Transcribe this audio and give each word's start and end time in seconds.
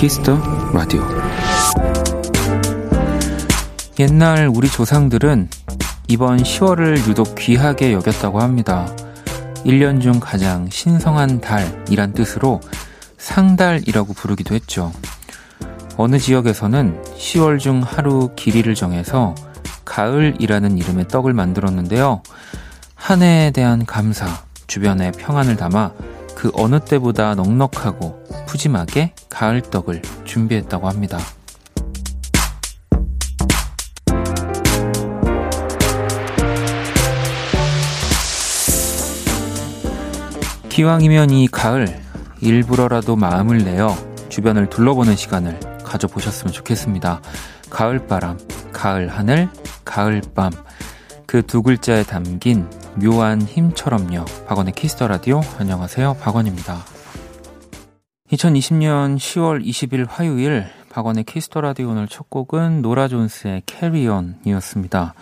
Kiss 0.00 0.23
the 0.23 0.40
Radio 0.72 1.02
옛날 3.98 4.48
우리 4.48 4.66
조상들은 4.66 5.50
이번 6.08 6.38
10월을 6.38 7.06
유독 7.06 7.34
귀하게 7.34 7.92
여겼다고 7.92 8.40
합니다. 8.40 8.86
1년 9.56 10.00
중 10.00 10.18
가장 10.18 10.70
신성한 10.70 11.42
달이란 11.42 12.14
뜻으로 12.14 12.62
상달이라고 13.18 14.14
부르기도 14.14 14.54
했죠. 14.54 14.90
어느 15.98 16.18
지역에서는 16.18 17.02
10월 17.18 17.58
중 17.58 17.82
하루 17.82 18.30
길일을 18.34 18.74
정해서 18.74 19.34
가을이라는 19.84 20.78
이름의 20.78 21.08
떡을 21.08 21.34
만들었는데요. 21.34 22.22
한 22.94 23.20
해에 23.20 23.50
대한 23.50 23.84
감사, 23.84 24.26
주변의 24.66 25.12
평안을 25.12 25.56
담아 25.56 25.92
그 26.34 26.50
어느 26.54 26.80
때보다 26.80 27.34
넉넉하고 27.34 28.46
푸짐하게 28.46 29.12
가을떡을 29.40 30.02
준비했다고 30.26 30.86
합니다. 30.86 31.18
기왕이면 40.68 41.30
이 41.30 41.48
가을 41.48 41.88
일부러라도 42.42 43.16
마음을 43.16 43.64
내어 43.64 43.96
주변을 44.28 44.68
둘러보는 44.68 45.16
시간을 45.16 45.58
가져보셨으면 45.84 46.52
좋겠습니다. 46.52 47.22
가을바람, 47.70 48.38
가을 48.74 49.08
하늘, 49.08 49.48
가을밤 49.86 50.52
그 51.24 51.42
두 51.42 51.62
글자에 51.62 52.02
담긴 52.02 52.68
묘한 52.96 53.40
힘처럼요. 53.40 54.26
박원의 54.46 54.74
Kiss 54.74 54.93
the 54.93 55.08
Radio 55.08 55.40
안녕하세요. 55.58 56.18
박원입니다. 56.20 56.89
2020년 58.32 59.16
10월 59.16 59.64
20일 59.64 60.06
화요일 60.08 60.66
박원의 60.88 61.24
Kiss 61.24 61.45
the 61.45 61.60
Radio 61.60 61.88
오늘 61.88 62.06
첫 62.06 62.30
곡은 62.30 62.80
노라 62.80 63.08
존스의 63.08 63.62
Carry 63.66 64.01
On이었습니다. 64.01 65.14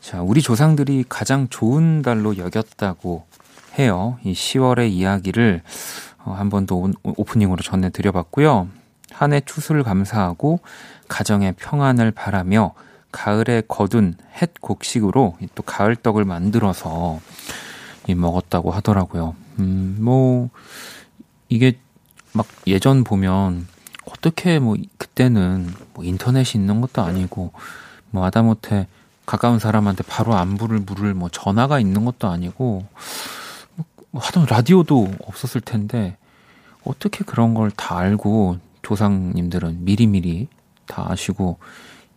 자, 0.00 0.22
우리 0.22 0.42
조상들이 0.42 1.04
가장 1.08 1.48
좋은 1.48 2.02
달로 2.02 2.36
여겼다고 2.36 3.24
해요. 3.78 4.18
이 4.24 4.32
10월의 4.32 4.90
이야기를 4.90 5.62
어, 6.24 6.32
한번 6.32 6.66
더 6.66 6.90
오프닝으로 7.04 7.62
전해 7.62 7.90
드려봤고요. 7.90 8.68
한 9.12 9.32
해 9.32 9.40
추수를 9.40 9.84
감사하고 9.84 10.60
가정의 11.06 11.52
평안을 11.52 12.10
바라며 12.10 12.74
가을에 13.12 13.62
거둔 13.68 14.14
햇 14.40 14.60
곡식으로 14.60 15.36
또 15.54 15.62
가을 15.62 15.94
떡을 15.94 16.24
만들어서 16.24 17.20
먹었다고 18.08 18.72
하더라고요. 18.72 19.36
음, 19.60 19.98
뭐, 20.00 20.48
이게 21.48 21.78
막 22.32 22.46
예전 22.66 23.04
보면 23.04 23.66
어떻게 24.10 24.58
뭐 24.58 24.76
그때는 24.98 25.72
뭐 25.94 26.04
인터넷이 26.04 26.60
있는 26.60 26.80
것도 26.80 27.02
아니고 27.02 27.52
뭐 28.10 28.24
하다못해 28.24 28.86
가까운 29.26 29.58
사람한테 29.58 30.02
바로 30.04 30.34
안부를 30.34 30.80
물을 30.80 31.14
뭐 31.14 31.28
전화가 31.28 31.78
있는 31.78 32.04
것도 32.04 32.28
아니고 32.28 32.86
뭐 34.10 34.22
하던 34.22 34.46
라디오도 34.46 35.14
없었을 35.26 35.60
텐데 35.60 36.16
어떻게 36.84 37.24
그런 37.24 37.54
걸 37.54 37.70
다 37.70 37.98
알고 37.98 38.58
조상님들은 38.82 39.84
미리미리 39.84 40.48
다 40.86 41.06
아시고 41.08 41.58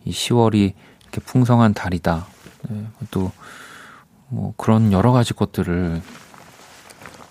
이 0.04 0.10
10월이 0.10 0.72
이렇게 1.02 1.20
풍성한 1.20 1.74
달이다. 1.74 2.26
네, 2.68 2.86
또뭐 3.10 4.54
그런 4.56 4.90
여러 4.90 5.12
가지 5.12 5.34
것들을 5.34 6.02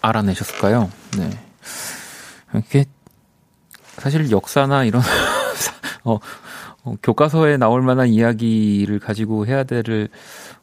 알아내셨을까요? 0.01 0.89
네. 1.17 1.29
이게 2.59 2.85
사실 3.81 4.29
역사나 4.31 4.83
이런 4.85 5.01
어, 6.03 6.19
어, 6.83 6.95
교과서에 7.01 7.57
나올 7.57 7.81
만한 7.81 8.09
이야기를 8.09 8.99
가지고 8.99 9.45
해야 9.45 9.63
될 9.63 10.09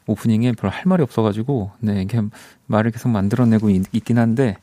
오프닝에 0.07 0.53
별로 0.53 0.71
할 0.71 0.83
말이 0.85 1.03
없어가지고 1.03 1.71
네 1.79 2.01
이게 2.01 2.21
말을 2.67 2.91
계속 2.91 3.09
만들어내고 3.09 3.69
있, 3.69 3.83
있긴 3.93 4.17
한데 4.17 4.57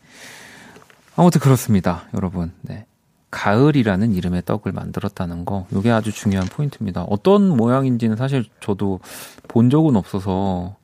아무튼 1.19 1.41
그렇습니다, 1.41 2.05
여러분. 2.15 2.53
네. 2.63 2.87
가을이라는 3.33 4.15
이름의 4.15 4.43
떡을 4.47 4.71
만들었다는 4.71 5.45
거, 5.45 5.67
이게 5.73 5.91
아주 5.91 6.13
중요한 6.13 6.47
포인트입니다. 6.47 7.03
어떤 7.03 7.49
모양인지는 7.49 8.15
사실 8.15 8.45
저도 8.61 9.01
본 9.49 9.69
적은 9.69 9.97
없어서 9.97 10.77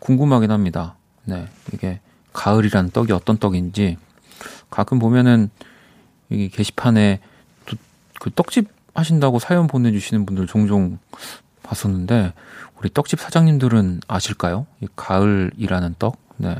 궁금하긴 0.00 0.50
합니다. 0.50 0.96
네, 1.24 1.46
이게 1.72 2.00
가을이라는 2.32 2.90
떡이 2.90 3.12
어떤 3.12 3.38
떡인지 3.38 3.96
가끔 4.70 4.98
보면은 4.98 5.50
여기 6.30 6.48
게시판에 6.48 7.20
그 8.20 8.30
떡집 8.30 8.68
하신다고 8.94 9.38
사연 9.38 9.66
보내주시는 9.66 10.26
분들 10.26 10.46
종종 10.46 10.98
봤었는데 11.62 12.32
우리 12.78 12.92
떡집 12.92 13.20
사장님들은 13.20 14.00
아실까요? 14.08 14.66
이 14.80 14.86
가을이라는 14.96 15.94
떡. 15.98 16.18
네. 16.36 16.56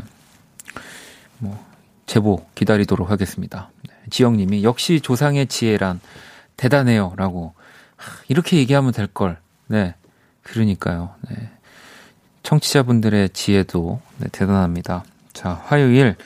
뭐 1.39 1.65
제보 2.07 2.47
기다리도록 2.55 3.11
하겠습니다. 3.11 3.71
네. 3.89 3.95
지영님이 4.11 4.65
역시 4.65 5.01
조상의 5.01 5.47
지혜란 5.47 6.01
대단해요라고 6.57 7.55
이렇게 8.29 8.57
얘기하면 8.59 8.93
될 8.93 9.07
걸. 9.07 9.39
네. 9.67 9.95
그러니까요. 10.43 11.15
네. 11.29 11.51
청취자분들의 12.43 13.31
지혜도 13.31 14.01
네, 14.19 14.29
대단합니다. 14.33 15.05
자, 15.33 15.63
화요일 15.65 16.17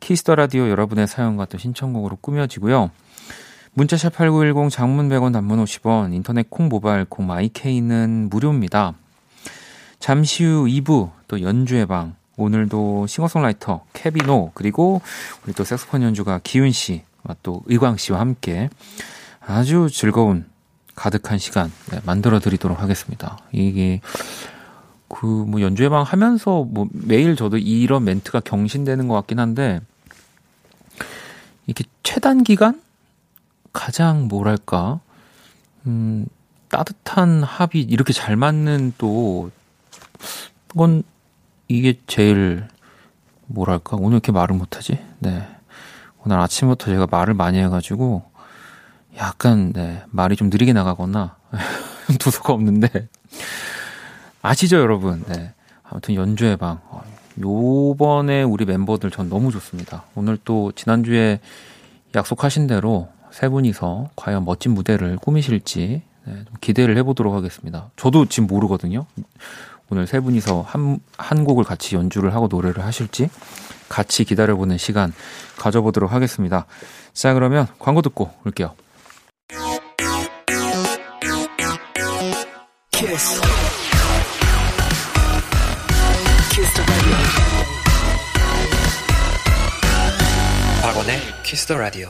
키스 0.00 0.21
더 0.21 0.34
라디오 0.34 0.68
여러분의 0.68 1.06
사연과 1.06 1.46
또 1.46 1.58
신청곡으로 1.58 2.16
꾸며지고요. 2.20 2.90
문자샵 3.74 4.14
8910 4.14 4.70
장문 4.70 5.08
100원 5.08 5.32
단문 5.32 5.62
50원 5.64 6.14
인터넷 6.14 6.48
콩 6.50 6.68
모바일 6.68 7.04
콩 7.04 7.26
my 7.26 7.55
K는 7.55 8.28
무료입니다. 8.30 8.94
잠시 9.98 10.44
후 10.44 10.64
2부 10.66 11.10
또 11.28 11.42
연주의 11.42 11.86
방 11.86 12.14
오늘도 12.36 13.06
싱어송라이터 13.06 13.84
케비노 13.92 14.52
그리고 14.54 15.00
우리 15.44 15.52
또 15.52 15.64
색소폰 15.64 16.02
연주가 16.02 16.40
기훈 16.42 16.70
씨와 16.70 17.36
또 17.42 17.62
의광 17.66 17.96
씨와 17.96 18.20
함께 18.20 18.70
아주 19.40 19.88
즐거운 19.90 20.46
가득한 20.94 21.38
시간 21.38 21.70
네, 21.90 22.00
만들어 22.04 22.40
드리도록 22.40 22.80
하겠습니다. 22.80 23.38
이게 23.52 24.00
그 25.08 25.26
뭐 25.26 25.60
연주회 25.60 25.88
방 25.88 26.02
하면서 26.02 26.64
뭐 26.64 26.86
매일 26.92 27.34
저도 27.34 27.58
이런 27.58 28.04
멘트가 28.04 28.40
경신되는 28.40 29.08
것 29.08 29.14
같긴 29.14 29.38
한데 29.38 29.80
이렇게 31.68 31.84
최단 32.02 32.42
기간? 32.44 32.80
가장 33.74 34.26
뭐랄까? 34.26 35.00
음 35.86 36.26
따뜻한 36.70 37.42
합이 37.42 37.80
이렇게 37.82 38.12
잘 38.14 38.36
맞는 38.36 38.94
또 38.98 39.50
그건 40.66 41.02
이게 41.68 42.00
제일 42.06 42.66
뭐랄까? 43.46 43.96
오늘 43.98 44.16
이렇게 44.16 44.32
말을 44.32 44.56
못하지? 44.56 44.98
네. 45.18 45.46
오늘 46.24 46.38
아침부터 46.40 46.86
제가 46.86 47.06
말을 47.10 47.34
많이 47.34 47.58
해가지고 47.58 48.24
약간 49.18 49.72
네 49.74 50.02
말이 50.08 50.36
좀 50.36 50.48
느리게 50.48 50.72
나가거나 50.72 51.36
두서가 52.18 52.54
없는데. 52.54 53.08
아시죠 54.40 54.78
여러분? 54.78 55.22
네. 55.28 55.52
아무튼 55.82 56.14
연주회 56.14 56.56
방. 56.56 56.80
어, 56.88 57.02
요번에 57.40 58.42
우리 58.42 58.64
멤버들 58.64 59.10
전 59.10 59.28
너무 59.28 59.50
좋습니다. 59.52 60.04
오늘 60.14 60.38
또 60.44 60.72
지난주에 60.72 61.40
약속하신 62.14 62.66
대로 62.66 63.08
세 63.30 63.48
분이서 63.48 64.10
과연 64.16 64.44
멋진 64.44 64.72
무대를 64.72 65.18
꾸미실지 65.18 66.02
네, 66.24 66.34
좀 66.44 66.56
기대를 66.60 66.96
해보도록 66.98 67.34
하겠습니다. 67.34 67.90
저도 67.96 68.26
지금 68.26 68.46
모르거든요. 68.46 69.06
오늘 69.90 70.06
세 70.06 70.20
분이서 70.20 70.62
한, 70.62 71.00
한 71.16 71.44
곡을 71.44 71.64
같이 71.64 71.96
연주를 71.96 72.34
하고 72.34 72.48
노래를 72.48 72.84
하실지 72.84 73.30
같이 73.88 74.24
기다려보는 74.24 74.76
시간 74.76 75.12
가져보도록 75.56 76.12
하겠습니다. 76.12 76.66
자, 77.14 77.32
그러면 77.32 77.66
광고 77.78 78.02
듣고 78.02 78.30
올게요. 78.44 78.74
키스 91.48 91.64
더 91.64 91.78
라디오. 91.78 92.08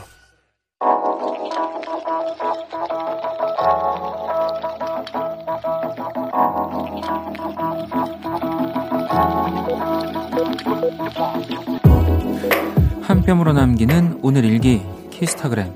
한 13.01 13.21
뼘으로 13.25 13.53
남기는 13.53 14.19
오늘 14.21 14.43
일기 14.43 14.81
키스타그램 15.09 15.73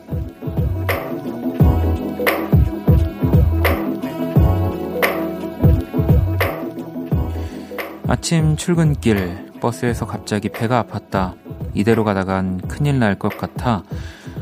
아침 8.09 8.57
출근길 8.57 9.53
버스에서 9.61 10.05
갑자기 10.05 10.49
배가 10.49 10.83
아팠다. 10.83 11.42
이대로 11.73 12.03
가다간 12.03 12.59
큰일 12.67 12.99
날 12.99 13.15
것 13.15 13.37
같아 13.37 13.83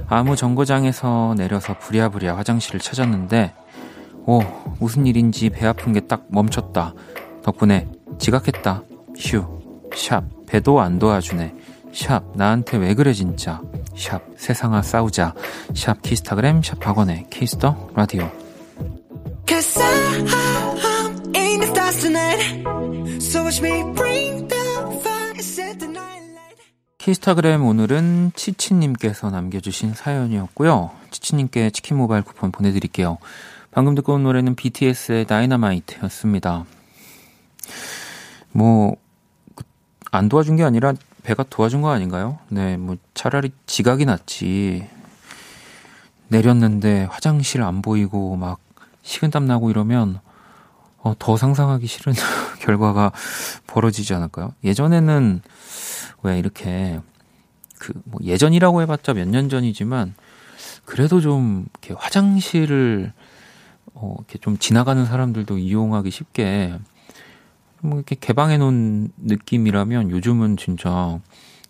아무 0.07 0.35
정거장에서 0.35 1.35
내려서 1.37 1.77
부랴부랴 1.79 2.35
화장실을 2.37 2.79
찾았는데 2.79 3.53
오 4.25 4.41
무슨 4.79 5.05
일인지 5.07 5.49
배 5.49 5.65
아픈 5.65 5.93
게 5.93 6.01
딱 6.01 6.25
멈췄다. 6.29 6.93
덕분에 7.43 7.87
지각했다. 8.19 8.83
휴. 9.17 9.43
샵 9.95 10.23
배도 10.45 10.79
안 10.79 10.99
도와주네. 10.99 11.53
샵 11.93 12.23
나한테 12.35 12.77
왜 12.77 12.93
그래 12.93 13.13
진짜. 13.13 13.61
샵 13.97 14.21
세상아 14.37 14.81
싸우자. 14.81 15.33
샵 15.73 16.01
키스타그램 16.01 16.61
샵 16.61 16.85
박원의 16.85 17.27
키스 17.29 17.67
더 17.67 17.89
라디오. 17.95 18.29
키스타그램 27.01 27.65
오늘은 27.65 28.33
치치님께서 28.35 29.31
남겨주신 29.31 29.95
사연이었고요. 29.95 30.91
치치님께 31.09 31.71
치킨 31.71 31.97
모바일 31.97 32.21
쿠폰 32.21 32.51
보내드릴게요. 32.51 33.17
방금 33.71 33.95
듣고 33.95 34.13
온 34.13 34.21
노래는 34.21 34.53
BTS의 34.53 35.25
다이너마이트였습니다. 35.25 36.65
뭐, 38.51 38.97
그, 39.55 39.63
안 40.11 40.29
도와준 40.29 40.57
게 40.57 40.63
아니라 40.63 40.93
배가 41.23 41.41
도와준 41.41 41.81
거 41.81 41.89
아닌가요? 41.89 42.37
네, 42.49 42.77
뭐 42.77 42.97
차라리 43.15 43.51
지각이 43.65 44.05
낫지. 44.05 44.87
내렸는데 46.27 47.07
화장실 47.09 47.63
안 47.63 47.81
보이고 47.81 48.35
막 48.35 48.59
식은땀 49.01 49.47
나고 49.47 49.71
이러면 49.71 50.19
어, 50.99 51.15
더 51.17 51.35
상상하기 51.35 51.87
싫은 51.87 52.13
결과가 52.61 53.11
벌어지지 53.65 54.13
않을까요? 54.13 54.53
예전에는 54.63 55.41
왜 56.23 56.37
이렇게 56.39 56.99
그 57.79 57.93
뭐 58.05 58.19
예전이라고 58.23 58.81
해봤자 58.83 59.13
몇 59.13 59.27
년 59.27 59.49
전이지만 59.49 60.13
그래도 60.85 61.19
좀 61.21 61.65
이렇게 61.73 61.93
화장실을 61.97 63.11
어, 63.93 64.15
이렇게 64.19 64.37
좀 64.39 64.57
지나가는 64.57 65.03
사람들도 65.05 65.57
이용하기 65.57 66.11
쉽게 66.11 66.77
뭐 67.81 67.95
이렇게 67.97 68.15
개방해 68.19 68.57
놓은 68.57 69.11
느낌이라면 69.17 70.11
요즘은 70.11 70.57
진짜 70.57 71.19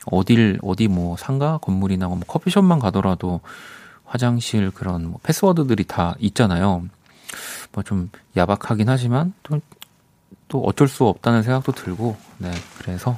어딜 0.06 0.60
어디 0.62 0.88
뭐 0.90 1.16
상가 1.18 1.58
건물이나 1.60 2.08
뭐 2.08 2.20
커피숍만 2.28 2.80
가더라도 2.80 3.40
화장실 4.06 4.72
그런 4.72 5.06
뭐 5.08 5.20
패스워드들이 5.24 5.86
다 5.86 6.16
있잖아요. 6.20 6.86
뭐 7.72 7.84
좀 7.86 8.10
야박하긴 8.36 8.90
하지만 8.90 9.34
또, 9.44 9.62
또 10.50 10.62
어쩔 10.66 10.90
수 10.90 11.06
없다는 11.06 11.44
생각도 11.44 11.72
들고 11.72 12.18
네 12.40 12.52
그래서 12.80 13.18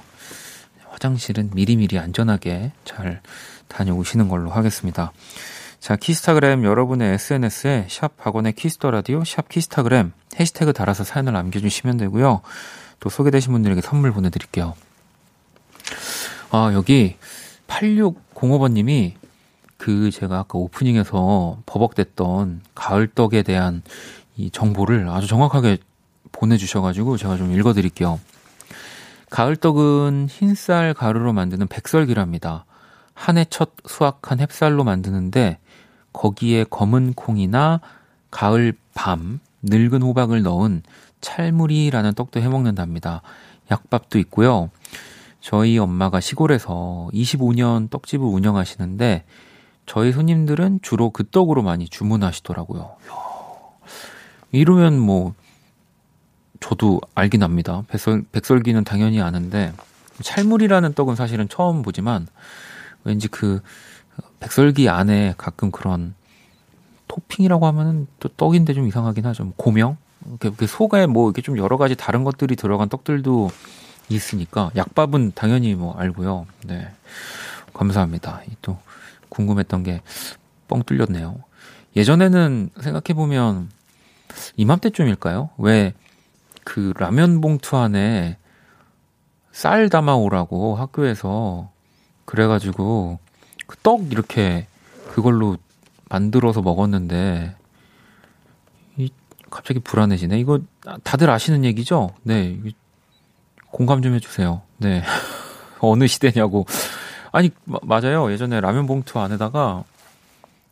화장실은 1.03 1.49
미리미리 1.53 1.99
안전하게 1.99 2.71
잘 2.85 3.21
다녀오시는 3.67 4.29
걸로 4.29 4.49
하겠습니다. 4.51 5.11
자, 5.81 5.97
키스타그램 5.97 6.63
여러분의 6.63 7.15
SNS에 7.15 7.87
샵 7.89 8.13
박원의 8.17 8.53
키스 8.53 8.76
더 8.76 8.89
라디오, 8.89 9.25
샵 9.25 9.49
키스타그램 9.49 10.13
해시태그 10.39 10.71
달아서 10.71 11.03
사연을 11.03 11.33
남겨주시면 11.33 11.97
되고요. 11.97 12.39
또 13.01 13.09
소개되신 13.09 13.51
분들에게 13.51 13.81
선물 13.81 14.13
보내드릴게요. 14.13 14.75
아, 16.51 16.71
여기 16.73 17.17
8605번님이 17.67 19.15
그 19.75 20.09
제가 20.09 20.39
아까 20.39 20.57
오프닝에서 20.57 21.59
버벅댔던 21.65 22.61
가을떡에 22.75 23.43
대한 23.43 23.81
이 24.37 24.49
정보를 24.49 25.09
아주 25.09 25.27
정확하게 25.27 25.79
보내주셔가지고 26.31 27.17
제가 27.17 27.35
좀 27.35 27.51
읽어드릴게요. 27.51 28.21
가을떡은 29.33 30.27
흰쌀 30.29 30.93
가루로 30.93 31.33
만드는 31.33 31.65
백설기랍니다. 31.65 32.65
한 33.15 33.37
해 33.37 33.45
첫 33.49 33.71
수확한 33.83 34.37
햅쌀로 34.37 34.83
만드는데 34.83 35.57
거기에 36.13 36.65
검은 36.65 37.13
콩이나 37.13 37.81
가을 38.29 38.75
밤, 38.93 39.39
늙은 39.63 40.03
호박을 40.03 40.43
넣은 40.43 40.83
찰물이라는 41.21 42.13
떡도 42.13 42.41
해 42.41 42.47
먹는답니다. 42.47 43.23
약밥도 43.71 44.19
있고요. 44.19 44.69
저희 45.41 45.79
엄마가 45.79 46.19
시골에서 46.19 47.09
25년 47.11 47.89
떡집을 47.89 48.27
운영하시는데 48.27 49.25
저희 49.87 50.11
손님들은 50.11 50.81
주로 50.83 51.09
그 51.09 51.27
떡으로 51.27 51.63
많이 51.63 51.89
주문하시더라고요. 51.89 52.97
이러면 54.51 54.99
뭐 54.99 55.33
저도 56.63 57.01
알긴 57.13 57.43
합니다. 57.43 57.83
백설, 57.89 58.23
백설기는 58.31 58.83
당연히 58.83 59.21
아는데 59.21 59.73
찰물이라는 60.21 60.93
떡은 60.93 61.15
사실은 61.15 61.49
처음 61.49 61.81
보지만 61.81 62.27
왠지 63.03 63.27
그 63.27 63.61
백설기 64.39 64.87
안에 64.89 65.33
가끔 65.37 65.71
그런 65.71 66.13
토핑이라고 67.07 67.67
하면은 67.67 68.07
또 68.19 68.29
떡인데 68.29 68.73
좀 68.73 68.87
이상하긴 68.87 69.25
하죠. 69.25 69.43
뭐 69.43 69.53
고명? 69.57 69.97
이렇게 70.41 70.65
속에 70.65 71.05
뭐 71.05 71.27
이렇게 71.29 71.41
좀 71.41 71.57
여러 71.57 71.77
가지 71.77 71.95
다른 71.95 72.23
것들이 72.23 72.55
들어간 72.55 72.87
떡들도 72.87 73.51
있으니까 74.09 74.71
약밥은 74.75 75.33
당연히 75.35 75.75
뭐 75.75 75.95
알고요. 75.97 76.45
네. 76.65 76.87
감사합니다. 77.73 78.41
또 78.61 78.77
궁금했던 79.29 79.83
게 79.83 80.01
뻥 80.73 80.83
뚫렸네요. 80.83 81.35
예전에는 81.95 82.71
생각해 82.79 83.13
보면 83.15 83.69
이맘때쯤일까요? 84.55 85.51
왜 85.59 85.93
그 86.65 86.93
라면 86.97 87.41
봉투 87.41 87.77
안에 87.77 88.37
쌀 89.51 89.89
담아오라고 89.89 90.75
학교에서 90.75 91.69
그래가지고 92.25 93.19
그 93.67 93.77
떡 93.83 94.11
이렇게 94.11 94.67
그걸로 95.09 95.57
만들어서 96.09 96.61
먹었는데 96.61 97.55
이 98.97 99.09
갑자기 99.49 99.79
불안해지네. 99.79 100.39
이거 100.39 100.59
다들 101.03 101.29
아시는 101.29 101.65
얘기죠? 101.65 102.11
네. 102.23 102.59
공감 103.71 104.01
좀 104.01 104.13
해주세요. 104.15 104.61
네. 104.77 105.03
어느 105.79 106.07
시대냐고. 106.07 106.65
아니, 107.31 107.49
마, 107.65 107.79
맞아요. 107.83 108.31
예전에 108.31 108.61
라면 108.61 108.85
봉투 108.85 109.19
안에다가 109.19 109.83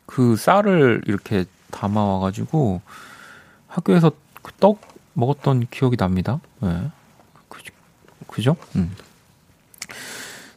그 0.06 0.36
쌀을 0.36 1.02
이렇게 1.06 1.44
담아와가지고 1.70 2.80
학교에서 3.68 4.10
그 4.42 4.52
떡 4.60 4.80
먹었던 5.14 5.66
기억이 5.70 5.96
납니다. 5.96 6.40
네. 6.60 6.90
그, 7.48 7.60
그죠? 8.26 8.56
음. 8.76 8.94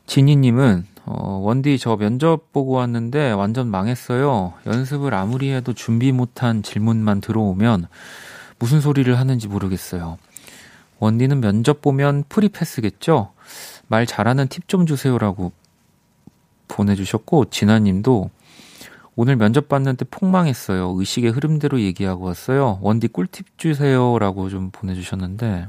지니님은 0.06 0.88
어, 1.06 1.40
원디 1.44 1.78
저 1.78 1.96
면접 1.98 2.52
보고 2.52 2.74
왔는데 2.74 3.32
완전 3.32 3.68
망했어요. 3.68 4.54
연습을 4.66 5.14
아무리 5.14 5.52
해도 5.52 5.74
준비 5.74 6.12
못한 6.12 6.64
질문만 6.64 7.22
들어오면 7.22 7.88
무슨 8.58 8.82
소리를 8.82 9.18
하는지 9.18 9.48
모르겠어요. 9.48 10.18
원디는 11.00 11.42
면접 11.42 11.82
보면 11.82 12.24
프리패스겠죠? 12.30 13.34
말 13.88 14.06
잘하는 14.06 14.48
팁 14.48 14.68
좀 14.68 14.86
주세요라고 14.86 15.52
보내주셨고, 16.68 17.46
진아님도 17.52 18.32
오늘 19.16 19.36
면접 19.38 19.70
봤는데 19.70 20.06
폭망했어요. 20.06 20.94
의식의 20.98 21.32
흐름대로 21.32 21.80
얘기하고 21.80 22.26
왔어요. 22.26 22.80
원디 22.82 23.08
꿀팁 23.08 23.58
주세요라고 23.58 24.50
좀 24.50 24.72
보내주셨는데, 24.72 25.68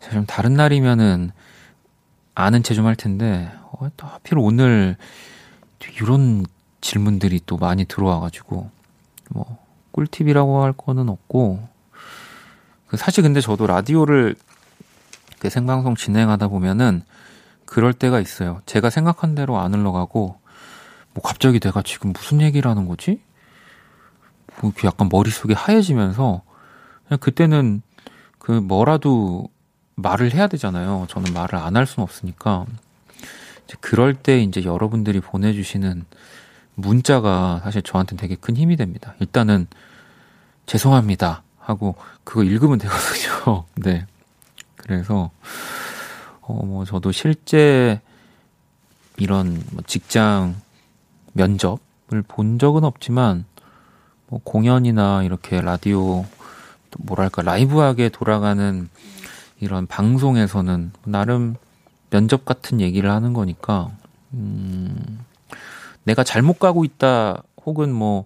제가 0.00 0.12
좀 0.14 0.26
다른 0.26 0.54
날이면은 0.54 1.30
아는 2.34 2.62
체 2.62 2.74
좀 2.74 2.86
할 2.86 2.96
텐데, 2.96 3.50
어, 3.72 3.88
또 3.96 4.06
하필 4.06 4.38
오늘 4.38 4.96
이런 6.00 6.44
질문들이 6.82 7.40
또 7.46 7.56
많이 7.56 7.84
들어와가지고, 7.86 8.70
뭐, 9.30 9.58
꿀팁이라고 9.92 10.62
할 10.62 10.72
거는 10.74 11.08
없고, 11.08 11.66
그 12.88 12.96
사실 12.96 13.22
근데 13.22 13.40
저도 13.40 13.66
라디오를 13.66 14.34
생방송 15.48 15.94
진행하다 15.96 16.48
보면은 16.48 17.02
그럴 17.64 17.92
때가 17.92 18.20
있어요. 18.20 18.60
제가 18.66 18.90
생각한 18.90 19.34
대로 19.34 19.58
안 19.58 19.74
흘러가고, 19.74 20.38
뭐 21.14 21.22
갑자기 21.22 21.58
내가 21.60 21.82
지금 21.82 22.12
무슨 22.12 22.40
얘기를 22.40 22.70
하는 22.70 22.86
거지? 22.86 23.20
뭐 24.60 24.70
이렇게 24.70 24.86
약간 24.88 25.08
머릿속이 25.10 25.52
하얘지면서, 25.54 26.42
그냥 27.06 27.18
그때는 27.20 27.82
그 28.38 28.52
뭐라도 28.52 29.48
말을 29.96 30.32
해야 30.34 30.46
되잖아요. 30.46 31.06
저는 31.08 31.32
말을 31.32 31.56
안 31.58 31.76
할 31.76 31.86
수는 31.86 32.04
없으니까. 32.04 32.66
그럴 33.80 34.14
때 34.14 34.40
이제 34.42 34.64
여러분들이 34.64 35.20
보내주시는 35.20 36.04
문자가 36.74 37.60
사실 37.64 37.82
저한테는 37.82 38.20
되게 38.20 38.34
큰 38.36 38.56
힘이 38.56 38.76
됩니다. 38.76 39.14
일단은 39.20 39.66
죄송합니다 40.66 41.42
하고 41.58 41.96
그거 42.24 42.44
읽으면 42.44 42.78
되거든요. 42.78 43.64
네. 43.76 44.06
그래서 44.76 45.30
어 46.42 46.54
뭐 46.64 46.84
저도 46.86 47.12
실제 47.12 48.00
이런 49.18 49.62
뭐 49.72 49.82
직장 49.86 50.56
면접을 51.38 52.22
본 52.26 52.58
적은 52.58 52.82
없지만 52.82 53.44
뭐 54.26 54.40
공연이나 54.42 55.22
이렇게 55.22 55.60
라디오 55.60 56.26
뭐랄까 56.98 57.42
라이브하게 57.42 58.08
돌아가는 58.08 58.88
이런 59.60 59.86
방송에서는 59.86 60.92
나름 61.04 61.56
면접 62.10 62.44
같은 62.44 62.80
얘기를 62.80 63.10
하는 63.10 63.32
거니까, 63.32 63.90
음, 64.32 65.24
내가 66.04 66.24
잘못 66.24 66.58
가고 66.58 66.84
있다, 66.84 67.42
혹은 67.64 67.92
뭐, 67.92 68.24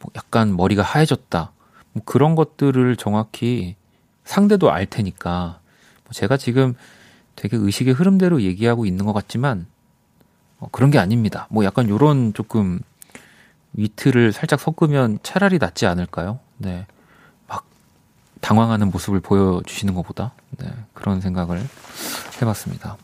뭐 0.00 0.10
약간 0.16 0.56
머리가 0.56 0.82
하얘졌다, 0.82 1.52
뭐 1.92 2.02
그런 2.04 2.34
것들을 2.34 2.96
정확히 2.96 3.74
상대도 4.24 4.70
알 4.70 4.86
테니까, 4.86 5.60
뭐 6.04 6.12
제가 6.12 6.36
지금 6.36 6.74
되게 7.36 7.56
의식의 7.56 7.94
흐름대로 7.94 8.42
얘기하고 8.42 8.86
있는 8.86 9.04
것 9.06 9.12
같지만, 9.12 9.66
어, 10.64 10.68
그런 10.70 10.90
게 10.90 10.98
아닙니다. 10.98 11.46
뭐 11.50 11.64
약간 11.64 11.88
요런 11.88 12.32
조금 12.32 12.80
위트를 13.74 14.32
살짝 14.32 14.60
섞으면 14.60 15.18
차라리 15.22 15.58
낫지 15.58 15.86
않을까요? 15.86 16.38
네. 16.56 16.86
막 17.48 17.64
당황하는 18.40 18.90
모습을 18.90 19.20
보여주시는 19.20 19.94
것보다, 19.94 20.32
네. 20.58 20.66
그런 20.92 21.20
생각을 21.20 21.60
해봤습니다. 22.40 22.96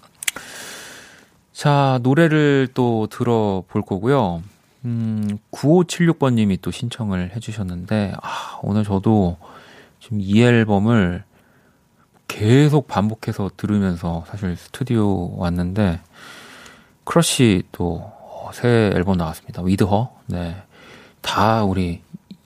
자, 1.52 1.98
노래를 2.02 2.68
또 2.72 3.08
들어볼 3.08 3.82
거고요. 3.82 4.42
음, 4.86 5.38
9576번님이 5.50 6.58
또 6.62 6.70
신청을 6.70 7.34
해주셨는데, 7.36 8.14
아, 8.22 8.58
오늘 8.62 8.84
저도 8.84 9.36
지금 9.98 10.20
이 10.20 10.40
앨범을 10.40 11.24
계속 12.28 12.86
반복해서 12.86 13.50
들으면서 13.56 14.24
사실 14.28 14.56
스튜디오 14.56 15.36
왔는데, 15.36 16.00
크러쉬 17.04 17.62
또 17.72 18.32
새 18.32 18.92
앨범 18.94 19.16
나왔습니다. 19.16 19.62
with 19.62 19.86
her. 19.86 20.10
네. 20.26 20.56
다 21.22 21.64
우리 21.64 22.02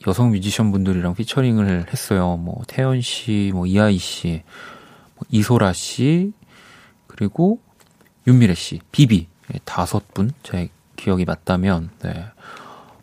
여성 0.07 0.31
뮤지션 0.31 0.71
분들이랑 0.73 1.15
피처링을 1.15 1.87
했어요. 1.91 2.37
뭐, 2.37 2.63
태연 2.67 3.01
씨, 3.01 3.51
뭐, 3.55 3.67
이하이 3.67 3.99
씨, 3.99 4.43
뭐 5.15 5.25
이소라 5.31 5.73
씨, 5.73 6.33
그리고 7.07 7.61
윤미래 8.27 8.55
씨, 8.55 8.81
비비. 8.93 9.29
네, 9.49 9.61
다섯 9.65 10.13
분. 10.13 10.33
제 10.43 10.69
기억이 10.97 11.25
맞다면, 11.25 11.91
네. 12.03 12.25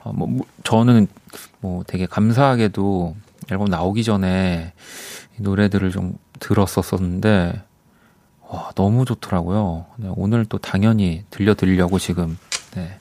어, 0.03 0.13
뭐, 0.13 0.27
뭐, 0.27 0.46
저는 0.63 1.08
뭐 1.60 1.84
되게 1.86 2.05
감사하게도 2.05 3.15
앨범 3.51 3.67
나오기 3.67 4.03
전에 4.03 4.74
노래들을 5.38 5.91
좀 5.91 6.17
들었었었는데, 6.39 7.62
와, 8.51 8.72
너무 8.75 9.05
좋더라고요. 9.05 9.86
네, 9.96 10.10
오늘 10.17 10.43
또 10.46 10.58
당연히 10.58 11.24
들려드리려고 11.29 12.00
지금, 12.00 12.38
네, 12.75 13.00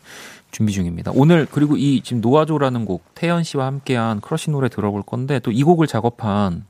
준비 0.52 0.72
중입니다. 0.72 1.10
오늘, 1.14 1.44
그리고 1.50 1.76
이 1.76 2.02
지금 2.02 2.20
놓아줘라는 2.20 2.84
곡, 2.84 3.02
태연 3.16 3.42
씨와 3.42 3.66
함께한 3.66 4.20
크러쉬 4.20 4.50
노래 4.50 4.68
들어볼 4.68 5.02
건데, 5.02 5.40
또 5.40 5.50
이 5.50 5.64
곡을 5.64 5.88
작업한 5.88 6.64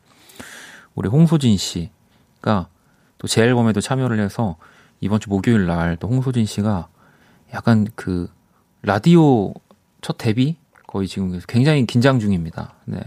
우리 0.95 1.09
홍소진 1.11 1.59
씨가 1.59 2.69
또 3.19 3.29
제 3.29 3.43
앨범에도 3.43 3.83
참여를 3.83 4.19
해서 4.19 4.57
이번 5.01 5.21
주 5.21 5.29
목요일 5.29 5.67
날 5.67 5.97
또 5.99 6.09
홍소진 6.09 6.47
씨가 6.47 6.89
약간 7.53 7.87
그 7.95 8.31
라디오 8.83 9.53
첫 10.01 10.17
데뷔 10.17 10.57
거의 10.87 11.07
지금 11.07 11.39
굉장히 11.47 11.85
긴장 11.85 12.19
중입니다. 12.19 12.73
네. 12.87 12.99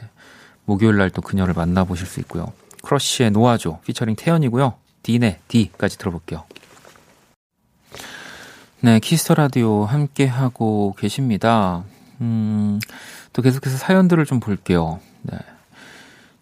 목요일 0.66 0.98
날 0.98 1.10
또 1.10 1.22
그녀를 1.24 1.56
만나보실 1.56 2.06
수 2.06 2.20
있고요. 2.20 2.54
크러쉬의 2.84 3.32
놓아줘 3.32 3.80
피처링 3.86 4.16
태연이고요. 4.16 4.74
딘의 5.04 5.40
D까지 5.48 5.98
들어볼게요. 5.98 6.44
네, 8.82 9.00
키스 9.00 9.22
더 9.22 9.36
라디오 9.36 9.86
함께 9.86 10.26
하고 10.26 10.94
계십니다. 10.98 11.84
음, 12.22 12.80
또 13.32 13.42
계속해서 13.42 13.78
사연들을 13.78 14.26
좀 14.26 14.40
볼게요. 14.40 15.00
네. 15.22 15.38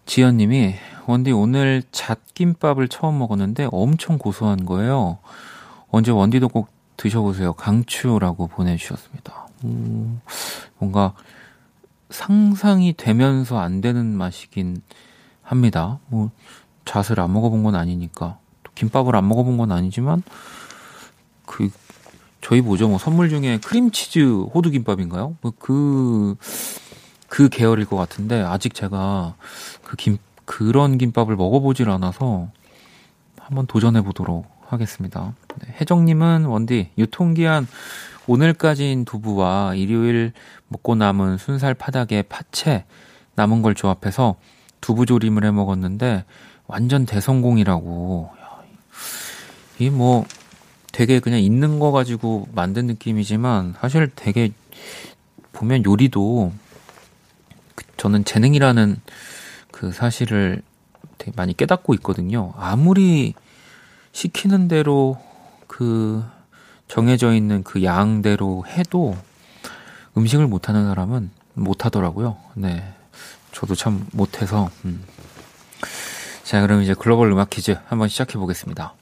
지연 0.06 0.38
님이 0.38 0.74
원디 1.06 1.30
오늘 1.30 1.82
잣김밥을 1.92 2.88
처음 2.88 3.18
먹었는데 3.18 3.68
엄청 3.70 4.18
고소한 4.18 4.64
거예요. 4.64 5.18
언제 5.90 6.10
원디도 6.10 6.48
꼭 6.48 6.68
드셔보세요. 6.96 7.52
강추라고 7.52 8.48
보내주셨습니다. 8.48 9.48
음, 9.64 10.20
뭔가 10.78 11.14
상상이 12.10 12.94
되면서 12.96 13.58
안 13.58 13.80
되는 13.80 14.06
맛이긴 14.16 14.82
합니다. 15.42 15.98
뭐, 16.08 16.30
잣을 16.84 17.20
안 17.20 17.32
먹어본 17.32 17.62
건 17.62 17.74
아니니까. 17.74 18.38
김밥을 18.74 19.16
안 19.16 19.28
먹어본 19.28 19.56
건 19.58 19.72
아니지만, 19.72 20.22
그, 21.46 21.70
저희 22.40 22.60
뭐죠? 22.60 22.88
뭐 22.88 22.98
선물 22.98 23.28
중에 23.28 23.58
크림치즈 23.58 24.46
호두김밥인가요? 24.54 25.36
뭐 25.40 25.52
그, 25.58 26.36
그 27.28 27.48
계열일 27.48 27.86
것 27.86 27.96
같은데, 27.96 28.42
아직 28.42 28.74
제가 28.74 29.34
그 29.84 29.96
김, 29.96 30.18
그런 30.44 30.98
김밥을 30.98 31.36
먹어보질 31.36 31.88
않아서 31.90 32.48
한번 33.38 33.66
도전해 33.66 34.02
보도록 34.02 34.46
하겠습니다. 34.66 35.34
네, 35.60 35.74
혜정님은 35.80 36.46
원디, 36.46 36.90
유통기한 36.96 37.66
오늘까지인 38.26 39.04
두부와 39.04 39.74
일요일 39.74 40.32
먹고 40.68 40.94
남은 40.94 41.38
순살 41.38 41.74
파닭에 41.74 42.22
파채 42.22 42.84
남은 43.34 43.62
걸 43.62 43.74
조합해서 43.74 44.36
두부조림을 44.80 45.44
해 45.44 45.50
먹었는데 45.50 46.24
완전 46.66 47.04
대성공이라고. 47.06 48.30
이뭐 49.78 50.26
되게 50.92 51.20
그냥 51.20 51.40
있는 51.40 51.78
거 51.78 51.90
가지고 51.90 52.48
만든 52.52 52.86
느낌이지만 52.86 53.74
사실 53.80 54.10
되게 54.14 54.52
보면 55.52 55.84
요리도 55.84 56.52
그 57.74 57.84
저는 57.96 58.24
재능이라는 58.24 59.00
그 59.70 59.92
사실을 59.92 60.62
되게 61.18 61.32
많이 61.36 61.56
깨닫고 61.56 61.94
있거든요. 61.94 62.52
아무리 62.56 63.34
시키는 64.12 64.68
대로 64.68 65.18
그 65.66 66.22
정해져 66.88 67.32
있는 67.32 67.62
그 67.62 67.82
양대로 67.82 68.66
해도 68.66 69.16
음식을 70.16 70.46
못하는 70.46 70.86
사람은 70.86 71.30
못하더라고요. 71.54 72.36
네. 72.54 72.94
저도 73.52 73.74
참 73.74 74.06
못해서. 74.12 74.70
음. 74.84 75.02
자, 76.42 76.60
그럼 76.60 76.82
이제 76.82 76.94
글로벌 76.94 77.30
음악 77.30 77.50
퀴즈 77.50 77.78
한번 77.86 78.08
시작해 78.08 78.38
보겠습니다. 78.38 78.94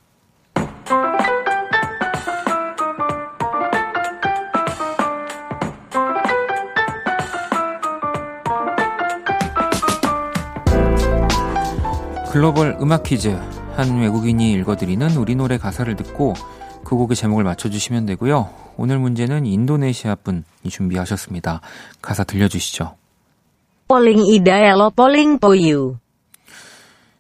글로벌 12.31 12.77
음악 12.81 13.03
퀴즈. 13.03 13.29
한 13.77 13.99
외국인이 14.01 14.53
읽어드리는 14.53 15.17
우리 15.17 15.35
노래 15.35 15.59
가사를 15.59 15.95
듣고 15.97 16.35
그 16.85 16.97
곡의 16.97 17.17
제목을 17.17 17.45
맞춰주시면 17.45 18.07
되고요. 18.07 18.51
오늘 18.77 18.99
문제는 18.99 19.47
인도네시아 19.47 20.17
분이 20.17 20.43
준비하셨습니다. 20.69 21.61
가사 22.01 22.25
들려주시죠. 22.25 22.95
Polling 23.89 24.23
idealo 24.31 24.91
polling 24.91 25.41
poyu. 25.41 25.97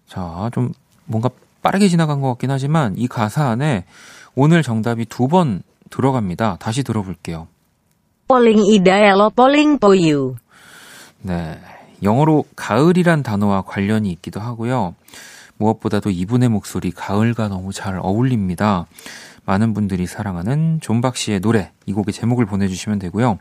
자, 0.07 0.51
좀 0.53 0.73
뭔가 1.07 1.31
빠르게 1.63 1.89
지나간 1.89 2.21
것 2.21 2.29
같긴 2.29 2.51
하지만 2.51 2.95
이 2.97 3.09
가사 3.09 3.49
안에 3.49 3.85
오늘 4.35 4.63
정답이 4.63 5.07
두 5.07 5.29
번 5.29 5.63
들어갑니다. 5.91 6.59
다시 6.61 6.85
들어볼게요. 6.85 7.49
Polling 8.29 8.63
idealo 8.73 9.31
polling 9.31 9.81
poyu. 9.81 10.37
네. 11.23 11.59
영어로 12.03 12.45
가을이란 12.57 13.23
단어와 13.23 13.63
관련이 13.63 14.11
있기도 14.13 14.41
하고요. 14.41 14.95
무엇보다도 15.57 16.11
이분의 16.11 16.49
목소리 16.49 16.91
가을과 16.91 17.49
너무 17.49 17.73
잘 17.73 17.99
어울립니다. 17.99 18.87
많은 19.45 19.75
분들이 19.75 20.07
사랑하는 20.07 20.79
존박 20.81 21.17
씨의 21.17 21.41
노래 21.41 21.73
이 21.87 21.93
곡의 21.93 22.13
제목을 22.13 22.47
보내주시면 22.47 22.99
되고요. 22.99 23.39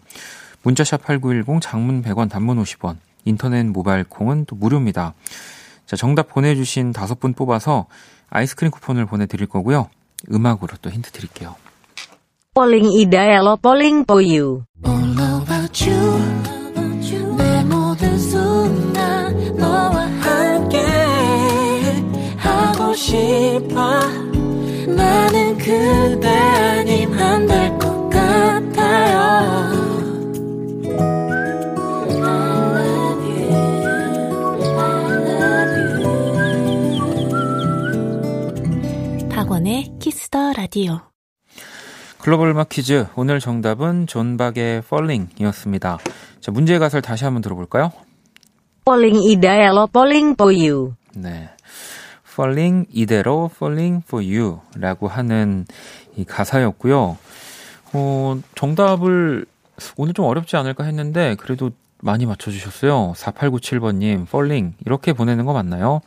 문자샵 0.63 1.03
8910 1.03 1.61
장문 1.61 2.01
100원 2.03 2.29
단문 2.29 2.61
50원 2.61 2.97
인터넷 3.25 3.63
모바일 3.65 4.03
콩은 4.03 4.45
또 4.45 4.55
무료입니다. 4.55 5.13
자 5.85 5.95
정답 5.95 6.29
보내주신 6.29 6.93
다섯 6.93 7.19
분 7.19 7.33
뽑아서 7.33 7.87
아이스크림 8.29 8.71
쿠폰을 8.71 9.05
보내드릴 9.05 9.47
거고요. 9.47 9.89
음악으로 10.31 10.75
또 10.81 10.89
힌트 10.89 11.11
드릴게요. 11.11 11.55
All 14.85 15.17
about 15.41 15.89
you. 15.89 16.43
내 16.43 16.58
순간 18.59 19.55
너와 19.55 20.05
함께 20.19 20.81
하고 22.37 22.93
싶어 22.93 23.99
나는 24.87 25.57
그대 25.57 26.27
아님 26.27 27.13
안 27.13 27.47
될 27.47 27.77
것 27.79 28.09
같아요 28.09 29.29
박원의 39.29 39.93
키스더 39.99 40.53
라디오 40.53 40.99
글로벌 42.19 42.49
음악 42.49 42.69
퀴즈 42.69 43.07
오늘 43.15 43.39
정답은 43.39 44.05
존박의 44.05 44.79
Falling이었습니다. 44.79 45.97
자 46.41 46.51
문제의 46.51 46.79
가사를 46.79 47.01
다시 47.01 47.23
한번 47.23 47.41
들어볼까요? 47.41 47.91
Polling 48.89 49.21
idealo 49.21 49.85
polling 49.85 50.35
poyu. 50.35 50.95
네. 51.13 51.49
falling 52.25 52.87
이대로 52.91 53.51
falling 53.53 54.01
for 54.03 54.25
you 54.25 54.61
라고 54.75 55.07
하는 55.07 55.67
이 56.17 56.25
가사였고요. 56.25 57.15
어, 57.93 58.39
정답을 58.55 59.45
오늘 59.95 60.13
좀 60.15 60.25
어렵지 60.25 60.55
않을까 60.57 60.85
했는데 60.85 61.35
그래도 61.35 61.69
많이 62.01 62.25
맞춰주셨어요. 62.25 63.13
4897번님, 63.15 64.23
falling 64.23 64.75
이렇게 64.83 65.13
보내는 65.13 65.45
거 65.45 65.53
맞나요? 65.53 66.01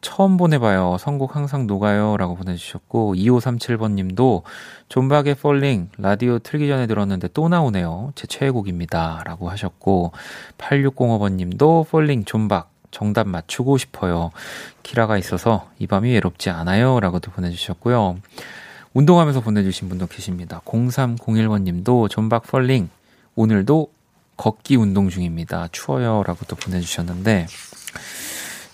처음 0.00 0.36
보내봐요. 0.36 0.96
선곡 0.98 1.36
항상 1.36 1.66
녹아요. 1.66 2.16
라고 2.16 2.36
보내주셨고, 2.36 3.14
2537번 3.14 3.92
님도 3.92 4.42
존박의 4.88 5.32
falling 5.38 5.90
라디오 5.98 6.38
틀기 6.38 6.68
전에 6.68 6.86
들었는데 6.86 7.28
또 7.34 7.48
나오네요. 7.48 8.12
제 8.14 8.26
최애곡입니다. 8.26 9.22
라고 9.24 9.50
하셨고, 9.50 10.12
8605번 10.58 11.32
님도 11.32 11.86
falling 11.88 12.24
존박 12.24 12.70
정답 12.90 13.28
맞추고 13.28 13.78
싶어요. 13.78 14.30
키라가 14.82 15.18
있어서 15.18 15.68
이 15.78 15.86
밤이 15.86 16.10
외롭지 16.12 16.50
않아요. 16.50 17.00
라고도 17.00 17.30
보내주셨고요. 17.30 18.16
운동하면서 18.94 19.40
보내주신 19.42 19.88
분도 19.90 20.06
계십니다. 20.06 20.62
0301번 20.64 21.62
님도 21.62 22.08
존박 22.08 22.44
falling 22.44 22.88
오늘도 23.34 23.88
걷기 24.38 24.76
운동 24.76 25.10
중입니다. 25.10 25.68
추워요. 25.72 26.22
라고 26.26 26.44
또 26.46 26.56
보내주셨는데 26.56 27.46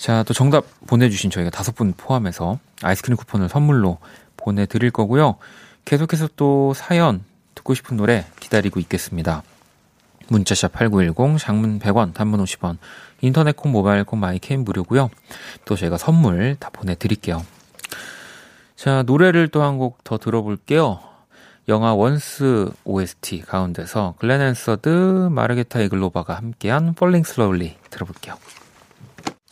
자, 0.03 0.25
또 0.25 0.35
정답 0.35 0.65
보내주신 0.89 1.31
저희가 1.31 1.51
다섯 1.51 1.77
분 1.77 1.93
포함해서 1.97 2.59
아이스크림 2.83 3.17
쿠폰을 3.17 3.49
선물로 3.49 3.99
보내드릴 4.37 4.91
거고요. 4.91 5.37
계속해서 5.85 6.29
또 6.35 6.75
사연 6.75 7.23
듣고 7.55 7.75
싶은 7.75 7.97
노래 7.97 8.27
기다리고 8.41 8.81
있겠습니다. 8.81 9.45
문자샵 10.27 10.73
8910, 10.73 11.39
장문 11.39 11.79
100원, 11.79 12.15
단문 12.15 12.43
50원, 12.43 12.79
인터넷 13.21 13.55
콩, 13.55 13.71
모바일 13.71 14.03
콩, 14.03 14.19
my 14.19 14.50
K 14.50 14.65
무료고요. 14.65 15.09
또 15.67 15.77
저희가 15.77 15.99
선물 15.99 16.57
다 16.59 16.71
보내드릴게요. 16.71 17.47
자, 18.75 19.05
노래를 19.05 19.47
또 19.51 19.63
한 19.63 19.79
곡 19.79 20.03
더 20.03 20.19
들어볼게요. 20.19 20.99
영화 21.69 21.95
원스 21.95 22.73
OST 22.83 23.43
가운데서 23.43 24.17
글렌 24.19 24.41
핸사드, 24.41 25.29
마르케타 25.31 25.81
이글로바가 25.83 26.35
함께한 26.35 26.95
Falling 26.97 27.25
Slowly 27.31 27.77
들어볼게요. 27.91 28.35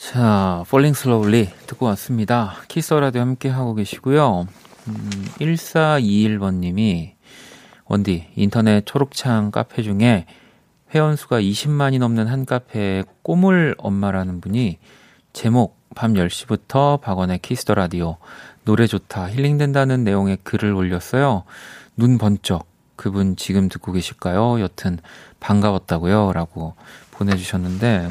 자, 0.00 0.64
Falling 0.66 0.98
Slowly 0.98 1.50
듣고 1.66 1.84
왔습니다. 1.86 2.54
키스 2.68 2.88
더 2.88 3.00
라디오 3.00 3.20
함께 3.20 3.50
하고 3.50 3.74
계시고요. 3.74 4.46
음, 4.88 5.10
1421번님이 5.38 7.12
원디 7.84 8.26
인터넷 8.34 8.86
초록창 8.86 9.50
카페 9.50 9.82
중에 9.82 10.24
회원수가 10.94 11.42
20만이 11.42 11.98
넘는 11.98 12.28
한 12.28 12.46
카페에 12.46 13.04
꼬물 13.22 13.74
엄마라는 13.76 14.40
분이 14.40 14.78
제목 15.34 15.78
밤 15.94 16.14
10시부터 16.14 17.02
박원의 17.02 17.40
키스 17.40 17.61
더 17.61 17.74
라디오 17.74 18.16
노래 18.64 18.86
좋다, 18.86 19.30
힐링된다는 19.30 20.02
내용의 20.02 20.38
글을 20.44 20.72
올렸어요. 20.72 21.44
눈 21.96 22.16
번쩍. 22.16 22.66
그분 22.96 23.36
지금 23.36 23.68
듣고 23.68 23.92
계실까요? 23.92 24.60
여튼 24.60 24.98
반가웠다고요. 25.40 26.32
라고 26.32 26.74
보내주셨는데, 27.10 28.08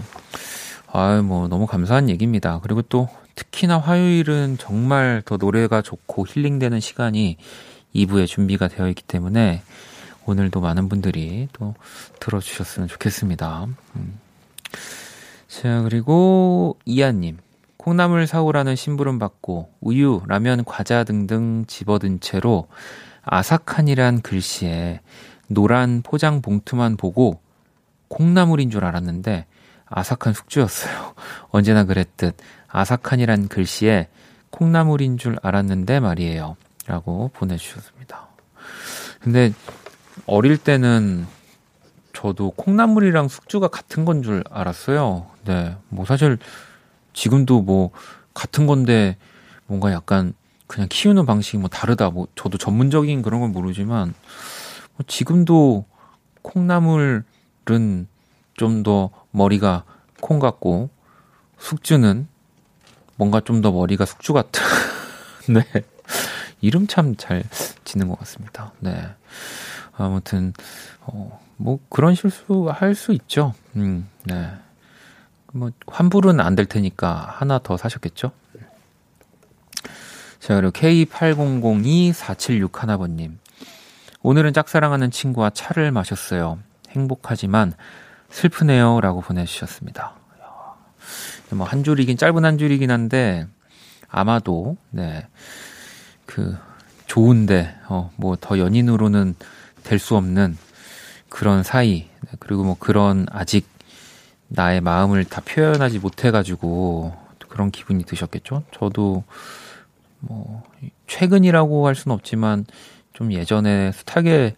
아유, 0.91 1.21
뭐, 1.21 1.47
너무 1.47 1.67
감사한 1.67 2.09
얘기입니다. 2.09 2.59
그리고 2.63 2.81
또 2.81 3.09
특히나 3.35 3.77
화요일은 3.77 4.57
정말 4.59 5.21
더 5.23 5.37
노래가 5.37 5.81
좋고 5.81 6.25
힐링되는 6.27 6.79
시간이 6.79 7.37
2부에 7.95 8.25
준비가 8.25 8.67
되어 8.67 8.87
있기 8.89 9.03
때문에 9.03 9.61
오늘도 10.25 10.61
많은 10.61 10.89
분들이 10.89 11.47
또 11.53 11.75
들어주셨으면 12.19 12.87
좋겠습니다. 12.87 13.67
음. 13.95 14.19
자, 15.47 15.81
그리고 15.83 16.77
이하님. 16.85 17.37
콩나물 17.77 18.27
사오라는 18.27 18.75
심부름 18.75 19.19
받고 19.19 19.71
우유, 19.79 20.21
라면, 20.27 20.65
과자 20.65 21.03
등등 21.03 21.65
집어든 21.67 22.19
채로 22.19 22.67
아삭한이란 23.21 24.21
글씨에 24.21 25.01
노란 25.47 26.01
포장 26.01 26.41
봉투만 26.41 26.97
보고 26.97 27.39
콩나물인 28.09 28.69
줄 28.69 28.83
알았는데 28.85 29.45
아삭한 29.89 30.33
숙주였어요. 30.33 31.13
언제나 31.49 31.83
그랬듯 31.83 32.35
아삭한이란 32.67 33.47
글씨에 33.47 34.07
콩나물인 34.51 35.17
줄 35.17 35.37
알았는데 35.41 35.99
말이에요. 35.99 36.55
라고 36.85 37.29
보내주셨습니다. 37.33 38.27
근데 39.19 39.53
어릴 40.25 40.57
때는 40.57 41.27
저도 42.13 42.51
콩나물이랑 42.51 43.27
숙주가 43.27 43.67
같은 43.67 44.05
건 44.05 44.23
줄 44.23 44.43
알았어요. 44.49 45.27
네. 45.45 45.75
뭐 45.89 46.05
사실 46.05 46.37
지금도 47.13 47.61
뭐 47.61 47.91
같은 48.33 48.65
건데 48.67 49.17
뭔가 49.67 49.91
약간 49.91 50.33
그냥 50.67 50.87
키우는 50.89 51.25
방식이 51.25 51.57
뭐 51.57 51.69
다르다. 51.69 52.09
뭐 52.09 52.27
저도 52.35 52.57
전문적인 52.57 53.21
그런 53.21 53.39
건 53.41 53.51
모르지만 53.51 54.13
뭐 54.95 55.05
지금도 55.07 55.85
콩나물은 56.41 57.23
좀 58.59 58.83
더 58.83 59.09
머리가 59.31 59.83
콩 60.21 60.39
같고 60.39 60.89
숙주는 61.57 62.27
뭔가 63.15 63.39
좀 63.41 63.61
더 63.61 63.71
머리가 63.71 64.05
숙주 64.05 64.33
같은. 64.33 64.61
네. 65.49 65.63
이름 66.61 66.87
참잘 66.87 67.43
짓는 67.85 68.07
것 68.09 68.19
같습니다. 68.19 68.71
네. 68.79 69.07
아무튼, 69.97 70.53
어, 71.01 71.39
뭐 71.57 71.79
그런 71.89 72.13
실수 72.15 72.69
할 72.69 72.93
수 72.95 73.11
있죠. 73.13 73.53
음, 73.75 74.07
네. 74.23 74.49
뭐 75.53 75.71
환불은 75.87 76.39
안 76.39 76.55
될 76.55 76.65
테니까 76.67 77.35
하나 77.37 77.59
더 77.59 77.75
사셨겠죠? 77.77 78.31
자, 80.39 80.55
그리고 80.55 80.71
K80024761번님. 80.71 83.37
오늘은 84.21 84.53
짝사랑하는 84.53 85.11
친구와 85.11 85.49
차를 85.49 85.91
마셨어요. 85.91 86.59
행복하지만 86.89 87.73
슬프네요. 88.29 89.01
라고 89.01 89.21
보내주셨습니다. 89.21 90.13
뭐, 91.51 91.65
한 91.65 91.83
줄이긴, 91.83 92.15
짧은 92.17 92.45
한 92.45 92.57
줄이긴 92.57 92.91
한데, 92.91 93.47
아마도, 94.07 94.77
네, 94.91 95.27
그, 96.25 96.55
좋은데, 97.07 97.75
어, 97.87 98.11
뭐, 98.17 98.35
더 98.39 98.59
연인으로는 98.59 99.35
될 99.83 99.97
수 99.97 100.15
없는 100.15 100.57
그런 101.29 101.63
사이, 101.63 102.07
네, 102.21 102.31
그리고 102.39 102.63
뭐, 102.63 102.75
그런 102.77 103.25
아직 103.31 103.67
나의 104.47 104.81
마음을 104.81 105.25
다 105.25 105.41
표현하지 105.41 105.99
못해가지고 105.99 107.15
그런 107.47 107.71
기분이 107.71 108.03
드셨겠죠? 108.03 108.63
저도 108.71 109.23
뭐 110.19 110.63
최근이라고 111.07 111.87
할 111.87 111.95
수는 111.95 112.13
없지만 112.15 112.65
좀 113.13 113.31
예전에 113.31 113.91
숱하게 113.91 114.55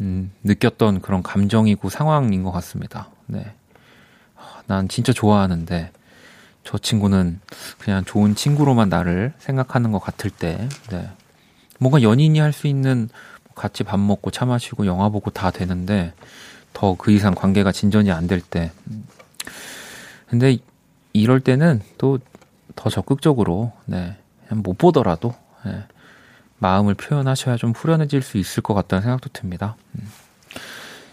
음, 0.00 0.30
느꼈던 0.44 1.00
그런 1.00 1.22
감정이고 1.22 1.88
상황인 1.88 2.42
것 2.42 2.50
같습니다. 2.52 3.08
네. 3.26 3.52
난 4.66 4.88
진짜 4.88 5.12
좋아하는데 5.12 5.92
저 6.64 6.78
친구는 6.78 7.40
그냥 7.78 8.04
좋은 8.04 8.34
친구로만 8.34 8.88
나를 8.88 9.32
생각하는 9.38 9.92
것 9.92 10.00
같을 10.00 10.30
때, 10.30 10.68
네. 10.90 11.08
뭔가 11.78 12.02
연인이 12.02 12.38
할 12.40 12.52
수 12.52 12.66
있는 12.66 13.08
같이 13.54 13.84
밥 13.84 13.98
먹고 14.00 14.30
차 14.30 14.44
마시고 14.44 14.86
영화 14.86 15.08
보고 15.08 15.30
다 15.30 15.50
되는데 15.50 16.12
더 16.72 16.94
그 16.96 17.10
이상 17.12 17.34
관계가 17.34 17.72
진전이 17.72 18.10
안 18.10 18.26
될 18.26 18.40
때. 18.40 18.70
근데 20.28 20.58
이럴 21.12 21.40
때는 21.40 21.80
또 21.98 22.18
더 22.74 22.90
적극적으로, 22.90 23.72
네, 23.86 24.18
못 24.50 24.76
보더라도, 24.76 25.34
네, 25.64 25.82
마음을 26.58 26.94
표현하셔야 26.94 27.56
좀 27.56 27.72
후련해질 27.72 28.22
수 28.22 28.38
있을 28.38 28.62
것 28.62 28.74
같다는 28.74 29.02
생각도 29.02 29.30
듭니다. 29.32 29.76
음. 29.94 30.08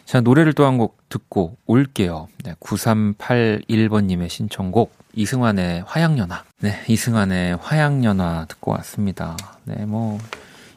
자, 0.06 0.22
노래를 0.22 0.54
또 0.54 0.64
한 0.66 0.78
곡 0.78 0.98
듣고 1.10 1.58
올게요. 1.66 2.28
네, 2.44 2.54
9381번님의 2.60 4.30
신청곡, 4.30 4.94
이승환의 5.14 5.84
화양연화. 5.88 6.44
네, 6.60 6.84
이승환의 6.88 7.58
화양연화 7.58 8.46
듣고 8.50 8.72
왔습니다. 8.74 9.36
네, 9.64 9.86
뭐, 9.86 10.20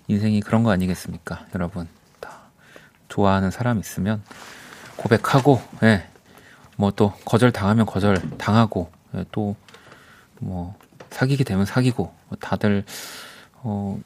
인생이 0.09 0.41
그런 0.41 0.63
거 0.63 0.71
아니겠습니까, 0.71 1.47
여러분. 1.55 1.89
다 2.21 2.31
좋아하는 3.09 3.51
사람 3.51 3.79
있으면 3.81 4.23
고백하고, 4.97 5.61
예. 5.83 6.07
뭐또 6.77 7.13
거절 7.25 7.53
당하면 7.53 7.87
거절 7.87 8.21
당하고, 8.39 8.91
예, 9.17 9.25
또뭐 9.33 10.75
사귀게 11.11 11.45
되면 11.45 11.65
사귀고, 11.67 12.13
뭐 12.29 12.39
다들 12.41 12.85
어 13.55 13.99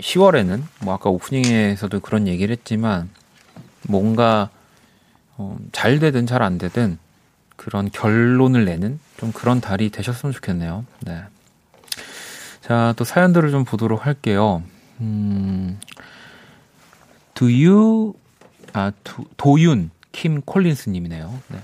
10월에는 0.00 0.62
뭐 0.80 0.94
아까 0.94 1.10
오프닝에서도 1.10 2.00
그런 2.00 2.26
얘기를 2.28 2.54
했지만 2.54 3.10
뭔가 3.82 4.50
어, 5.36 5.56
잘 5.72 5.98
되든 5.98 6.26
잘 6.26 6.42
안 6.42 6.58
되든 6.58 6.98
그런 7.56 7.90
결론을 7.90 8.64
내는 8.64 8.98
좀 9.16 9.32
그런 9.32 9.60
달이 9.60 9.90
되셨으면 9.90 10.32
좋겠네요. 10.32 10.84
네. 11.00 11.22
자, 12.60 12.94
또 12.96 13.04
사연들을 13.04 13.50
좀 13.50 13.64
보도록 13.64 14.06
할게요. 14.06 14.62
음, 15.00 15.78
do 17.34 17.46
you, 17.48 18.14
아, 18.72 18.92
도, 19.04 19.24
도윤. 19.36 19.90
킴 20.12 20.40
콜린스 20.40 20.88
님이네요. 20.90 21.38
네. 21.48 21.58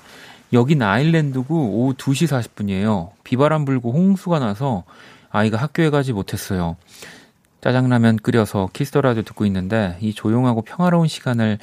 여긴 0.53 0.83
아일랜드고 0.83 1.55
오후 1.55 1.95
2시 1.95 2.29
40분이에요. 2.29 3.11
비바람 3.25 3.65
불고 3.65 3.93
홍수가 3.93 4.39
나서 4.39 4.85
아이가 5.31 5.57
학교에 5.57 5.89
가지 5.89 6.13
못했어요. 6.13 6.77
짜장라면 7.63 8.17
끓여서 8.17 8.69
키스터라도 8.73 9.23
듣고 9.23 9.47
있는데 9.47 9.97
이 10.01 10.13
조용하고 10.13 10.63
평화로운 10.63 11.07
시간을 11.07 11.59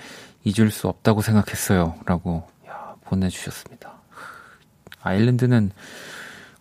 잊을 0.46 0.72
수 0.72 0.88
없다고 0.88 1.22
생각했어요. 1.22 1.96
라고 2.06 2.48
야, 2.68 2.96
보내주셨습니다. 3.04 3.92
아일랜드는 5.02 5.72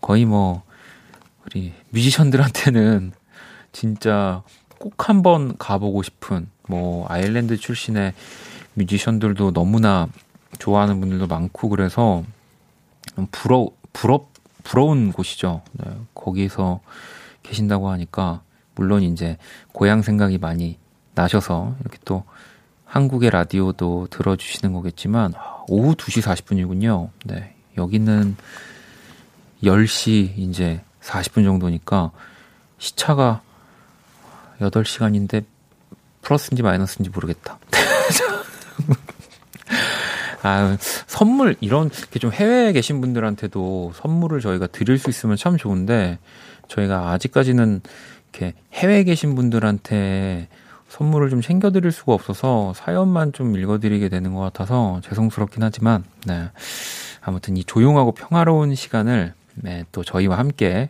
거의 0.00 0.24
뭐 0.24 0.64
우리 1.46 1.72
뮤지션들한테는 1.90 3.12
진짜 3.70 4.42
꼭 4.78 5.08
한번 5.08 5.56
가보고 5.56 6.02
싶은 6.02 6.48
뭐 6.66 7.06
아일랜드 7.08 7.56
출신의 7.56 8.14
뮤지션들도 8.74 9.52
너무나 9.52 10.08
좋아하는 10.58 10.98
분들도 10.98 11.28
많고 11.28 11.68
그래서 11.68 12.24
부러 13.30 13.68
부럽 13.92 14.32
부러운 14.64 15.12
곳이죠. 15.12 15.62
네, 15.72 15.96
거기서 16.14 16.80
계신다고 17.44 17.88
하니까 17.90 18.42
물론 18.78 19.02
이제 19.02 19.36
고향 19.72 20.02
생각이 20.02 20.38
많이 20.38 20.78
나셔서 21.14 21.76
이렇게 21.80 21.98
또 22.04 22.24
한국의 22.84 23.30
라디오도 23.30 24.08
들어주시는 24.10 24.72
거겠지만 24.72 25.34
오후 25.68 25.94
2시 25.94 26.22
40분이군요. 26.22 27.10
네. 27.24 27.54
여기는 27.76 28.36
10시 29.62 30.38
이제 30.38 30.80
40분 31.02 31.44
정도니까 31.44 32.12
시차가 32.78 33.42
8시간인데 34.60 35.44
플러스인지 36.22 36.62
마이너스인지 36.62 37.10
모르겠다. 37.10 37.58
아, 40.42 40.76
선물, 41.06 41.56
이런, 41.60 41.90
좀 42.20 42.32
해외에 42.32 42.72
계신 42.72 43.00
분들한테도 43.00 43.92
선물을 43.94 44.40
저희가 44.40 44.68
드릴 44.68 44.98
수 44.98 45.10
있으면 45.10 45.36
참 45.36 45.56
좋은데, 45.56 46.18
저희가 46.68 47.10
아직까지는 47.10 47.80
이렇게 48.32 48.54
해외에 48.72 49.04
계신 49.04 49.34
분들한테 49.34 50.48
선물을 50.88 51.28
좀 51.30 51.40
챙겨드릴 51.42 51.92
수가 51.92 52.14
없어서 52.14 52.72
사연만 52.74 53.32
좀 53.32 53.56
읽어드리게 53.56 54.08
되는 54.08 54.32
것 54.34 54.40
같아서 54.40 55.00
죄송스럽긴 55.04 55.62
하지만, 55.62 56.04
네. 56.26 56.50
아무튼 57.20 57.56
이 57.56 57.64
조용하고 57.64 58.12
평화로운 58.12 58.74
시간을, 58.74 59.34
네, 59.56 59.84
또 59.92 60.02
저희와 60.02 60.38
함께 60.38 60.88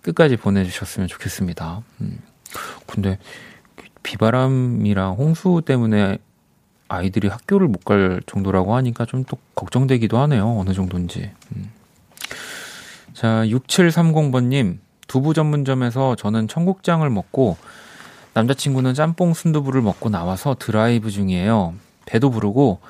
끝까지 0.00 0.36
보내주셨으면 0.36 1.08
좋겠습니다. 1.08 1.82
음. 2.00 2.18
근데 2.86 3.18
비바람이랑 4.02 5.14
홍수 5.14 5.62
때문에 5.64 6.18
아이들이 6.88 7.28
학교를 7.28 7.68
못 7.68 7.84
갈 7.84 8.22
정도라고 8.26 8.74
하니까 8.76 9.04
좀 9.06 9.24
또 9.24 9.36
걱정되기도 9.54 10.18
하네요. 10.18 10.58
어느 10.58 10.72
정도인지. 10.72 11.30
음. 11.56 11.70
자, 13.14 13.44
6730번님. 13.46 14.78
두부 15.06 15.34
전문점에서 15.34 16.16
저는 16.16 16.48
청국장을 16.48 17.08
먹고 17.08 17.56
남자친구는 18.34 18.94
짬뽕 18.94 19.32
순두부를 19.34 19.80
먹고 19.82 20.08
나와서 20.10 20.56
드라이브 20.58 21.10
중이에요. 21.10 21.74
배도 22.06 22.30
부르고 22.30 22.80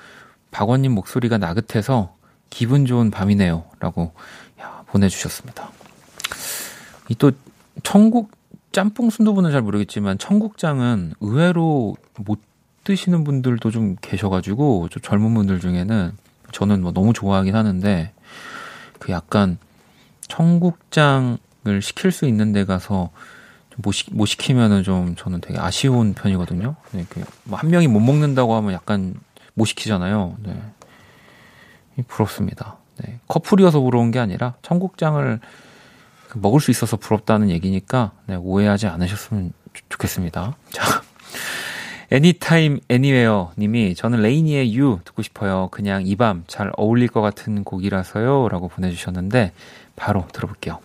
박원님 0.51 0.93
목소리가 0.93 1.39
나긋해서 1.39 2.15
기분 2.51 2.87
좋은 2.87 3.11
밤이네요. 3.11 3.65
라고 3.81 4.13
야, 4.61 4.83
보내주셨습니다. 4.87 5.71
이 7.09 7.15
또 7.17 7.33
청국 7.83 8.31
짬뽕 8.73 9.11
순두부는 9.11 9.51
잘 9.51 9.63
모르겠지만 9.63 10.19
청국장은 10.19 11.15
의외로 11.21 11.97
못 12.19 12.41
드시는 12.85 13.25
분들도 13.25 13.71
좀 13.71 13.97
계셔가지고 14.01 14.89
좀 14.91 15.03
젊은 15.03 15.35
분들 15.35 15.61
중에는 15.61 16.13
저는 16.53 16.83
뭐 16.83 16.93
너무 16.93 17.13
좋아하긴 17.13 17.55
하는데 17.55 18.13
그 18.99 19.13
약간 19.13 19.59
청국장을 20.29 21.81
시킬 21.83 22.13
수 22.13 22.27
있는 22.27 22.53
데 22.53 22.65
가서 22.65 23.11
못, 23.77 23.93
시, 23.93 24.05
못 24.13 24.27
시키면은 24.27 24.83
좀 24.83 25.17
저는 25.17 25.41
되게 25.41 25.59
아쉬운 25.59 26.15
편이거든요. 26.15 26.77
네, 26.93 27.07
그 27.09 27.27
뭐 27.27 27.52
한 27.52 27.71
명이 27.71 27.89
못 27.89 28.01
먹는다고 28.01 28.55
하면 28.57 28.73
약간 28.73 29.15
못 29.55 29.65
시키잖아요. 29.65 30.37
네. 30.41 30.61
부럽습니다. 32.07 32.77
네. 32.99 33.19
커플이어서 33.29 33.81
부러운 33.81 34.11
게 34.11 34.19
아니라 34.19 34.55
청국장을 34.63 35.41
먹을 36.35 36.61
수 36.61 36.71
있어서 36.71 36.97
부럽다는 36.97 37.51
얘기니까 37.51 38.13
네, 38.27 38.37
오해하지 38.37 38.87
않으셨으면 38.89 39.53
좋겠습니다. 39.89 40.57
자. 40.71 41.03
anytime 42.11 42.81
anywhere 42.89 43.53
님이 43.59 43.95
저는 43.95 44.21
LANY의 44.23 44.77
you 44.77 45.01
듣고 45.05 45.23
싶어요. 45.23 45.69
그냥 45.73 46.07
이 46.07 46.15
밤 46.17 46.45
잘 46.47 46.71
어울릴 46.77 47.09
것 47.09 47.23
같은 47.23 47.65
곡이라서요. 47.65 48.49
라고 48.51 48.69
보내주셨는데 48.69 49.53
바로 49.97 50.27
들어볼게요. 50.33 50.79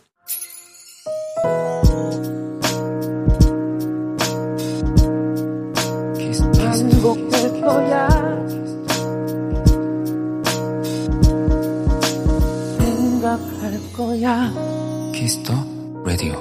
키스 15.30 15.45
더 15.45 15.54
라디오 16.06 16.34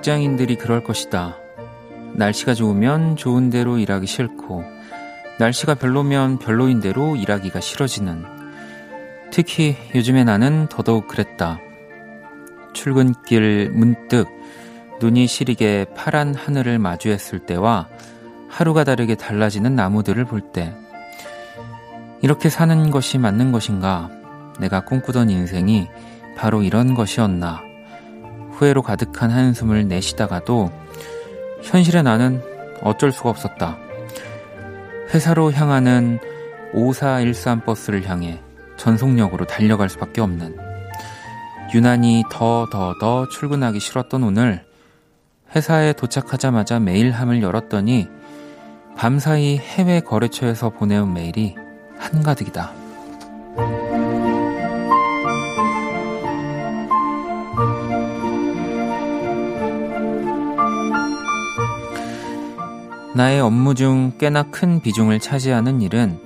직장인들이 0.00 0.56
그럴 0.56 0.82
것이다. 0.82 1.36
날씨가 2.14 2.54
좋으면 2.54 3.16
좋은 3.16 3.50
대로 3.50 3.76
일하기 3.76 4.06
싫고, 4.06 4.64
날씨가 5.38 5.74
별로면 5.74 6.38
별로인 6.38 6.80
대로 6.80 7.16
일하기가 7.16 7.60
싫어지는. 7.60 8.24
특히 9.30 9.76
요즘에 9.94 10.24
나는 10.24 10.68
더더욱 10.68 11.06
그랬다. 11.06 11.58
출근길 12.72 13.70
문득 13.74 14.26
눈이 15.02 15.26
시리게 15.26 15.86
파란 15.94 16.34
하늘을 16.34 16.78
마주했을 16.78 17.40
때와 17.40 17.88
하루가 18.48 18.84
다르게 18.84 19.16
달라지는 19.16 19.74
나무들을 19.76 20.24
볼 20.24 20.40
때, 20.40 20.74
이렇게 22.22 22.48
사는 22.48 22.90
것이 22.90 23.18
맞는 23.18 23.52
것인가? 23.52 24.08
내가 24.58 24.80
꿈꾸던 24.80 25.28
인생이 25.28 25.88
바로 26.36 26.62
이런 26.62 26.94
것이었나? 26.94 27.69
후회로 28.60 28.82
가득한 28.82 29.30
한숨을 29.30 29.88
내쉬다가도 29.88 30.70
현실의 31.62 32.02
나는 32.02 32.42
어쩔 32.82 33.10
수가 33.10 33.30
없었다. 33.30 33.78
회사로 35.14 35.50
향하는 35.52 36.18
5413 36.74 37.64
버스를 37.64 38.08
향해 38.08 38.38
전속력으로 38.76 39.46
달려갈 39.46 39.88
수밖에 39.88 40.20
없는 40.20 40.56
유난히 41.74 42.22
더 42.30 42.66
더 42.70 42.98
더 42.98 43.28
출근하기 43.28 43.80
싫었던 43.80 44.22
오늘 44.22 44.64
회사에 45.54 45.94
도착하자마자 45.94 46.80
메일함을 46.80 47.42
열었더니 47.42 48.08
밤사이 48.96 49.56
해외 49.56 50.00
거래처에서 50.00 50.70
보내온 50.70 51.14
메일이 51.14 51.54
한가득이다. 51.98 52.79
나의 63.20 63.38
업무 63.42 63.74
중 63.74 64.12
꽤나 64.16 64.44
큰 64.44 64.80
비중을 64.80 65.20
차지하는 65.20 65.82
일은 65.82 66.18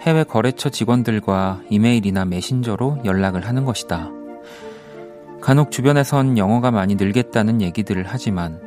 해외 0.00 0.24
거래처 0.24 0.70
직원들과 0.70 1.60
이메일이나 1.70 2.24
메신저로 2.24 3.02
연락을 3.04 3.46
하는 3.46 3.64
것이다. 3.64 4.10
간혹 5.40 5.70
주변에선 5.70 6.36
영어가 6.36 6.72
많이 6.72 6.96
늘겠다는 6.96 7.62
얘기들을 7.62 8.06
하지만 8.08 8.60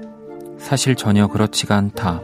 사실 0.57 0.95
전혀 0.95 1.27
그렇지가 1.27 1.75
않다. 1.75 2.21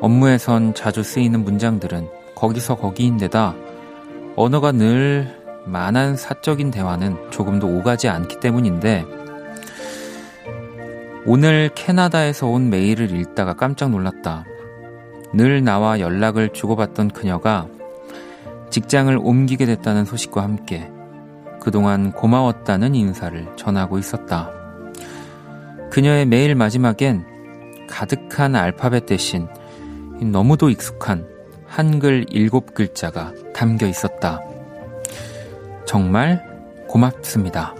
업무에선 0.00 0.74
자주 0.74 1.04
쓰이는 1.04 1.44
문장들은 1.44 2.08
거기서 2.34 2.78
거기인데다 2.78 3.54
언어가 4.34 4.72
늘 4.72 5.40
만한 5.66 6.16
사적인 6.16 6.72
대화는 6.72 7.30
조금도 7.30 7.68
오가지 7.68 8.08
않기 8.08 8.40
때문인데 8.40 9.19
오늘 11.26 11.70
캐나다에서 11.74 12.46
온 12.46 12.70
메일을 12.70 13.10
읽다가 13.10 13.54
깜짝 13.54 13.90
놀랐다. 13.90 14.44
늘 15.34 15.62
나와 15.62 16.00
연락을 16.00 16.50
주고받던 16.50 17.10
그녀가 17.10 17.68
직장을 18.70 19.16
옮기게 19.20 19.66
됐다는 19.66 20.06
소식과 20.06 20.42
함께 20.42 20.90
그동안 21.60 22.12
고마웠다는 22.12 22.94
인사를 22.94 23.54
전하고 23.56 23.98
있었다. 23.98 24.50
그녀의 25.90 26.24
메일 26.24 26.54
마지막엔 26.54 27.26
가득한 27.88 28.56
알파벳 28.56 29.04
대신 29.04 29.46
너무도 30.22 30.70
익숙한 30.70 31.26
한글 31.66 32.24
일곱 32.30 32.74
글자가 32.74 33.32
담겨 33.54 33.86
있었다. 33.86 34.40
정말 35.84 36.42
고맙습니다. 36.88 37.74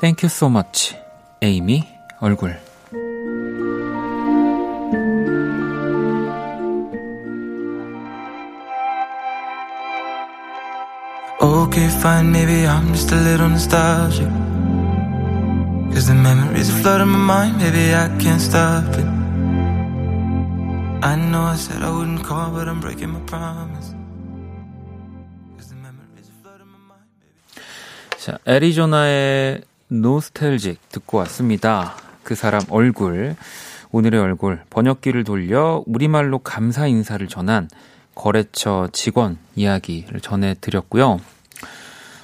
Thank 0.00 0.22
you 0.22 0.28
so 0.28 0.48
much. 0.48 0.96
에이미 1.42 1.84
얼굴. 2.20 2.58
Okay, 11.40 11.88
fine, 11.88 12.30
maybe 12.30 12.66
I'm 12.66 12.92
just 12.92 13.10
a 13.10 13.16
little 13.16 13.48
nostalgic. 13.48 14.28
Cause 15.92 16.06
the 16.06 16.14
memories 16.14 16.70
are 16.70 16.78
flooding 16.82 17.08
my 17.08 17.18
mind, 17.18 17.58
maybe 17.58 17.94
I 17.94 18.08
can't 18.18 18.40
stop 18.40 18.84
it. 18.94 19.06
I 21.02 21.16
know 21.16 21.42
I 21.42 21.56
said 21.56 21.82
I 21.82 21.90
wouldn't 21.90 22.22
call, 22.22 22.50
but 22.50 22.68
I'm 22.68 22.80
breaking 22.80 23.10
my 23.10 23.20
promise. 23.26 23.92
Cause 25.58 25.68
the 25.70 25.74
memories 25.74 26.30
are 26.30 26.38
flooding 26.42 26.70
my 26.70 26.78
mind, 26.94 27.10
baby. 27.18 27.64
자, 28.18 28.38
애리조나의 28.46 29.62
노스텔직 29.89 30.89
듣고 30.89 31.17
왔습니다. 31.19 31.95
그 32.23 32.35
사람 32.35 32.61
얼굴, 32.69 33.35
오늘의 33.91 34.19
얼굴, 34.19 34.61
번역기를 34.69 35.23
돌려 35.23 35.81
우리말로 35.85 36.39
감사 36.39 36.87
인사를 36.87 37.25
전한 37.27 37.69
거래처 38.13 38.89
직원 38.91 39.37
이야기를 39.55 40.19
전해드렸고요. 40.19 41.21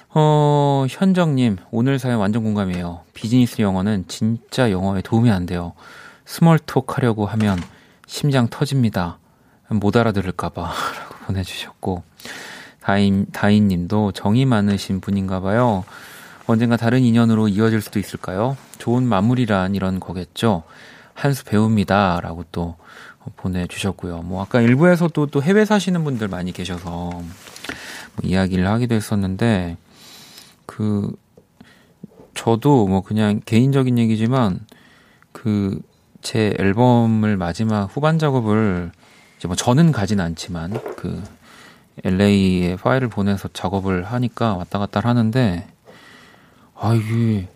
어, 0.09 0.85
현정님, 0.89 1.57
오늘 1.71 1.99
사연 1.99 2.19
완전 2.19 2.43
공감이에요. 2.43 3.01
비즈니스 3.13 3.61
영어는 3.61 4.05
진짜 4.07 4.69
영어에 4.69 5.01
도움이 5.01 5.31
안 5.31 5.45
돼요. 5.45 5.73
스몰톡 6.25 6.97
하려고 6.97 7.25
하면 7.25 7.57
심장 8.07 8.47
터집니다. 8.47 9.19
못 9.69 9.95
알아들을까봐. 9.95 10.61
라고 10.99 11.15
보내주셨고, 11.25 12.03
다인, 12.81 13.25
다인님도 13.31 14.11
정이 14.11 14.45
많으신 14.45 14.99
분인가 14.99 15.39
봐요. 15.39 15.85
언젠가 16.45 16.75
다른 16.77 17.01
인연으로 17.01 17.47
이어질 17.47 17.81
수도 17.81 17.99
있을까요? 17.99 18.57
좋은 18.77 19.03
마무리란 19.03 19.75
이런 19.75 19.99
거겠죠? 19.99 20.63
한 21.13 21.33
수 21.33 21.45
배웁니다. 21.45 22.19
라고 22.21 22.43
또 22.51 22.75
보내주셨고요. 23.37 24.23
뭐, 24.23 24.41
아까 24.41 24.59
일부에서도 24.61 25.27
또 25.27 25.41
해외 25.43 25.63
사시는 25.63 26.03
분들 26.03 26.27
많이 26.27 26.51
계셔서 26.51 26.89
뭐 27.11 27.23
이야기를 28.23 28.67
하기도 28.67 28.95
했었는데, 28.95 29.77
그, 30.65 31.11
저도 32.35 32.87
뭐 32.87 33.01
그냥 33.01 33.39
개인적인 33.45 33.97
얘기지만, 33.97 34.59
그, 35.31 35.79
제 36.21 36.53
앨범을 36.59 37.37
마지막 37.37 37.85
후반 37.85 38.19
작업을, 38.19 38.91
이제 39.37 39.47
뭐 39.47 39.55
저는 39.55 39.91
가진 39.91 40.19
않지만, 40.19 40.79
그, 40.97 41.23
LA에 42.03 42.75
파일을 42.75 43.07
보내서 43.07 43.49
작업을 43.53 44.03
하니까 44.03 44.55
왔다 44.55 44.79
갔다 44.79 44.99
하는데, 44.99 45.67
아, 46.83 46.93
이게, 46.95 47.47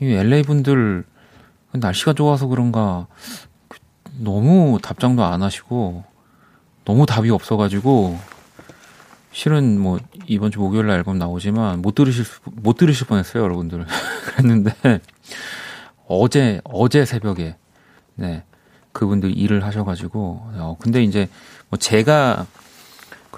이 0.00 0.06
LA 0.12 0.42
분들, 0.42 1.04
날씨가 1.70 2.14
좋아서 2.14 2.48
그런가, 2.48 3.06
그 3.68 3.78
너무 4.18 4.80
답장도 4.82 5.22
안 5.22 5.40
하시고, 5.40 6.02
너무 6.84 7.06
답이 7.06 7.30
없어가지고, 7.30 8.18
실은 9.30 9.78
뭐, 9.78 10.00
이번 10.26 10.50
주 10.50 10.58
목요일 10.58 10.88
날 10.88 10.98
앨범 10.98 11.16
나오지만, 11.16 11.80
못 11.80 11.94
들으실, 11.94 12.24
수- 12.24 12.40
못 12.44 12.76
들으실 12.76 13.06
뻔했어요, 13.06 13.44
여러분들. 13.44 13.86
그랬는데, 14.34 14.72
어제, 16.08 16.60
어제 16.64 17.04
새벽에, 17.04 17.54
네, 18.16 18.42
그분들 18.90 19.38
일을 19.38 19.64
하셔가지고, 19.64 20.18
어, 20.56 20.76
근데 20.80 21.04
이제, 21.04 21.28
뭐, 21.68 21.78
제가 21.78 22.46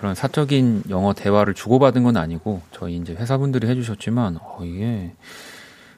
그런 0.05 0.15
사적인 0.15 0.85
영어 0.91 1.15
대화를 1.15 1.55
주고받은 1.55 2.03
건 2.05 2.19
아니고, 2.19 2.61
저희 2.73 2.97
이제 2.97 3.15
회사분들이 3.15 3.67
해주셨지만, 3.69 4.39
어, 4.41 4.61
이게, 4.63 5.15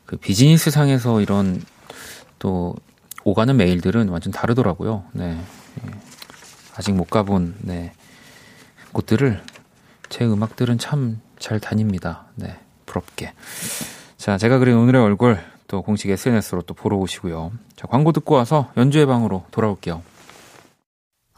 그 0.05 0.17
비즈니스 0.17 0.71
상에서 0.71 1.21
이런 1.21 1.61
또 2.39 2.77
오가는 3.25 3.57
메일들은 3.57 4.09
완전 4.09 4.33
다르더라고요. 4.33 5.03
네. 5.13 5.33
예. 5.33 5.91
아직 6.77 6.93
못 6.93 7.11
가본, 7.11 7.57
네. 7.63 7.93
곳들을 8.93 9.43
제 10.09 10.25
음악들은 10.25 10.79
참 10.79 11.21
잘 11.39 11.61
다닙니다. 11.61 12.27
네. 12.35 12.57
부럽게. 12.87 13.33
자, 14.17 14.39
제가 14.39 14.59
그린 14.59 14.77
오늘의 14.77 15.03
얼굴 15.03 15.39
또 15.69 15.83
공식 15.83 16.11
SNS로 16.11 16.63
또 16.63 16.75
보러 16.75 16.97
오시고요. 16.97 17.53
자, 17.75 17.87
광고 17.87 18.13
듣고 18.13 18.35
와서 18.35 18.71
연주의 18.77 19.07
방으로 19.07 19.45
돌아올게요. 19.51 20.03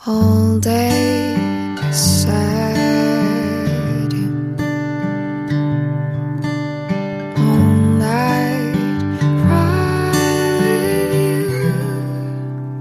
all 0.06 0.60
day 0.60 1.57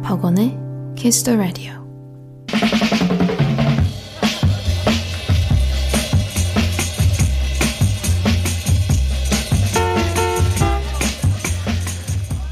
박원의 0.04 0.58
Kiss 0.98 1.24
the 1.24 1.38
Radio. 1.38 1.74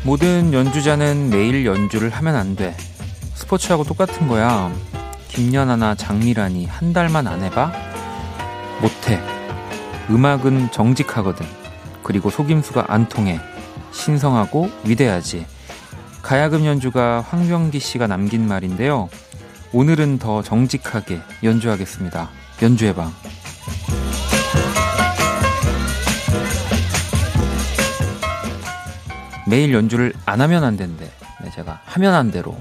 모든 0.04 0.54
연주자는 0.54 1.30
매일 1.30 1.66
연주를 1.66 2.10
하면 2.12 2.36
안 2.36 2.56
돼. 2.56 2.78
스포츠하고 3.34 3.84
똑같은 3.84 4.28
거야. 4.30 4.72
김연아나 5.36 5.96
장미란이 5.96 6.66
한 6.66 6.94
달만 6.94 7.28
안 7.28 7.44
해봐? 7.44 7.70
못해. 8.82 9.22
음악은 10.10 10.72
정직하거든. 10.72 11.46
그리고 12.04 12.30
속임수가 12.30 12.86
안 12.88 13.10
통해. 13.10 13.42
신성하고 13.92 14.70
위대하지. 14.86 15.46
가야금 16.22 16.66
연주가 16.66 17.20
황병기 17.20 17.80
씨가 17.80 18.08
남긴 18.08 18.48
말인데요. 18.48 19.10
오늘은 19.74 20.20
더 20.20 20.42
정직하게 20.42 21.20
연주하겠습니다. 21.44 22.30
연주의 22.62 22.96
방. 22.96 23.12
매일 29.50 29.74
연주를 29.74 30.14
안 30.26 30.40
하면 30.40 30.64
안 30.64 30.78
된대. 30.78 31.12
네, 31.44 31.52
제가 31.52 31.82
하면 31.84 32.14
안 32.14 32.32
대로 32.32 32.58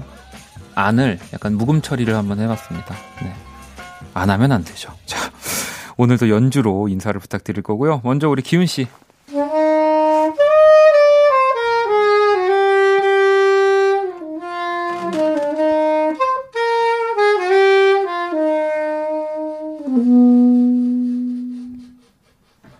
안을 0.75 1.19
약간 1.33 1.55
묵음 1.55 1.81
처리를 1.81 2.15
한번 2.15 2.39
해봤습니다. 2.39 2.95
네. 3.23 3.33
안 4.13 4.29
하면 4.29 4.51
안 4.51 4.63
되죠. 4.63 4.93
자, 5.05 5.31
오늘도 5.97 6.29
연주로 6.29 6.87
인사를 6.89 7.19
부탁드릴 7.19 7.63
거고요. 7.63 8.01
먼저 8.03 8.29
우리 8.29 8.41
기훈 8.41 8.65
씨. 8.65 8.87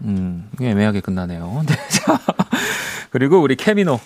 음, 0.02 0.50
애매하게 0.62 1.00
끝나네요. 1.00 1.64
네, 1.68 1.76
자, 1.90 2.20
그리고 3.10 3.42
우리 3.42 3.56
케미노. 3.56 4.00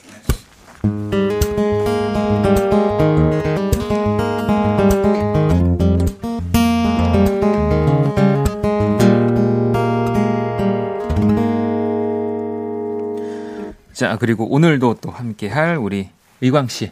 자, 14.00 14.16
그리고 14.18 14.50
오늘도 14.50 15.00
또 15.02 15.12
함께 15.12 15.50
할 15.50 15.76
우리 15.76 16.08
의광 16.40 16.70
씨. 16.70 16.90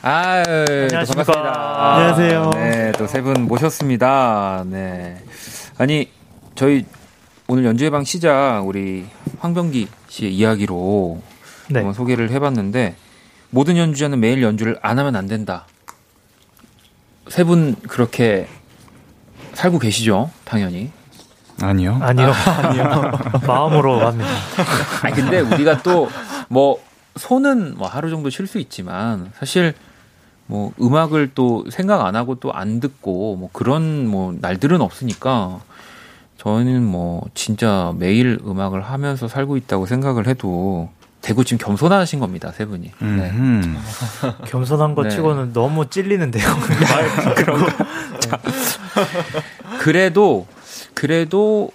아유, 0.00 0.42
안녕하십니까. 0.46 1.24
반갑습니다. 1.24 1.94
안녕하세요. 1.94 2.50
네, 2.54 2.92
또 2.92 3.04
세 3.06 3.20
분 3.22 3.42
모셨습니다. 3.42 4.64
네. 4.66 5.22
아니, 5.76 6.08
저희 6.54 6.86
오늘 7.48 7.64
연주회 7.66 7.90
방 7.90 8.02
시작 8.04 8.62
우리 8.66 9.04
황병기 9.40 9.88
씨의 10.08 10.34
이야기로 10.34 11.20
네. 11.68 11.80
한번 11.80 11.92
소개를 11.92 12.30
해봤는데 12.30 12.94
모든 13.52 13.76
연주자는 13.76 14.18
매일 14.18 14.42
연주를 14.42 14.78
안 14.82 14.98
하면 14.98 15.14
안 15.14 15.26
된다. 15.28 15.66
세 17.28 17.44
분 17.44 17.76
그렇게 17.86 18.48
살고 19.54 19.78
계시죠? 19.78 20.30
당연히. 20.44 20.90
아니요. 21.60 21.98
아니요, 22.00 22.32
아 22.32 22.72
니요. 22.72 23.12
마음으로 23.46 24.00
합니다. 24.00 24.30
아니 25.04 25.14
근데 25.14 25.40
우리가 25.40 25.82
또 25.82 26.08
뭐 26.48 26.78
손은 27.16 27.76
뭐 27.78 27.88
하루 27.88 28.10
정도 28.10 28.28
쉴 28.30 28.46
수 28.46 28.58
있지만 28.58 29.30
사실 29.38 29.74
뭐 30.46 30.72
음악을 30.80 31.30
또 31.34 31.64
생각 31.70 32.04
안 32.04 32.14
하고 32.16 32.34
또 32.34 32.50
안 32.52 32.78
듣고 32.80 33.36
뭐 33.36 33.48
그런 33.52 34.06
뭐 34.06 34.34
날들은 34.38 34.80
없으니까 34.82 35.60
저는 36.38 36.82
뭐 36.84 37.22
진짜 37.34 37.94
매일 37.96 38.38
음악을 38.44 38.82
하면서 38.82 39.28
살고 39.28 39.56
있다고 39.58 39.86
생각을 39.86 40.26
해도 40.26 40.90
대구 41.22 41.44
지금 41.44 41.64
겸손하신 41.64 42.18
겁니다 42.18 42.52
세 42.52 42.66
분이. 42.66 42.90
네. 42.98 43.30
음. 43.30 43.78
겸손한 44.46 44.94
것 44.94 45.04
네. 45.04 45.10
치고는 45.10 45.52
너무 45.52 45.88
찔리는데요. 45.88 46.44
그래도 49.80 50.46
그래도 50.94 51.70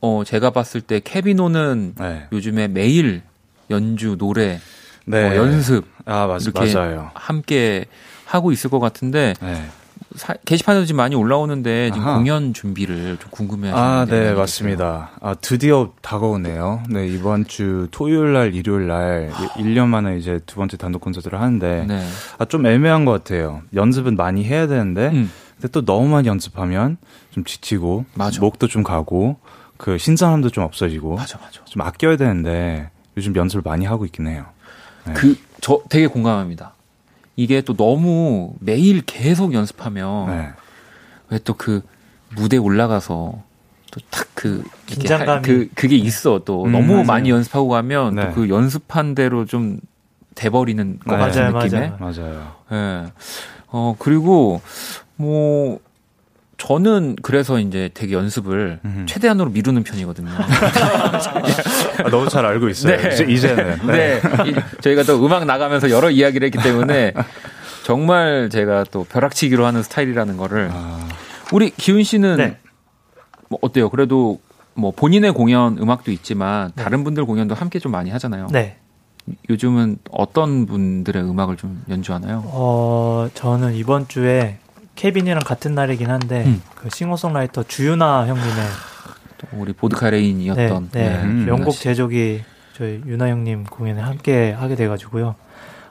어 0.00 0.22
제가 0.24 0.50
봤을 0.50 0.80
때 0.80 1.00
케비노는 1.02 1.94
네. 1.98 2.26
요즘에 2.32 2.68
매일 2.68 3.22
연주 3.68 4.16
노래 4.16 4.60
네. 5.04 5.30
어, 5.30 5.36
연습 5.36 5.84
아, 6.06 6.26
맞, 6.26 6.42
이렇게 6.42 6.72
맞아요. 6.72 7.10
함께 7.14 7.84
하고 8.24 8.52
있을 8.52 8.70
것 8.70 8.78
같은데 8.78 9.34
네. 9.40 9.68
사- 10.18 10.34
게시판에도 10.44 10.84
지금 10.84 10.96
많이 10.98 11.14
올라오는데 11.14 11.90
지금 11.92 12.06
아하. 12.06 12.16
공연 12.18 12.52
준비를 12.52 13.16
좀 13.18 13.30
궁금해 13.30 13.70
하시는 13.70 13.88
아, 13.88 13.98
분들이 14.04 14.20
네, 14.26 14.34
맞습니다. 14.34 15.10
아, 15.20 15.34
드디어 15.40 15.92
다가오네요. 16.02 16.82
네, 16.90 17.06
이번 17.06 17.46
주 17.46 17.88
토요일 17.90 18.32
날, 18.34 18.54
일요일 18.54 18.86
날, 18.88 19.30
1년 19.56 19.86
만에 19.88 20.18
이제 20.18 20.40
두 20.46 20.56
번째 20.56 20.76
단독 20.76 21.00
콘서트를 21.00 21.40
하는데. 21.40 21.84
네. 21.86 22.06
아, 22.38 22.44
좀 22.44 22.66
애매한 22.66 23.04
것 23.04 23.12
같아요. 23.12 23.62
연습은 23.74 24.16
많이 24.16 24.44
해야 24.44 24.66
되는데, 24.66 25.08
음, 25.08 25.30
근데 25.54 25.68
또 25.68 25.84
너무 25.84 26.08
많이 26.08 26.28
연습하면 26.28 26.96
좀 27.30 27.44
지치고, 27.44 28.04
맞아. 28.14 28.40
목도 28.40 28.66
좀 28.68 28.82
가고, 28.82 29.36
그 29.76 29.96
신선함도 29.98 30.50
좀 30.50 30.64
없어지고, 30.64 31.16
맞아 31.16 31.38
맞아. 31.38 31.60
좀 31.64 31.82
아껴야 31.82 32.16
되는데, 32.16 32.90
요즘 33.16 33.34
연습을 33.34 33.62
많이 33.64 33.84
하고 33.86 34.04
있긴 34.04 34.26
해요. 34.26 34.44
네. 35.06 35.12
그저 35.14 35.80
되게 35.88 36.06
공감합니다. 36.06 36.74
이게 37.38 37.60
또 37.60 37.72
너무 37.74 38.54
매일 38.58 39.00
계속 39.02 39.54
연습하면 39.54 40.26
네. 40.26 40.48
왜또 41.30 41.54
그 41.54 41.82
무대 42.34 42.56
올라가서 42.56 43.42
또 43.92 44.00
탁 44.10 44.26
그 44.34 44.62
긴장감이. 44.86 45.42
그 45.42 45.68
그게 45.74 45.96
있어 45.96 46.40
또 46.44 46.64
음, 46.64 46.72
너무 46.72 46.92
맞아요. 46.94 47.04
많이 47.04 47.30
연습하고 47.30 47.68
가면 47.68 48.14
네. 48.16 48.26
또그 48.30 48.48
연습한 48.48 49.14
대로 49.14 49.44
좀 49.46 49.78
돼버리는 50.34 50.98
것 51.00 51.16
네. 51.16 51.18
같은 51.22 51.52
맞아요, 51.52 51.64
느낌에 51.64 51.92
맞아요. 51.98 52.12
맞아요. 52.70 53.04
예. 53.06 53.06
어, 53.70 53.94
그리고, 53.98 54.60
뭐, 55.16 55.78
저는 56.58 57.16
그래서 57.22 57.58
이제 57.60 57.88
되게 57.94 58.14
연습을 58.14 58.80
음. 58.84 59.06
최대한으로 59.08 59.50
미루는 59.50 59.84
편이거든요. 59.84 60.28
아, 60.34 62.10
너무 62.10 62.28
잘 62.28 62.44
알고 62.44 62.68
있어요. 62.68 62.96
네. 63.00 63.12
이제, 63.14 63.24
이제는. 63.24 63.86
네. 63.86 64.20
이- 64.46 64.80
저희가 64.82 65.04
또 65.04 65.24
음악 65.24 65.44
나가면서 65.46 65.88
여러 65.90 66.10
이야기를 66.10 66.44
했기 66.46 66.58
때문에 66.58 67.14
정말 67.84 68.50
제가 68.50 68.84
또 68.90 69.04
벼락치기로 69.04 69.64
하는 69.64 69.82
스타일이라는 69.84 70.36
거를. 70.36 70.68
아, 70.72 71.08
우리 71.52 71.70
기훈 71.70 72.02
씨는 72.02 72.36
네. 72.36 72.56
뭐 73.48 73.60
어때요? 73.62 73.88
그래도 73.88 74.40
뭐 74.74 74.90
본인의 74.90 75.32
공연 75.32 75.78
음악도 75.78 76.10
있지만 76.10 76.72
다른 76.74 77.04
분들 77.04 77.24
공연도 77.24 77.54
함께 77.54 77.78
좀 77.78 77.92
많이 77.92 78.10
하잖아요. 78.10 78.48
네. 78.50 78.78
요즘은 79.48 79.98
어떤 80.10 80.66
분들의 80.66 81.22
음악을 81.22 81.56
좀 81.56 81.82
연주하나요? 81.88 82.42
어, 82.46 83.28
저는 83.34 83.74
이번 83.74 84.08
주에 84.08 84.58
케빈이랑 84.98 85.42
같은 85.44 85.76
날이긴 85.76 86.10
한데, 86.10 86.42
음. 86.44 86.60
그 86.74 86.88
싱어송라이터 86.92 87.62
주유나 87.62 88.26
형님의 88.26 88.52
또 89.38 89.46
우리 89.52 89.72
보드카 89.72 90.10
레인이었던 90.10 90.88
네, 90.90 91.08
네, 91.08 91.22
음, 91.22 91.44
명곡 91.46 91.72
씨. 91.74 91.84
제조기 91.84 92.42
저희 92.76 93.00
유나 93.06 93.28
형님 93.28 93.62
공연에 93.64 94.00
함께 94.02 94.50
하게 94.50 94.74
돼가지고요. 94.74 95.36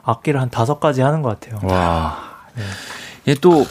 악기를 0.02 0.38
한 0.38 0.50
다섯 0.50 0.78
가지 0.78 1.00
하는 1.00 1.22
것 1.22 1.40
같아요. 1.40 1.58
와. 1.66 2.18
예, 3.26 3.34
또 3.34 3.64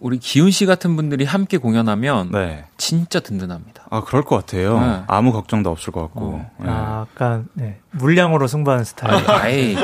우리 0.00 0.18
기훈 0.18 0.50
씨 0.50 0.66
같은 0.66 0.96
분들이 0.96 1.24
함께 1.24 1.56
공연하면 1.56 2.30
네. 2.32 2.64
진짜 2.76 3.20
든든합니다. 3.20 3.84
아, 3.90 4.02
그럴 4.02 4.24
것 4.24 4.34
같아요. 4.36 4.80
네. 4.80 5.02
아무 5.06 5.30
걱정도 5.32 5.70
없을 5.70 5.92
것 5.92 6.00
같고. 6.02 6.20
어. 6.24 6.50
네. 6.58 6.66
아, 6.68 7.06
약간 7.14 7.46
네, 7.54 7.78
물량으로 7.92 8.48
승부하는 8.48 8.84
스타일. 8.84 9.30
아이 9.30 9.76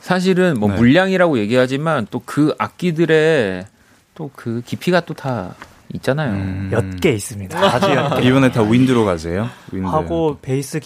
사실은 0.00 0.54
뭐 0.60 0.68
네. 0.70 0.76
물량이라고 0.76 1.38
얘기하지만 1.38 2.06
또 2.12 2.22
그 2.24 2.54
악기들의 2.58 3.64
또 4.18 4.30
그 4.34 4.62
깊이가 4.66 5.00
또 5.02 5.14
다 5.14 5.54
있잖아요. 5.94 6.32
음. 6.32 6.68
몇개 6.70 7.10
있습니다. 7.12 7.58
아주 7.58 7.88
몇 7.88 8.20
개. 8.20 8.28
이번에 8.28 8.50
다 8.52 8.62
윈드로 8.62 9.04
가세요? 9.06 9.48
윈드. 9.72 9.86
하고 9.88 10.38
베이스 10.42 10.80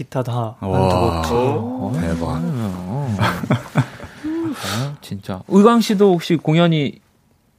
한두 0.60 0.94
와. 0.94 1.22
곡. 1.22 1.34
어, 1.34 1.92
대박. 2.00 2.40
어. 2.40 3.16
아, 3.18 4.94
진짜. 5.00 5.42
의광 5.48 5.80
씨도 5.80 6.12
혹시 6.12 6.36
공연이 6.36 7.00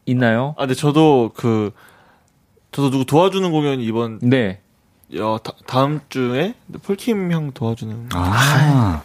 있나요? 0.06 0.54
아, 0.58 0.62
근데 0.62 0.74
저도 0.74 1.32
그 1.36 1.72
저도 2.72 2.92
누구 2.92 3.06
도와주는 3.06 3.52
공연이 3.52 3.84
이번 3.84 4.20
네. 4.22 4.62
어, 5.20 5.38
다, 5.44 5.54
다음 5.68 6.00
주에 6.10 6.54
폴킴 6.84 7.32
형 7.32 7.52
도와주는 7.52 8.10
아. 8.14 9.02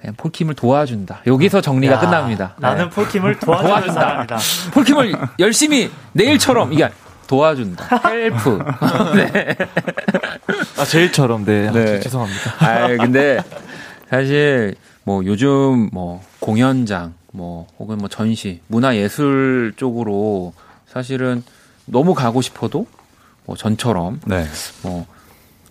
그냥 0.00 0.14
폴킴을 0.16 0.54
도와준다. 0.54 1.20
여기서 1.26 1.60
정리가 1.60 1.94
야, 1.94 1.98
끝납니다. 1.98 2.54
나는 2.58 2.84
네. 2.84 2.90
폴킴을 2.90 3.38
도와주는. 3.40 3.92
사람이다. 3.94 4.38
폴킴을 4.72 5.14
열심히 5.40 5.90
내일처럼 6.12 6.72
이게 6.72 6.88
도와준다. 7.26 8.00
help. 8.08 8.58
네. 9.16 9.56
아 10.78 10.84
제일처럼 10.84 11.44
네, 11.44 11.68
아, 11.68 11.72
네. 11.72 12.00
죄송합니다. 12.00 12.54
아 12.64 12.88
근데 12.96 13.38
사실 14.08 14.76
뭐 15.02 15.24
요즘 15.24 15.90
뭐 15.92 16.22
공연장 16.38 17.14
뭐 17.32 17.66
혹은 17.78 17.98
뭐 17.98 18.08
전시 18.08 18.60
문화 18.68 18.94
예술 18.96 19.74
쪽으로 19.76 20.54
사실은 20.86 21.42
너무 21.86 22.14
가고 22.14 22.40
싶어도 22.40 22.86
뭐 23.46 23.56
전처럼 23.56 24.20
네. 24.26 24.46
뭐 24.82 25.06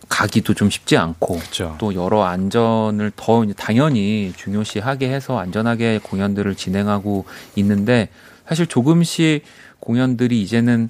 가기도 0.09 0.53
좀 0.53 0.69
쉽지 0.69 0.97
않고 0.97 1.35
그렇죠. 1.37 1.75
또 1.79 1.93
여러 1.93 2.23
안전을 2.23 3.11
더 3.15 3.45
당연히 3.55 4.33
중요시하게 4.35 5.09
해서 5.09 5.37
안전하게 5.37 5.99
공연들을 6.03 6.55
진행하고 6.55 7.25
있는데 7.55 8.09
사실 8.47 8.67
조금씩 8.67 9.43
공연들이 9.79 10.41
이제는 10.41 10.89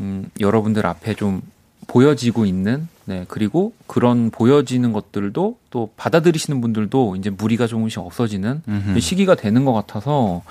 음, 0.00 0.30
여러분들 0.40 0.86
앞에 0.86 1.14
좀 1.14 1.42
보여지고 1.86 2.44
있는 2.44 2.88
네 3.06 3.24
그리고 3.28 3.72
그런 3.86 4.30
보여지는 4.30 4.92
것들도 4.92 5.58
또 5.70 5.90
받아들이시는 5.96 6.60
분들도 6.60 7.16
이제 7.16 7.30
무리가 7.30 7.66
조금씩 7.66 8.00
없어지는 8.00 8.62
음흠. 8.68 9.00
시기가 9.00 9.34
되는 9.34 9.64
것 9.64 9.72
같아서 9.72 10.42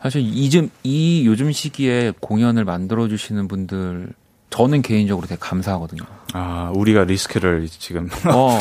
사실 0.00 0.22
이즘 0.22 0.70
이 0.84 1.26
요즘 1.26 1.50
시기에 1.50 2.12
공연을 2.20 2.64
만들어 2.64 3.08
주시는 3.08 3.48
분들 3.48 4.12
저는 4.56 4.80
개인적으로 4.80 5.26
되게 5.26 5.38
감사하거든요. 5.38 6.02
아, 6.32 6.70
우리가 6.74 7.04
리스크를 7.04 7.68
지금. 7.68 8.08
어, 8.32 8.58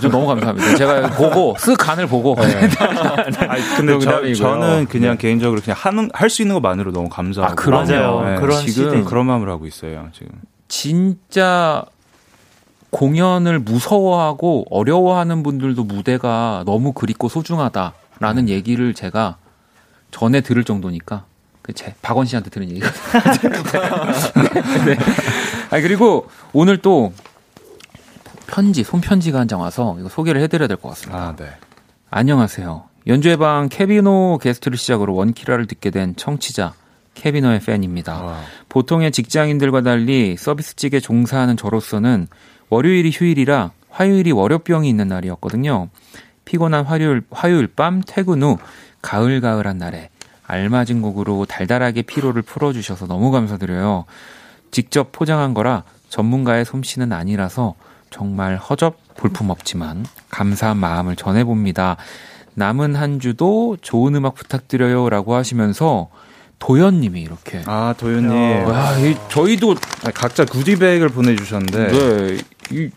저 0.00 0.08
너무 0.08 0.26
감사합니다. 0.28 0.76
제가 0.76 1.10
보고 1.10 1.54
쓱 1.54 1.76
간을 1.76 2.06
보고 2.06 2.36
아니, 2.38 3.62
근데 3.76 3.98
저. 3.98 4.34
저는 4.34 4.86
그냥 4.86 5.12
네. 5.12 5.16
개인적으로 5.18 5.60
그냥 5.60 5.76
하는 5.78 6.08
할 6.14 6.30
수 6.30 6.42
있는 6.42 6.54
것만으로 6.54 6.92
너무 6.92 7.08
감사하고. 7.08 7.52
아, 7.52 7.54
그럼요. 7.56 8.24
네, 8.24 8.36
그런 8.36 8.64
지금 8.64 8.90
시대. 8.90 9.02
그런 9.02 9.26
마음으로 9.26 9.50
하고 9.52 9.66
있어요, 9.66 10.08
지금. 10.12 10.28
진짜 10.68 11.84
공연을 12.90 13.58
무서워하고 13.58 14.66
어려워하는 14.70 15.42
분들도 15.42 15.82
무대가 15.82 16.62
너무 16.64 16.92
그립고 16.92 17.28
소중하다. 17.28 17.92
라는 18.20 18.48
얘기를 18.48 18.94
제가 18.94 19.36
전에 20.12 20.40
들을 20.42 20.62
정도니까 20.62 21.24
그제 21.64 21.94
박원 22.02 22.26
씨한테 22.26 22.50
들은 22.50 22.68
얘기거든요. 22.70 22.92
네. 24.84 24.96
아 25.70 25.80
그리고 25.80 26.28
오늘 26.52 26.76
또 26.78 27.12
편지 28.46 28.84
손편지가 28.84 29.38
한 29.40 29.48
장 29.48 29.60
와서 29.60 29.96
이거 29.98 30.08
소개를 30.10 30.42
해드려야 30.42 30.68
될 30.68 30.76
것 30.76 30.90
같습니다. 30.90 31.18
아, 31.28 31.36
네. 31.36 31.46
안녕하세요. 32.10 32.84
연주회 33.06 33.36
방 33.36 33.68
케비노 33.70 34.38
게스트를 34.42 34.76
시작으로 34.76 35.14
원키라를 35.14 35.66
듣게 35.66 35.90
된 35.90 36.14
청취자 36.16 36.74
케비노의 37.14 37.60
팬입니다. 37.60 38.22
와. 38.22 38.40
보통의 38.68 39.10
직장인들과 39.10 39.80
달리 39.82 40.36
서비스직에 40.36 41.00
종사하는 41.00 41.56
저로서는 41.56 42.28
월요일이 42.68 43.10
휴일이라 43.10 43.70
화요일이 43.88 44.32
월요병이 44.32 44.86
있는 44.88 45.08
날이었거든요. 45.08 45.88
피곤한 46.44 46.84
화요일, 46.84 47.22
화요일 47.30 47.68
밤 47.68 48.02
퇴근 48.06 48.42
후 48.42 48.58
가을가을한 49.00 49.78
날에 49.78 50.10
알맞은 50.46 51.02
곡으로 51.02 51.46
달달하게 51.46 52.02
피로를 52.02 52.42
풀어주셔서 52.42 53.06
너무 53.06 53.30
감사드려요. 53.30 54.04
직접 54.70 55.12
포장한 55.12 55.54
거라 55.54 55.84
전문가의 56.08 56.64
솜씨는 56.64 57.12
아니라서 57.12 57.74
정말 58.10 58.56
허접 58.56 58.96
볼품 59.16 59.50
없지만 59.50 60.04
감사한 60.30 60.76
마음을 60.76 61.16
전해봅니다. 61.16 61.96
남은 62.54 62.94
한 62.94 63.18
주도 63.20 63.76
좋은 63.80 64.14
음악 64.14 64.34
부탁드려요 64.34 65.08
라고 65.10 65.34
하시면서 65.34 66.08
도현님이 66.60 67.20
이렇게 67.20 67.62
아, 67.66 67.94
도현님. 67.98 68.66
와, 68.66 68.96
이, 68.98 69.16
저희도 69.28 69.74
아, 70.04 70.10
각자 70.14 70.44
구디백을 70.44 71.08
보내주셨는데. 71.08 71.88
네. 71.88 72.38
이, 72.70 72.90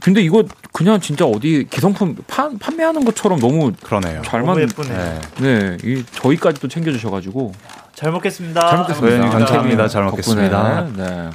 근데 0.00 0.22
이거 0.22 0.44
그냥 0.72 1.00
진짜 1.00 1.24
어디 1.24 1.66
기성품 1.70 2.16
판, 2.26 2.58
판매하는 2.58 3.04
것처럼 3.04 3.38
너무 3.38 3.72
그러네요. 3.82 4.22
잘 4.24 4.40
너무 4.40 4.54
만, 4.54 4.62
예쁘네. 4.62 4.88
네. 4.88 5.20
네, 5.40 5.76
이 5.84 6.04
저희까지도 6.12 6.68
챙겨주셔가지고 6.68 7.52
잘 7.94 8.12
먹겠습니다. 8.12 8.60
잘 8.68 8.78
먹겠습니다. 8.78 9.16
도현님 9.16 9.30
감사합니다. 9.30 9.88
잘 9.88 10.04
먹겠습니다. 10.04 10.88
네. 10.96 11.30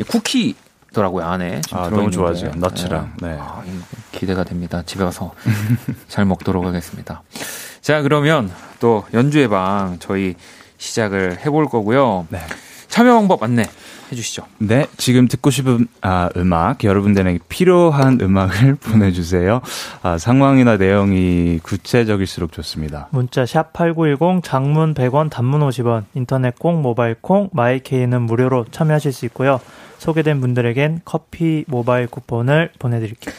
이 0.00 0.02
쿠키더라고요 0.02 1.24
안에. 1.24 1.60
아, 1.72 1.88
너무 1.90 2.10
좋아하죠. 2.10 2.50
게. 2.50 2.58
너츠랑. 2.58 3.14
네. 3.20 3.36
아, 3.38 3.62
이거 3.66 3.84
기대가 4.12 4.44
됩니다. 4.44 4.82
집에 4.84 5.04
가서 5.04 5.34
잘 6.08 6.24
먹도록 6.24 6.64
하겠습니다. 6.64 7.22
자, 7.80 8.02
그러면 8.02 8.50
또 8.80 9.04
연주의 9.12 9.48
방 9.48 9.98
저희 10.00 10.34
시작을 10.78 11.38
해볼 11.44 11.68
거고요. 11.68 12.26
네. 12.30 12.40
참여 12.88 13.14
방법 13.14 13.42
안내 13.42 13.64
해주시죠. 14.12 14.44
네, 14.58 14.86
지금 14.96 15.26
듣고 15.26 15.50
싶은 15.50 15.88
아, 16.00 16.28
음악, 16.36 16.84
여러분들에게 16.84 17.40
필요한 17.48 18.18
음악을 18.20 18.76
보내주세요. 18.80 19.60
아, 20.02 20.18
상황이나 20.18 20.76
내용이 20.76 21.58
구체적일수록 21.62 22.52
좋습니다. 22.52 23.08
문자 23.10 23.44
샵 23.44 23.72
8910 23.72 24.44
장문 24.44 24.94
100원 24.94 25.30
단문 25.30 25.60
50원 25.68 26.04
인터넷 26.14 26.58
콩 26.58 26.82
모바일 26.82 27.16
콩 27.20 27.48
마이케이는 27.52 28.22
무료로 28.22 28.66
참여하실 28.70 29.12
수 29.12 29.24
있고요. 29.26 29.60
소개된 29.98 30.40
분들에겐 30.40 31.00
커피 31.04 31.64
모바일 31.68 32.06
쿠폰을 32.06 32.70
보내드릴게요. 32.78 33.34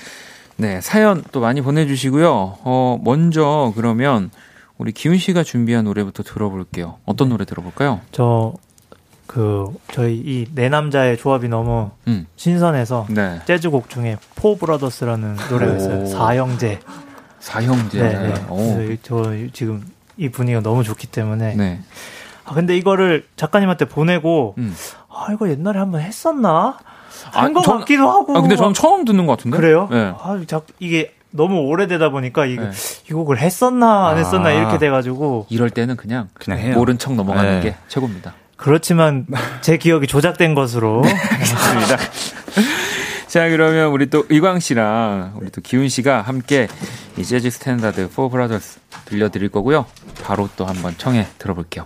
네, 0.56 0.82
사연 0.82 1.24
또 1.32 1.40
많이 1.42 1.62
보내주시고요. 1.62 2.30
어, 2.64 3.00
먼저 3.04 3.74
그러면 3.76 4.30
우리 4.78 4.92
기훈 4.92 5.18
씨가 5.18 5.44
준비한 5.44 5.86
노래부터 5.86 6.24
들어볼게요. 6.24 6.98
어떤 7.06 7.30
노래 7.30 7.46
들어볼까요? 7.46 8.02
저 8.12 8.54
그 9.28 9.68
저희 9.92 10.16
이 10.18 10.46
네 10.54 10.70
남자의 10.70 11.18
조합이 11.18 11.48
너무 11.48 11.92
음, 12.08 12.28
신선해서 12.36 13.08
네. 13.10 13.42
재즈곡 13.46 13.90
중에 13.90 14.18
포 14.36 14.58
브라더스라는 14.58 15.38
노래가 15.50 15.76
있어요. 15.76 16.02
오. 16.02 16.06
사형제. 16.06 16.80
사형제. 17.40 18.02
네, 18.02 18.28
네. 18.34 18.34
오. 18.50 18.76
그래서 18.76 19.02
저 19.04 19.34
지금 19.54 19.84
이 20.18 20.30
분위기가 20.30 20.62
너무 20.62 20.84
좋기 20.84 21.08
때문에 21.08 21.56
네. 21.56 21.80
아 22.46 22.54
근데 22.54 22.76
이거를 22.78 23.26
작가님한테 23.36 23.86
보내고 23.86 24.56
음. 24.58 24.76
아 25.10 25.28
이거 25.34 25.50
옛날에 25.50 25.80
한번 25.80 26.02
했었나 26.02 26.78
아, 27.32 27.42
한것 27.44 27.64
전- 27.64 27.80
같기도 27.80 28.10
하고 28.10 28.38
아, 28.38 28.42
근데 28.42 28.56
저는 28.56 28.70
막- 28.70 28.76
처음 28.76 29.06
듣는 29.06 29.26
것 29.26 29.38
같은데? 29.38 29.58
그래요? 29.58 29.88
네. 29.90 30.14
아, 30.20 30.42
자, 30.46 30.62
이게 30.80 31.14
너무 31.32 31.62
오래되다 31.62 32.10
보니까 32.10 32.46
이게 32.46 32.62
네. 32.62 32.70
이 33.10 33.14
곡을 33.14 33.40
했었나 33.40 34.10
안 34.10 34.18
했었나 34.18 34.50
아. 34.50 34.52
이렇게 34.52 34.78
돼가지고 34.78 35.48
이럴 35.50 35.70
때는 35.70 35.96
그냥, 35.96 36.30
그냥 36.34 36.60
해요. 36.60 36.76
모른 36.76 36.98
척 36.98 37.14
넘어가는 37.16 37.62
네. 37.62 37.70
게 37.70 37.76
최고입니다. 37.88 38.34
그렇지만 38.64 39.28
제 39.62 39.78
기억이 39.78 40.08
조작된 40.08 40.56
것으로 40.56 41.04
좋습니다. 41.04 41.98
자, 43.28 43.50
그러면 43.50 43.90
우리 43.90 44.10
또 44.10 44.26
의광 44.30 44.60
씨랑 44.60 45.34
우리 45.36 45.50
또 45.50 45.60
기훈 45.60 45.90
씨가 45.90 46.22
함께 46.22 46.70
이 47.18 47.26
재즈 47.26 47.50
스탠다드 47.50 48.10
Four 48.10 48.30
Brothers 48.30 48.80
들려드릴 49.06 49.50
거고요. 49.50 49.86
바로 50.24 50.48
또 50.56 50.66
한번 50.66 50.96
청해 50.98 51.28
들어볼게요. 51.40 51.86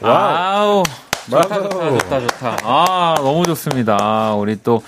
와우. 0.00 0.82
좋다, 1.30 1.62
좋다, 1.62 1.90
좋다, 1.98 2.20
좋다. 2.20 2.56
아, 2.62 3.14
너무 3.18 3.44
좋습니다. 3.44 4.32
우리 4.34 4.56
또, 4.62 4.82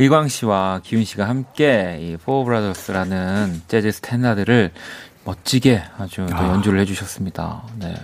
이광 0.00 0.26
씨와 0.26 0.80
기훈 0.82 1.04
씨가 1.04 1.28
함께 1.28 1.98
이 2.00 2.16
Four 2.16 2.42
Brothers라는 2.42 3.62
재즈 3.68 3.92
스탠다드를 3.92 4.72
멋지게 5.24 5.84
아주 5.96 6.26
또 6.28 6.36
아. 6.36 6.48
연주를 6.48 6.80
해주셨습니다. 6.80 7.62
네. 7.78 7.94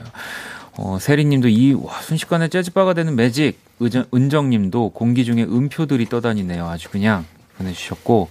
어, 0.77 0.99
세리님도 1.01 1.49
이 1.49 1.73
와, 1.75 2.01
순식간에 2.01 2.47
재즈바가 2.47 2.95
되는 2.95 3.17
매직, 3.17 3.59
의정, 3.81 4.05
은정님도 4.15 4.91
공기 4.91 5.25
중에 5.25 5.43
음표들이 5.43 6.09
떠다니네요. 6.09 6.69
아주 6.69 6.89
그냥 6.91 7.25
보내주셨고 7.59 8.29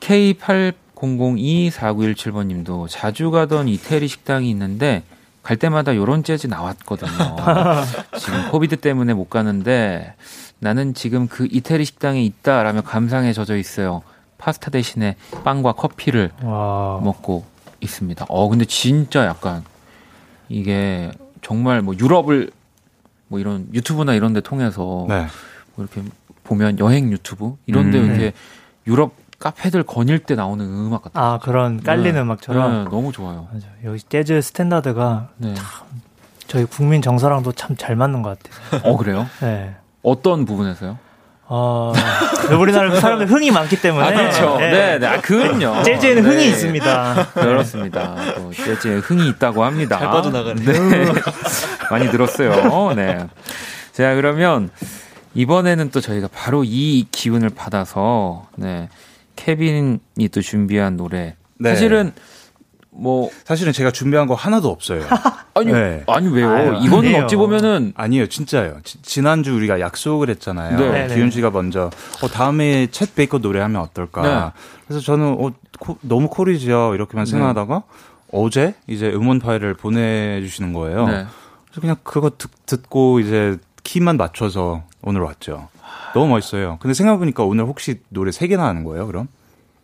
K80024917번님도 0.00 2.88
자주 2.88 3.30
가던 3.30 3.68
이태리 3.68 4.08
식당이 4.08 4.50
있는데 4.50 5.04
갈 5.42 5.56
때마다 5.56 5.96
요런 5.96 6.22
재즈 6.22 6.46
나왔거든요. 6.46 7.10
지금 8.18 8.50
코비드 8.50 8.76
때문에 8.76 9.12
못 9.12 9.28
가는데 9.28 10.14
나는 10.60 10.94
지금 10.94 11.26
그 11.26 11.48
이태리 11.50 11.84
식당에 11.84 12.22
있다라며 12.22 12.82
감상에 12.82 13.32
젖어 13.32 13.56
있어요. 13.56 14.02
파스타 14.38 14.70
대신에 14.70 15.16
빵과 15.44 15.72
커피를 15.72 16.30
와. 16.42 17.00
먹고 17.02 17.44
있습니다. 17.80 18.26
어, 18.28 18.48
근데 18.48 18.64
진짜 18.64 19.26
약간 19.26 19.64
이게 20.48 21.10
정말 21.42 21.82
뭐 21.82 21.94
유럽을 21.98 22.50
뭐 23.26 23.40
이런 23.40 23.68
유튜브나 23.72 24.14
이런 24.14 24.32
데 24.32 24.40
통해서 24.40 25.06
네. 25.08 25.26
뭐 25.74 25.84
이렇게 25.84 26.08
보면 26.44 26.78
여행 26.78 27.10
유튜브 27.10 27.56
이런 27.66 27.90
데 27.90 27.98
음. 27.98 28.06
이렇게 28.06 28.32
유럽 28.86 29.14
카페들 29.46 29.82
거닐 29.82 30.20
때 30.20 30.36
나오는 30.36 30.64
음악 30.64 31.02
같아요. 31.02 31.24
아, 31.24 31.38
그런 31.38 31.82
깔리는 31.82 32.14
네. 32.14 32.20
음악처럼. 32.20 32.84
네, 32.84 32.90
너무 32.90 33.10
좋아요. 33.10 33.48
맞아. 33.52 33.66
여기 33.84 34.00
재즈 34.08 34.40
스탠다드가 34.40 35.30
네. 35.38 35.52
저희 36.46 36.64
국민 36.64 37.02
정서랑도 37.02 37.50
참 37.52 37.76
잘 37.76 37.96
맞는 37.96 38.22
것 38.22 38.38
같아요. 38.38 38.82
어, 38.84 38.96
그래요? 38.96 39.26
네. 39.40 39.74
어떤 40.04 40.44
부분에서요? 40.44 40.96
어, 41.54 41.92
우리나라 42.58 42.98
사람들 43.00 43.26
흥이 43.28 43.50
많기 43.50 43.80
때문에. 43.80 44.06
아, 44.06 44.12
그렇죠. 44.12 44.58
네, 44.58 44.98
네. 45.00 45.06
아, 45.06 45.20
그건요. 45.20 45.82
재즈에는 45.82 46.24
흥이 46.24 46.36
네. 46.36 46.44
있습니다. 46.46 47.30
그렇습니다. 47.34 48.14
또 48.36 48.52
재즈에 48.52 48.98
흥이 48.98 49.28
있다고 49.30 49.64
합니다. 49.64 49.98
잘 49.98 50.08
빠져나가네. 50.08 50.62
네. 50.62 51.12
많이 51.90 52.10
들었어요. 52.10 52.94
네. 52.94 53.26
자, 53.92 54.14
그러면 54.14 54.70
이번에는 55.34 55.90
또 55.90 56.00
저희가 56.00 56.28
바로 56.32 56.62
이 56.64 57.06
기운을 57.10 57.50
받아서 57.50 58.46
네. 58.56 58.88
케빈이 59.36 59.98
또 60.32 60.40
준비한 60.40 60.96
노래. 60.96 61.36
네. 61.58 61.70
사실은 61.70 62.12
뭐 62.94 63.30
사실은 63.44 63.72
제가 63.72 63.90
준비한 63.90 64.26
거 64.26 64.34
하나도 64.34 64.68
없어요. 64.68 65.02
아니 65.54 65.72
네. 65.72 66.02
아니 66.06 66.28
왜요? 66.28 66.50
아유, 66.50 66.78
이거는 66.82 67.08
아니에요. 67.08 67.24
어찌 67.24 67.36
보면은 67.36 67.92
아니에요, 67.96 68.26
진짜요. 68.28 68.80
지, 68.84 69.00
지난주 69.02 69.54
우리가 69.54 69.80
약속을 69.80 70.28
했잖아요. 70.30 70.78
네. 70.78 71.06
네, 71.06 71.14
기훈 71.14 71.28
네. 71.28 71.30
씨가 71.30 71.50
먼저 71.50 71.90
어, 72.22 72.28
다음에 72.28 72.86
챗 72.86 73.14
베이커 73.14 73.38
노래하면 73.38 73.80
어떨까. 73.80 74.22
네. 74.22 74.62
그래서 74.86 75.00
저는 75.04 75.36
어, 75.40 75.52
코- 75.78 75.98
너무 76.02 76.28
콜이죠 76.28 76.94
이렇게만 76.94 77.24
네. 77.24 77.30
생각하다가 77.30 77.82
어제 78.30 78.74
이제 78.86 79.08
음원 79.10 79.38
파일을 79.40 79.74
보내주시는 79.74 80.72
거예요. 80.74 81.06
네. 81.06 81.12
그래서 81.66 81.80
그냥 81.80 81.96
그거 82.02 82.30
듣, 82.36 82.50
듣고 82.66 83.20
이제 83.20 83.56
키만 83.84 84.16
맞춰서 84.18 84.82
오늘 85.02 85.22
왔죠. 85.22 85.68
너무 86.14 86.28
멋있어요. 86.28 86.78
근데 86.80 86.94
생각해보니까 86.94 87.44
오늘 87.44 87.64
혹시 87.64 88.00
노래 88.08 88.32
세 88.32 88.46
개나 88.46 88.64
하는 88.66 88.84
거예요, 88.84 89.06
그럼? 89.06 89.28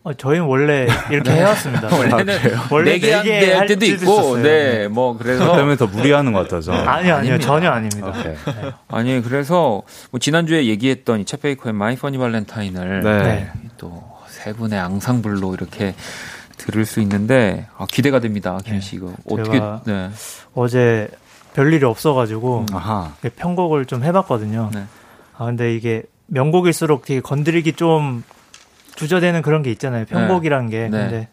어, 0.04 0.14
저희는 0.14 0.46
원래 0.46 0.86
이렇게 1.10 1.30
해왔습니다. 1.32 1.88
원래는 1.94 2.38
원래 2.70 2.92
네개 2.92 3.16
네개 3.22 3.46
할할 3.52 3.66
때도 3.66 3.84
있고, 3.86 3.94
있었어요. 4.02 4.42
네, 4.42 4.88
뭐그 4.88 5.22
그래서 5.22 5.56
때문에 5.56 5.76
더 5.76 5.86
무리하는 5.86 6.32
것 6.32 6.42
같아서. 6.42 6.72
아니요, 6.72 7.14
아니요. 7.14 7.14
아닙니다. 7.34 7.46
전혀 7.46 7.70
아닙니다. 7.70 8.08
오케이. 8.08 8.34
아니 8.88 9.20
그래서 9.22 9.82
뭐 10.10 10.20
지난주에 10.20 10.66
얘기했던 10.66 11.24
이챗 11.24 11.40
베이커의 11.42 11.72
My 11.74 11.96
Funny 11.96 12.16
Valentine을 12.16 13.02
네. 13.02 13.18
네. 13.22 13.52
또세 13.76 14.52
분의 14.54 14.78
앙상블로 14.78 15.54
이렇게 15.54 15.94
들을 16.56 16.84
수 16.86 17.00
있는데 17.00 17.66
아, 17.76 17.86
기대가 17.88 18.20
됩니다, 18.20 18.58
김 18.64 18.74
네. 18.74 18.80
씨 18.80 18.96
이거 18.96 19.12
어떻게 19.30 19.52
제가 19.52 19.82
네. 19.84 20.10
어제 20.54 21.08
별일이 21.54 21.84
없어가지고 21.84 22.66
아하. 22.72 23.12
편곡을 23.36 23.86
좀 23.86 24.04
해봤거든요. 24.04 24.70
네. 24.72 24.84
아, 25.36 25.46
근데 25.46 25.74
이게 25.74 26.02
명곡일수록 26.28 27.04
되게 27.04 27.20
건드리기 27.20 27.72
좀 27.74 28.22
주저되는 28.94 29.42
그런 29.42 29.62
게 29.62 29.70
있잖아요. 29.72 30.04
편곡이란 30.06 30.70
게. 30.70 30.84
네. 30.84 30.90
근데 30.90 31.28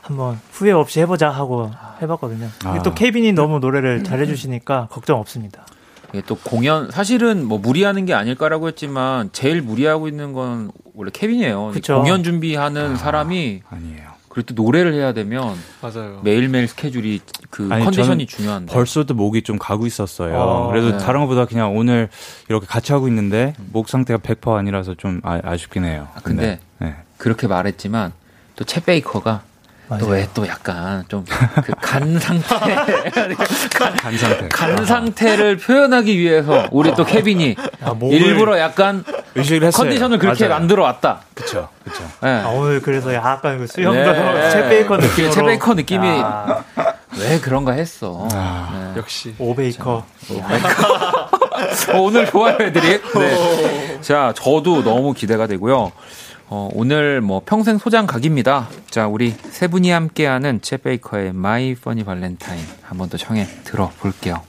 한번 0.00 0.38
후회 0.50 0.70
없이 0.72 1.00
해보자 1.00 1.30
하고 1.30 1.70
해봤거든요. 2.02 2.48
아. 2.64 2.82
또 2.82 2.94
케빈이 2.94 3.32
너무 3.32 3.58
노래를 3.58 4.04
잘해주시니까 4.04 4.88
걱정 4.90 5.18
없습니다. 5.18 5.66
이게 6.12 6.22
또 6.26 6.36
공연 6.36 6.90
사실은 6.90 7.44
뭐 7.44 7.58
무리하는 7.58 8.04
게 8.04 8.14
아닐까라고 8.14 8.68
했지만 8.68 9.30
제일 9.32 9.62
무리하고 9.62 10.06
있는 10.06 10.32
건 10.32 10.70
원래 10.94 11.10
케빈이에요. 11.12 11.70
그쵸. 11.72 12.00
공연 12.00 12.22
준비하는 12.22 12.96
사람이 12.96 13.62
아니에요. 13.68 14.13
그리고 14.34 14.52
또 14.52 14.62
노래를 14.62 14.94
해야 14.94 15.12
되면 15.12 15.56
맞아요. 15.80 16.20
매일매일 16.24 16.66
스케줄이 16.66 17.20
그 17.50 17.68
아니, 17.70 17.84
컨디션이 17.84 18.26
중요한데 18.26 18.72
벌써도 18.72 19.14
목이 19.14 19.42
좀 19.42 19.58
가고 19.58 19.86
있었어요. 19.86 20.36
어, 20.36 20.68
그래도 20.68 20.90
네. 20.90 20.98
다른 20.98 21.20
것보다 21.20 21.46
그냥 21.46 21.76
오늘 21.76 22.08
이렇게 22.48 22.66
같이 22.66 22.92
하고 22.92 23.06
있는데 23.06 23.54
목 23.72 23.88
상태가 23.88 24.18
100% 24.18 24.56
아니라서 24.56 24.94
좀 24.96 25.20
아, 25.22 25.56
쉽긴 25.56 25.84
해요. 25.84 26.08
아, 26.16 26.20
근데 26.20 26.58
네. 26.78 26.96
그렇게 27.16 27.46
말했지만 27.46 28.12
또챗 28.56 28.84
베이커가 28.84 29.42
또. 30.00 30.06
왜 30.08 30.26
또 30.34 30.46
약간 30.48 31.04
좀 31.08 31.24
그 31.24 31.72
간 31.80 32.18
상태 32.18 32.74
간 34.00 34.16
상태. 34.18 34.48
간 34.48 34.84
상태를 34.86 35.56
표현하기 35.58 36.18
위해서 36.18 36.66
우리 36.70 36.94
또 36.94 37.04
케빈이 37.04 37.56
아, 37.82 37.94
일부러 38.02 38.58
약간 38.58 39.04
의식을 39.34 39.66
했어요. 39.66 39.84
컨디션을 39.86 40.18
그렇게 40.18 40.46
맞아요. 40.48 40.58
만들어 40.60 40.82
왔다. 40.84 41.20
그쵸, 41.34 41.68
그쵸. 41.84 42.02
예. 42.24 42.28
아, 42.28 42.48
오늘 42.48 42.80
그래서 42.80 43.12
약간 43.12 43.58
그 43.58 43.66
수염도 43.66 44.12
네. 44.12 44.48
챗 44.50 44.68
베이커 44.68 44.96
느낌으로. 44.96 45.32
챗 45.34 45.46
베이커 45.46 45.74
느낌이 45.74 46.08
아, 46.22 46.64
왜 47.18 47.38
그런가 47.40 47.72
했어. 47.72 48.26
아, 48.32 48.90
네. 48.94 48.98
역시. 49.00 49.34
오 49.38 49.54
베이커. 49.54 50.04
어, 51.92 51.98
오늘 51.98 52.26
좋아요, 52.26 52.56
애들이. 52.60 53.00
네. 53.00 54.00
자, 54.00 54.32
저도 54.36 54.82
너무 54.82 55.12
기대가 55.12 55.46
되고요. 55.46 55.92
어, 56.48 56.68
오늘 56.74 57.20
뭐 57.20 57.42
평생 57.44 57.78
소장 57.78 58.06
각입니다. 58.06 58.68
자, 58.90 59.08
우리 59.08 59.30
세 59.30 59.66
분이 59.66 59.90
함께하는 59.90 60.60
챗 60.60 60.82
베이커의 60.82 61.32
My 61.32 61.74
Funny 61.74 62.04
Valentine 62.04 62.60
한 62.82 62.98
번 62.98 63.08
더 63.08 63.16
청해 63.16 63.46
들어볼게요. 63.64 64.42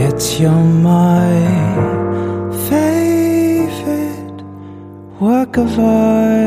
It's 0.05 0.41
your 0.41 0.65
my 0.93 1.29
favorite 2.71 4.39
work 5.21 5.59
of 5.59 5.79
art. 5.79 6.47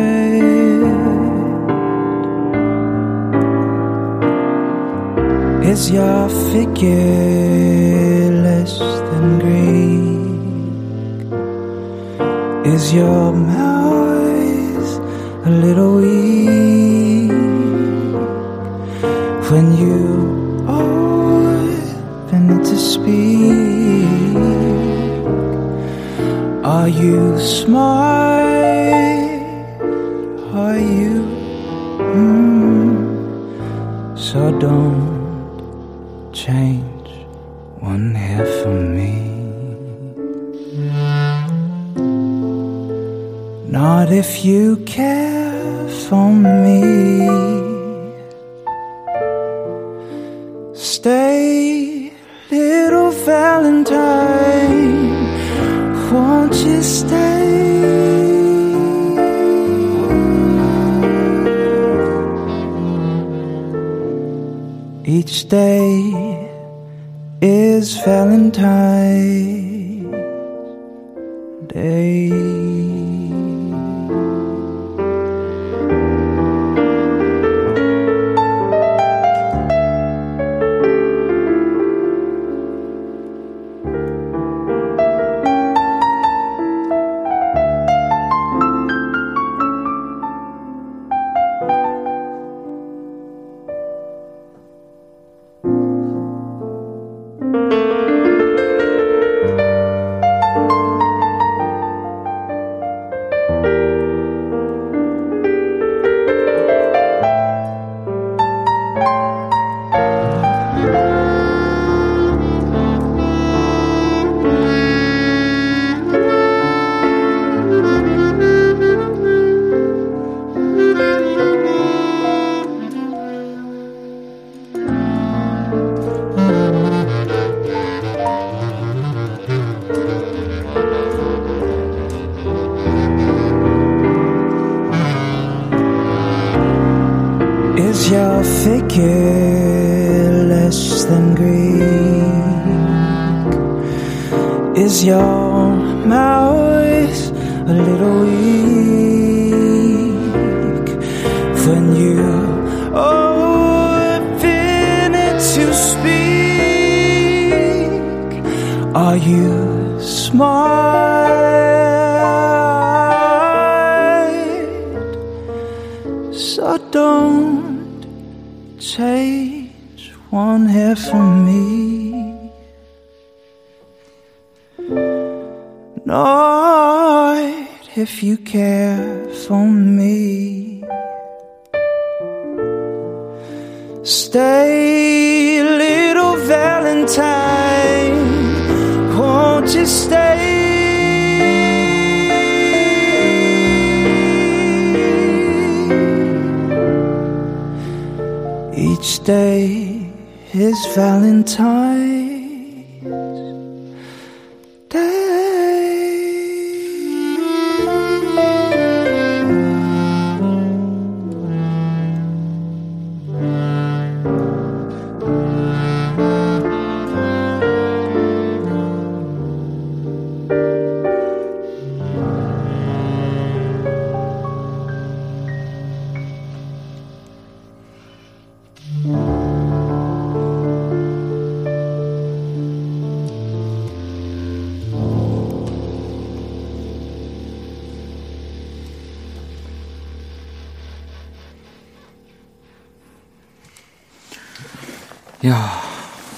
Is 5.71 5.81
your 5.91 6.29
figureless? 6.49 8.98
Is 12.79 12.93
your 12.93 13.33
mouth 13.33 14.91
a 15.45 15.49
little 15.49 15.95
weak 15.97 17.31
when 19.51 19.75
you 19.75 20.63
open 20.67 22.63
to 22.63 22.75
speak? 22.77 24.07
Are 26.63 26.87
you 26.87 27.37
smart? 27.37 28.45
Are 30.55 30.79
you? 30.79 31.27
Mm, 32.15 32.95
so 34.17 34.57
don't 34.59 34.98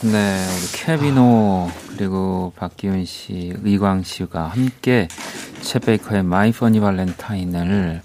네, 0.03 0.47
우리 0.57 0.71
케비노 0.71 1.69
그리고 1.95 2.53
박기훈 2.55 3.05
씨, 3.05 3.53
의광 3.63 4.01
씨가 4.01 4.47
함께 4.47 5.07
챗 5.61 5.85
베이커의 5.85 6.23
My 6.23 6.51
Funny 6.51 6.79
Valentine을 6.79 8.01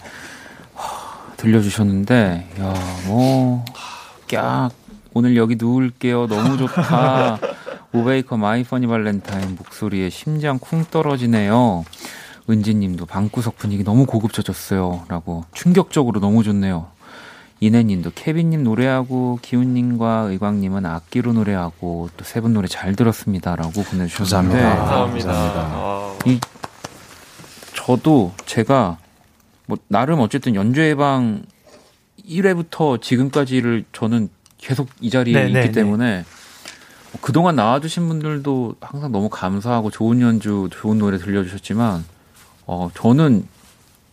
하, 0.75 1.37
들려주셨는데, 1.39 2.51
야, 2.61 2.75
뭐, 3.07 3.65
깍, 4.29 4.73
오늘 5.15 5.37
여기 5.37 5.57
누울게요. 5.59 6.27
너무 6.27 6.59
좋다. 6.59 7.39
오베이커 7.95 8.37
My 8.37 8.63
Funny 8.63 8.87
Valentine 8.87 9.57
목소리에 9.57 10.11
심장 10.11 10.59
쿵 10.59 10.85
떨어지네요. 10.91 11.87
은지님도 12.51 13.07
방구석 13.07 13.57
분위기 13.57 13.83
너무 13.85 14.05
고급져졌어요. 14.05 15.07
라고 15.09 15.45
충격적으로 15.55 16.21
너무 16.21 16.45
좋네요. 16.45 16.89
이내님도 17.61 18.13
케빈님 18.15 18.65
노래하고 18.65 19.39
기훈님과 19.41 20.27
의광님은 20.31 20.85
악기로 20.85 21.33
노래하고 21.33 22.11
또 22.17 22.25
세 22.25 22.41
분 22.41 22.53
노래 22.53 22.69
잘 22.69 22.95
들었습니다라고 22.95 23.83
보내주셨는데 23.83 24.61
감사합니다. 24.63 25.33
아, 25.33 26.19
이 26.27 26.39
저도 27.75 28.33
제가 28.45 28.99
뭐 29.67 29.79
나름 29.89 30.21
어쨌든 30.21 30.55
연주 30.55 30.83
예방 30.83 31.43
1회부터 32.29 33.01
지금까지를 33.01 33.85
저는 33.93 34.29
계속 34.59 34.89
이 35.01 35.11
자리에 35.11 35.35
네, 35.35 35.41
있기 35.47 35.53
네, 35.55 35.61
네. 35.67 35.73
때문에 35.73 36.25
뭐 37.13 37.21
그동안 37.23 37.57
나와주신 37.57 38.07
분들도 38.09 38.75
항상 38.81 39.13
너무 39.13 39.29
감사하고 39.31 39.91
좋은 39.91 40.21
연주, 40.21 40.69
좋은 40.71 40.99
노래 40.99 41.19
들려주셨지만 41.19 42.05
어 42.67 42.91
저는 42.95 43.47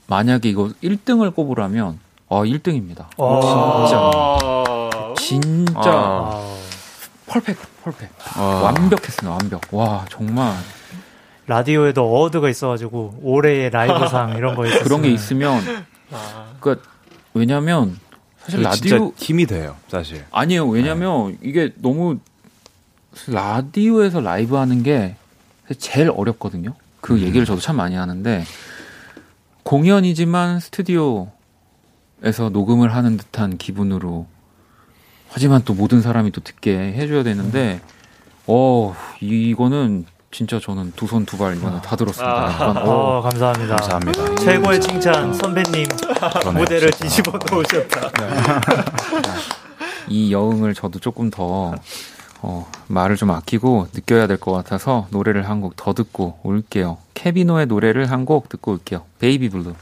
만약에 0.08 0.48
이거 0.50 0.70
1등을 0.84 1.34
꼽으라면 1.34 2.00
어 2.34 2.42
1등입니다. 2.46 3.06
와. 3.18 3.40
진짜 5.16 5.16
진짜 5.20 5.92
아. 5.92 6.58
펄펙트, 7.28 7.62
펄펙트. 7.84 8.40
와. 8.40 8.46
완벽했어요, 8.64 9.30
완벽. 9.32 9.62
와, 9.72 10.06
정말. 10.10 10.56
라디오에도 11.46 12.04
어워드가 12.04 12.50
있어가지고 12.50 13.20
올해의 13.22 13.70
라이브상 13.70 14.32
이런 14.38 14.56
거 14.56 14.66
있었어요. 14.66 14.84
그런 14.84 15.02
게 15.04 15.12
있으면, 15.12 15.62
그 16.60 16.82
왜냐면, 17.36 18.00
사실 18.40 18.64
그게 18.64 18.72
진짜 18.76 18.96
라디오, 18.96 19.14
힘이 19.16 19.46
돼요, 19.46 19.76
사실. 19.88 20.26
아니에요. 20.32 20.68
왜냐면, 20.68 21.38
이게 21.44 21.72
너무, 21.76 22.18
라디오에서 23.28 24.22
라이브 24.22 24.56
하는 24.56 24.82
게 24.82 25.16
제일 25.78 26.10
어렵거든요. 26.10 26.74
그 27.00 27.20
얘기를 27.22 27.46
저도 27.46 27.62
참 27.62 27.76
많이 27.78 27.96
하는데, 27.96 28.44
공연이지만 29.64 30.60
스튜디오 30.60 31.30
에서 32.24 32.50
녹음을 32.50 32.94
하는 32.96 33.18
듯한 33.18 33.58
기분으로, 33.58 34.28
하지만 35.30 35.62
또 35.66 35.74
모든 35.74 36.02
사람이 36.02 36.32
또 36.32 36.42
듣게 36.42 36.78
해줘야 36.94 37.24
되는데, 37.24 37.82
어, 38.48 38.96
이거는 39.20 40.06
진짜 40.32 40.60
저는 40.60 40.94
두 40.96 41.06
손 41.06 41.26
두 41.26 41.38
발 41.38 41.56
이거는 41.58 41.82
다 41.82 41.96
들었습니다. 41.96 42.46
약간, 42.52 42.78
어, 42.78 43.20
어, 43.20 43.22
감사합니다. 43.22 43.76
감사합니다. 43.76 44.36
최고의 44.36 44.82
칭찬 44.82 45.34
선배님 45.34 45.86
그러네요, 46.42 46.54
무대를 46.60 46.92
진짜. 46.92 47.08
뒤집어 47.08 47.38
놓으셨다. 47.52 48.10
이 50.08 50.34
여응을 50.34 50.74
저도 50.74 51.00
조금 51.00 51.30
더 51.30 51.76
어, 52.42 52.70
말을 52.88 53.16
좀 53.16 53.32
아끼고 53.32 53.88
느껴야 53.94 54.28
될 54.28 54.38
것 54.38 54.52
같아서 54.52 55.08
노래를 55.12 55.48
한 55.50 55.62
곡 55.62 55.76
더 55.76 55.94
듣고 55.94 56.40
올게요. 56.44 56.98
케비노의 57.14 57.68
노래를 57.68 58.10
한 58.12 58.26
곡 58.26 58.50
듣고 58.50 58.72
올게요. 58.74 59.04
Baby 59.20 59.50
Blue. 59.50 59.74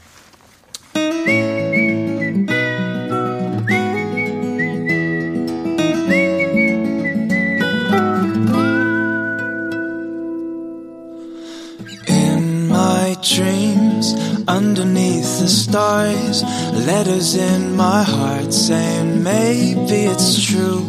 dreams, 13.21 14.13
underneath 14.47 15.39
the 15.39 15.47
stars, 15.47 16.43
letters 16.87 17.35
in 17.35 17.75
my 17.75 18.03
heart 18.03 18.53
saying 18.53 19.23
maybe 19.23 20.05
it's 20.13 20.41
true 20.43 20.81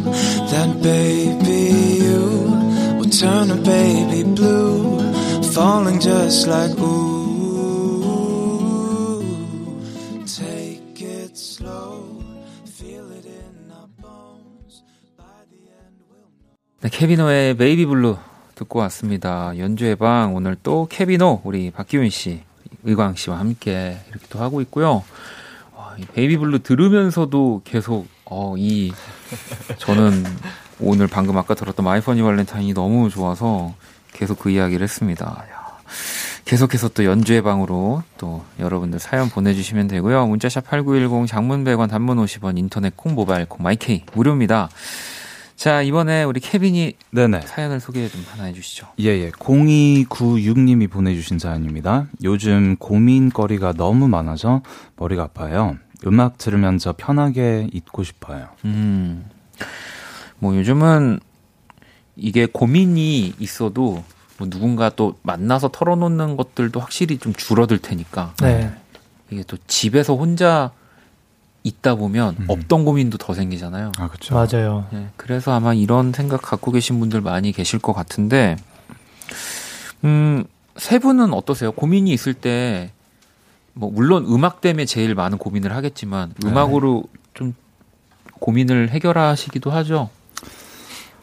that 0.51 0.69
baby 0.81 1.63
you 2.05 2.23
will 2.97 3.09
turn 3.09 3.51
a 3.51 3.55
baby 3.55 4.23
blue, 4.23 4.99
falling 5.53 5.99
just 5.99 6.47
like 6.47 6.71
ooh. 6.79 7.19
Take 10.25 11.01
it 11.01 11.37
slow, 11.37 12.23
feel 12.65 13.11
it 13.11 13.25
in 13.25 13.71
our 13.71 13.89
bones. 14.01 14.83
By 15.17 15.43
the 15.51 15.61
end 15.83 15.97
we'll 16.09 16.29
네, 16.81 16.89
케비노의 16.89 17.57
베이비 17.57 17.85
블루 17.85 18.17
듣고 18.54 18.78
왔습니다. 18.80 19.56
연주의 19.58 19.96
방 19.96 20.34
오늘 20.34 20.56
또 20.62 20.86
케비노 20.90 21.42
우리 21.44 21.70
박기훈 21.70 22.10
씨, 22.10 22.42
의광 22.84 23.14
씨와 23.16 23.38
함께 23.38 23.98
이렇게 24.08 24.26
또 24.30 24.40
하고 24.40 24.60
있고요. 24.62 25.02
와, 25.76 25.94
이 25.98 26.04
Baby 26.04 26.38
Blue 26.38 26.60
들으면서도 26.60 27.62
계속 27.64 28.06
어, 28.24 28.54
이 28.56 28.92
저는 29.78 30.24
오늘 30.80 31.06
방금 31.06 31.36
아까 31.36 31.54
들었던 31.54 31.84
My 31.84 32.00
Funny 32.00 32.22
Valentine이 32.22 32.74
너무 32.74 33.10
좋아서 33.10 33.74
계속 34.12 34.38
그 34.38 34.50
이야기를 34.50 34.82
했습니다. 34.82 35.24
야, 35.26 35.78
계속해서 36.44 36.88
또 36.90 37.04
연주의 37.04 37.42
방으로 37.42 38.02
또 38.18 38.44
여러분들 38.58 38.98
사연 38.98 39.28
보내주시면 39.28 39.88
되고요. 39.88 40.26
문자샵 40.26 40.66
8910 40.66 41.26
장문 41.26 41.64
100원 41.64 41.88
단문 41.88 42.18
50원 42.18 42.58
인터넷 42.58 42.96
콩 42.96 43.14
모바일 43.14 43.46
콩 43.46 43.62
마이케이 43.62 44.04
무료입니다. 44.12 44.68
자 45.64 45.80
이번에 45.80 46.24
우리 46.24 46.40
케빈이 46.40 46.92
네네. 47.10 47.40
사연을 47.40 47.80
소개 47.80 48.06
좀 48.06 48.22
하나 48.28 48.44
해주시죠. 48.44 48.88
예, 49.00 49.06
예. 49.06 49.30
0296님이 49.30 50.90
보내주신 50.90 51.38
사연입니다. 51.38 52.06
요즘 52.22 52.76
고민거리가 52.76 53.72
너무 53.72 54.06
많아서 54.06 54.60
머리가 54.96 55.22
아파요. 55.22 55.78
음악 56.06 56.36
들으면서 56.36 56.92
편하게 56.94 57.66
있고 57.72 58.04
싶어요. 58.04 58.48
음, 58.66 59.24
뭐 60.38 60.54
요즘은 60.54 61.20
이게 62.16 62.44
고민이 62.44 63.32
있어도 63.38 64.04
뭐 64.36 64.50
누군가 64.50 64.90
또 64.90 65.16
만나서 65.22 65.68
털어놓는 65.68 66.36
것들도 66.36 66.78
확실히 66.78 67.16
좀 67.16 67.32
줄어들 67.32 67.78
테니까 67.78 68.34
네. 68.42 68.70
이게 69.30 69.42
또 69.46 69.56
집에서 69.66 70.14
혼자 70.14 70.72
있다 71.64 71.94
보면 71.94 72.36
음. 72.40 72.44
없던 72.46 72.84
고민도 72.84 73.18
더 73.18 73.34
생기잖아요. 73.34 73.90
아, 73.98 74.08
그쵸. 74.08 74.34
맞아요. 74.34 74.86
네, 74.92 75.08
그래서 75.16 75.52
아마 75.52 75.72
이런 75.74 76.12
생각 76.12 76.42
갖고 76.42 76.70
계신 76.70 77.00
분들 77.00 77.22
많이 77.22 77.52
계실 77.52 77.78
것 77.78 77.94
같은데, 77.94 78.56
음, 80.04 80.44
세 80.76 80.98
분은 80.98 81.32
어떠세요? 81.32 81.72
고민이 81.72 82.12
있을 82.12 82.34
때, 82.34 82.92
뭐, 83.72 83.90
물론 83.90 84.26
음악 84.26 84.60
때문에 84.60 84.84
제일 84.84 85.14
많은 85.14 85.38
고민을 85.38 85.74
하겠지만, 85.74 86.34
네. 86.36 86.50
음악으로 86.50 87.04
좀 87.32 87.54
고민을 88.40 88.90
해결하시기도 88.90 89.70
하죠. 89.70 90.10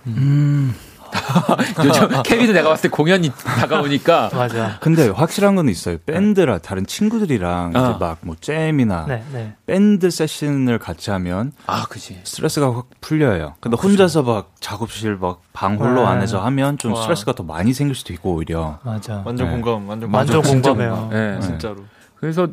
음, 0.07 0.73
요즘 1.84 2.24
케빈도 2.24 2.53
내가 2.53 2.70
봤을 2.70 2.84
때 2.84 2.95
공연이 2.95 3.32
다가오니까, 3.32 4.30
맞아. 4.36 4.78
근데 4.82 5.09
확실한 5.09 5.55
건 5.55 5.70
있어요. 5.70 5.97
밴드라 6.05 6.59
다른 6.59 6.86
친구들이랑 6.86 7.74
어. 7.76 7.89
이제 7.89 7.97
막 7.99 8.18
뭐 8.22 8.36
잼이나 8.39 9.05
네, 9.07 9.24
네. 9.34 9.53
밴드 9.66 10.09
세션을 10.12 10.78
같이 10.80 11.09
하면 11.12 11.51
아, 11.66 11.86
그지. 11.89 12.22
스트레스가 12.24 12.74
확 12.76 12.88
풀려요. 13.01 13.55
근데 13.59 13.76
혼자서 13.78 14.24
막 14.24 14.51
작업실 14.59 15.16
막 15.16 15.39
방 15.53 15.76
홀로 15.78 16.01
네. 16.03 16.07
안에서 16.07 16.39
하면 16.45 16.78
좀 16.78 16.93
와. 16.93 17.01
스트레스가 17.01 17.34
더 17.34 17.43
많이 17.43 17.74
생길 17.74 17.93
수도 17.95 18.14
있고 18.14 18.36
오히려. 18.36 18.80
맞아. 18.84 19.22
완전 19.26 19.47
네. 19.47 19.53
공감, 19.53 19.89
완전 19.89 20.14
완전 20.14 20.41
공감. 20.41 20.62
공감해요. 20.62 20.95
공감. 20.95 21.09
네. 21.09 21.36
네. 21.36 21.41
진짜로. 21.41 21.76
그래서 22.16 22.47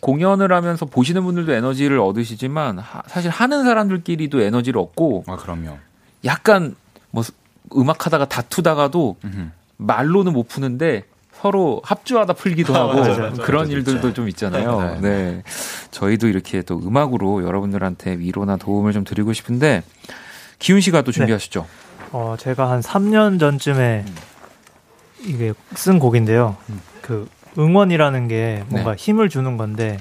공연을 0.00 0.52
하면서 0.52 0.84
보시는 0.86 1.22
분들도 1.22 1.52
에너지를 1.52 2.00
얻으시지만, 2.00 2.80
하- 2.80 3.02
사실 3.06 3.30
하는 3.30 3.62
사람들끼리도 3.64 4.40
에너지를 4.42 4.80
얻고, 4.80 5.22
아, 5.28 5.36
그럼요. 5.36 5.78
약간 6.24 6.74
뭐 7.12 7.22
음악 7.76 8.06
하다가 8.06 8.26
다투다가도 8.26 9.16
음흠. 9.24 9.50
말로는 9.78 10.32
못 10.32 10.48
푸는데 10.48 11.04
서로 11.32 11.80
합주하다 11.84 12.34
풀기도 12.34 12.72
하고 12.74 13.00
맞아, 13.00 13.10
맞아, 13.18 13.42
그런 13.42 13.62
맞아, 13.62 13.72
일들도 13.72 14.00
진짜. 14.00 14.14
좀 14.14 14.28
있잖아요. 14.28 14.98
네. 15.00 15.00
네. 15.00 15.42
저희도 15.90 16.28
이렇게 16.28 16.62
또 16.62 16.78
음악으로 16.78 17.42
여러분들한테 17.44 18.18
위로나 18.18 18.56
도움을 18.56 18.92
좀 18.92 19.02
드리고 19.02 19.32
싶은데 19.32 19.82
기훈 20.60 20.80
씨가 20.80 21.02
또 21.02 21.10
준비하시죠. 21.10 21.66
어, 22.12 22.36
제가 22.38 22.70
한 22.70 22.80
3년 22.80 23.40
전쯤에 23.40 24.04
이게 25.24 25.52
쓴 25.74 25.98
곡인데요. 25.98 26.56
그 27.00 27.28
응원이라는 27.58 28.28
게 28.28 28.64
뭔가 28.68 28.92
네. 28.92 28.96
힘을 28.96 29.28
주는 29.28 29.56
건데 29.56 29.98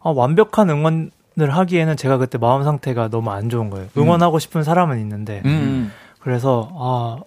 아, 0.00 0.10
완벽한 0.10 0.70
응원을 0.70 1.10
하기에는 1.36 1.96
제가 1.96 2.18
그때 2.18 2.38
마음 2.38 2.62
상태가 2.62 3.08
너무 3.08 3.30
안 3.30 3.48
좋은 3.48 3.70
거예요. 3.70 3.88
응원하고 3.96 4.38
싶은 4.38 4.62
사람은 4.62 5.00
있는데 5.00 5.42
음. 5.44 5.92
그래서 6.22 6.70
아 6.74 7.18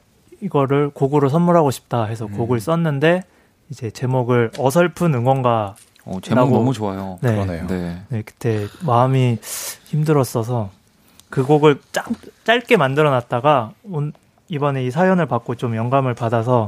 이거를 0.41 0.89
곡으로 0.89 1.29
선물하고 1.29 1.71
싶다 1.71 2.05
해서 2.05 2.27
곡을 2.27 2.59
썼는데 2.59 3.23
이제 3.69 3.89
제목을 3.91 4.51
어설픈 4.57 5.13
응원가 5.13 5.75
어, 6.05 6.19
제목 6.21 6.51
너무 6.51 6.71
좋아요. 6.73 7.17
네. 7.21 7.31
그러네요. 7.31 7.67
네. 7.67 8.01
네, 8.09 8.21
그때 8.23 8.67
마음이 8.85 9.39
힘들었어서 9.85 10.69
그 11.29 11.43
곡을 11.43 11.79
짝, 11.91 12.09
짧게 12.43 12.77
만들어 12.77 13.09
놨다가 13.09 13.71
온, 13.83 14.13
이번에 14.47 14.85
이 14.85 14.91
사연을 14.91 15.25
받고 15.25 15.55
좀 15.55 15.75
영감을 15.75 16.13
받아서 16.13 16.67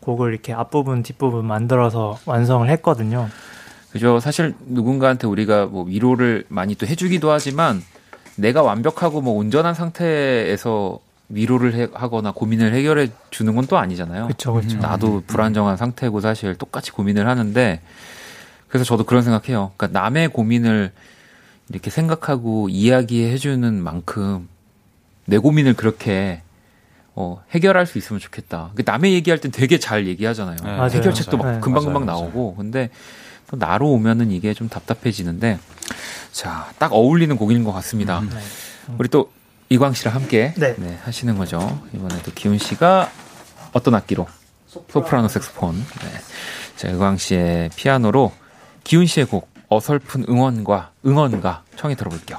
곡을 0.00 0.32
이렇게 0.32 0.52
앞부분 0.52 1.02
뒷부분 1.02 1.46
만들어서 1.46 2.18
완성을 2.26 2.68
했거든요. 2.68 3.28
그죠. 3.90 4.20
사실 4.20 4.54
누군가한테 4.66 5.26
우리가 5.26 5.66
뭐 5.66 5.84
위로를 5.84 6.44
많이 6.48 6.74
또 6.74 6.86
해주기도 6.86 7.30
하지만 7.30 7.82
내가 8.36 8.62
완벽하고 8.62 9.22
뭐 9.22 9.34
온전한 9.34 9.72
상태에서 9.72 10.98
위로를 11.28 11.74
해- 11.74 11.88
하거나 11.92 12.30
고민을 12.32 12.72
해결해 12.74 13.08
주는 13.30 13.54
건 13.54 13.66
또 13.66 13.78
아니잖아요. 13.78 14.26
그렇죠, 14.26 14.52
그렇죠. 14.52 14.78
나도 14.78 15.24
불안정한 15.26 15.76
상태고 15.76 16.20
사실 16.20 16.54
똑같이 16.54 16.92
고민을 16.92 17.28
하는데 17.28 17.80
그래서 18.68 18.84
저도 18.84 19.04
그런 19.04 19.22
생각해요. 19.22 19.72
그러니까 19.76 19.98
남의 20.00 20.28
고민을 20.28 20.92
이렇게 21.68 21.90
생각하고 21.90 22.68
이야기해 22.68 23.38
주는 23.38 23.74
만큼 23.82 24.48
내 25.24 25.38
고민을 25.38 25.74
그렇게 25.74 26.42
어, 27.16 27.42
해결할 27.50 27.86
수 27.86 27.98
있으면 27.98 28.20
좋겠다. 28.20 28.70
그 28.76 28.82
남의 28.86 29.14
얘기할 29.14 29.40
땐 29.40 29.50
되게 29.50 29.78
잘 29.78 30.06
얘기하잖아요. 30.06 30.56
네, 30.62 30.76
맞아요. 30.76 30.90
해결책도 30.90 31.36
막 31.38 31.44
맞아요. 31.46 31.60
금방금방 31.60 32.04
맞아요, 32.04 32.06
맞아요. 32.20 32.22
나오고. 32.32 32.54
근데 32.56 32.90
또 33.50 33.56
나로 33.56 33.90
오면은 33.92 34.30
이게 34.30 34.52
좀 34.54 34.68
답답해지는데 34.68 35.58
자, 36.32 36.70
딱 36.78 36.92
어울리는 36.92 37.34
곡인 37.36 37.64
것 37.64 37.72
같습니다. 37.72 38.20
네. 38.20 38.28
우리 38.98 39.08
또 39.08 39.32
이광 39.68 39.94
씨랑 39.94 40.14
함께 40.14 40.54
네. 40.56 40.74
하시는 41.02 41.36
거죠. 41.36 41.80
이번에 41.92 42.22
또 42.22 42.30
기훈 42.32 42.58
씨가 42.58 43.10
어떤 43.72 43.94
악기로? 43.94 44.26
소프라노 44.66 45.28
색소폰. 45.28 45.74
네. 45.76 46.10
자, 46.76 46.88
이광 46.88 47.16
씨의 47.16 47.70
피아노로 47.74 48.32
기훈 48.84 49.06
씨의 49.06 49.26
곡 49.26 49.48
어설픈 49.68 50.26
응원과 50.28 50.92
응원가 51.04 51.64
청해 51.76 51.96
들어볼게요. 51.96 52.38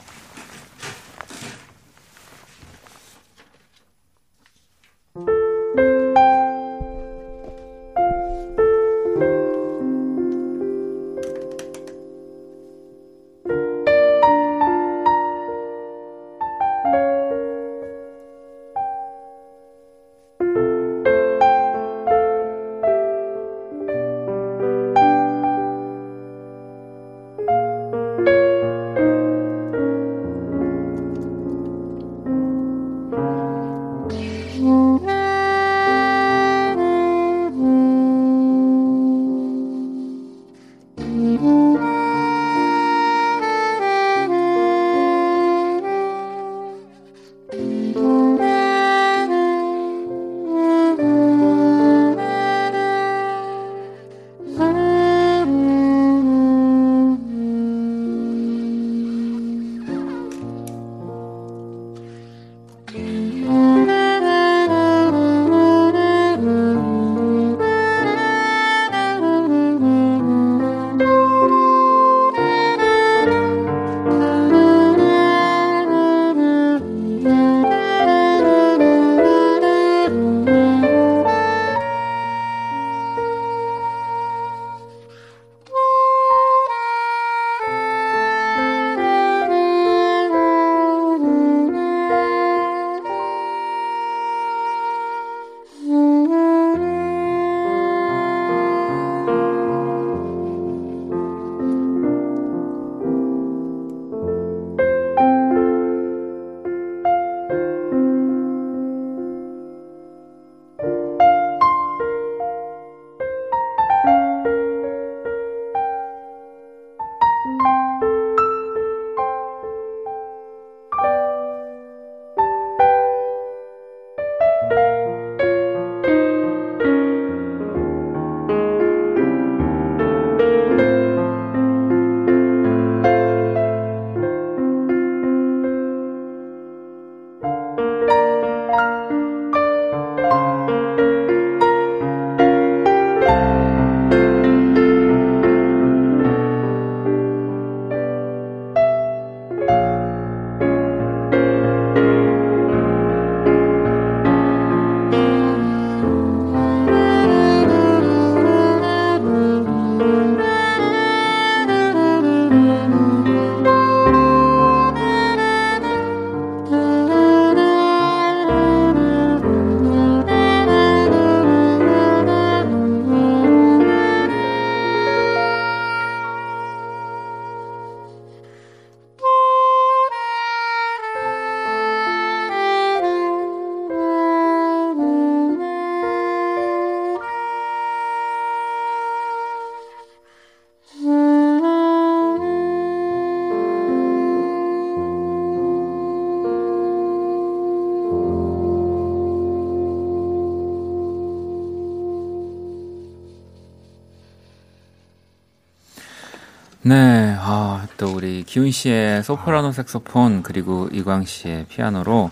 네, 206.88 207.36
아, 207.38 207.86
또 207.98 208.14
우리 208.14 208.44
기훈 208.44 208.72
씨의 208.72 209.24
소프라노 209.24 209.74
색소폰 209.74 210.42
그리고 210.42 210.88
이광 210.94 211.26
씨의 211.26 211.66
피아노로 211.66 212.32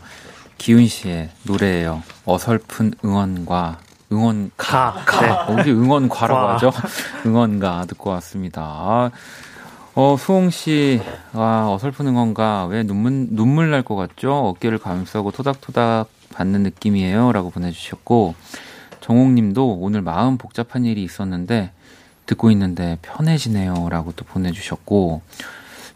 기훈 0.58 0.88
씨의 0.88 1.30
노래예요. 1.44 2.04
어설픈 2.26 2.94
응원과 3.04 3.80
응원가. 4.14 5.04
가. 5.06 5.48
네. 5.48 5.58
여기 5.60 5.72
응원과라고 5.72 6.40
과. 6.48 6.54
하죠. 6.54 6.72
응원가 7.26 7.86
듣고 7.88 8.12
왔습니다. 8.12 8.62
아, 8.62 9.12
어, 9.94 10.16
수홍 10.18 10.52
씨, 10.52 11.02
아, 11.34 11.68
어설픈 11.70 12.08
응원가, 12.08 12.66
왜 12.68 12.84
눈물, 12.84 13.28
눈물 13.32 13.72
날 13.72 13.84
것 13.84 13.96
같죠? 13.96 14.32
어깨를 14.34 14.78
감싸고 14.78 15.32
토닥토닥 15.32 16.08
받는 16.34 16.64
느낌이에요. 16.64 17.32
라고 17.34 17.50
보내주셨고, 17.50 18.36
정옥 19.02 19.32
님도 19.32 19.80
오늘 19.80 20.02
마음 20.02 20.38
복잡한 20.38 20.86
일이 20.86 21.04
있었는데, 21.04 21.72
듣고 22.26 22.52
있는데 22.52 22.98
편해지네요. 23.02 23.88
라고 23.90 24.12
또 24.16 24.26
보내주셨고, 24.26 25.22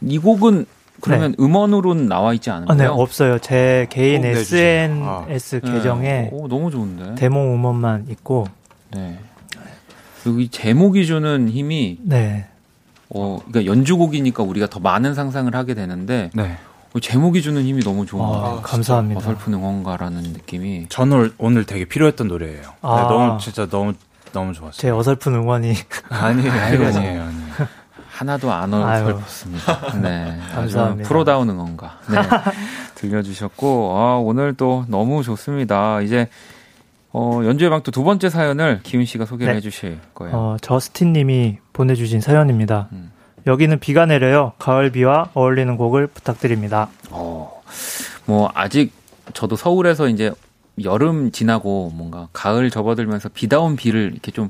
이 0.01 0.17
곡은 0.17 0.65
그러면 1.01 1.33
음원으로는 1.39 2.07
나와 2.07 2.33
있지 2.33 2.49
않은가요? 2.49 2.73
아, 2.77 2.81
네, 2.81 2.85
없어요. 2.87 3.39
제 3.39 3.87
개인 3.89 4.21
꼭 4.21 4.27
내주세요. 4.27 5.03
아. 5.03 5.25
SNS 5.29 5.65
네. 5.65 5.71
계정에 5.71 6.29
오, 6.31 6.47
너무 6.47 6.71
좋은데. 6.71 7.15
데모 7.15 7.53
음원만 7.53 8.07
있고, 8.09 8.45
네. 8.91 9.17
여기 10.25 10.49
제목이 10.49 11.05
주는 11.05 11.49
힘이 11.49 11.97
네. 12.01 12.45
어, 13.09 13.39
그러니까 13.47 13.71
연주곡이니까 13.71 14.43
우리가 14.43 14.67
더 14.67 14.79
많은 14.79 15.13
상상을 15.15 15.53
하게 15.55 15.73
되는데 15.73 16.29
네. 16.33 16.57
어, 16.93 16.99
제목이 16.99 17.41
주는 17.41 17.63
힘이 17.63 17.81
너무 17.83 18.05
좋은 18.05 18.23
아, 18.23 18.27
것 18.27 18.33
같아요. 18.41 18.61
감사합니다. 18.61 19.19
어설픈 19.19 19.53
응원가라는 19.53 20.21
느낌이. 20.33 20.87
저는 20.89 21.33
오늘 21.37 21.65
되게 21.65 21.85
필요했던 21.85 22.27
노래예요. 22.27 22.63
아. 22.81 22.95
네, 22.95 23.01
너무 23.03 23.39
진짜 23.39 23.67
너무 23.67 23.93
너무 24.31 24.53
좋았어요. 24.53 24.73
제 24.73 24.89
어설픈 24.89 25.33
응원이 25.35 25.73
아니에요. 26.09 26.51
아니에요, 26.51 26.87
아니에요. 26.87 27.49
하나도 28.19 28.51
안. 28.51 28.73
어설펐습니다. 28.73 29.99
네. 30.01 30.37
감사합니다. 30.53 31.07
프로다운 31.07 31.49
응원가. 31.49 31.99
네. 32.09 32.17
들려주셨고, 32.95 33.97
아, 33.97 34.17
오늘 34.17 34.53
또 34.55 34.83
너무 34.89 35.23
좋습니다. 35.23 36.01
이제, 36.01 36.27
어, 37.13 37.41
연주의 37.45 37.69
방또 37.69 37.91
두 37.91 38.03
번째 38.03 38.29
사연을 38.29 38.81
기훈 38.83 39.05
씨가 39.05 39.25
소개를 39.25 39.53
네. 39.53 39.57
해주실 39.57 39.99
거예요. 40.13 40.35
어, 40.35 40.57
저스틴 40.61 41.13
님이 41.13 41.59
보내주신 41.71 42.19
사연입니다. 42.19 42.89
음. 42.91 43.11
여기는 43.47 43.79
비가 43.79 44.05
내려요. 44.05 44.51
가을 44.59 44.91
비와 44.91 45.29
어울리는 45.33 45.77
곡을 45.77 46.07
부탁드립니다. 46.07 46.89
어, 47.09 47.61
뭐, 48.25 48.51
아직 48.53 48.91
저도 49.33 49.55
서울에서 49.55 50.09
이제 50.09 50.33
여름 50.83 51.31
지나고 51.31 51.91
뭔가 51.93 52.27
가을 52.33 52.69
접어들면서 52.69 53.29
비다 53.29 53.59
운 53.59 53.75
비를 53.75 54.11
이렇게 54.13 54.31
좀 54.31 54.49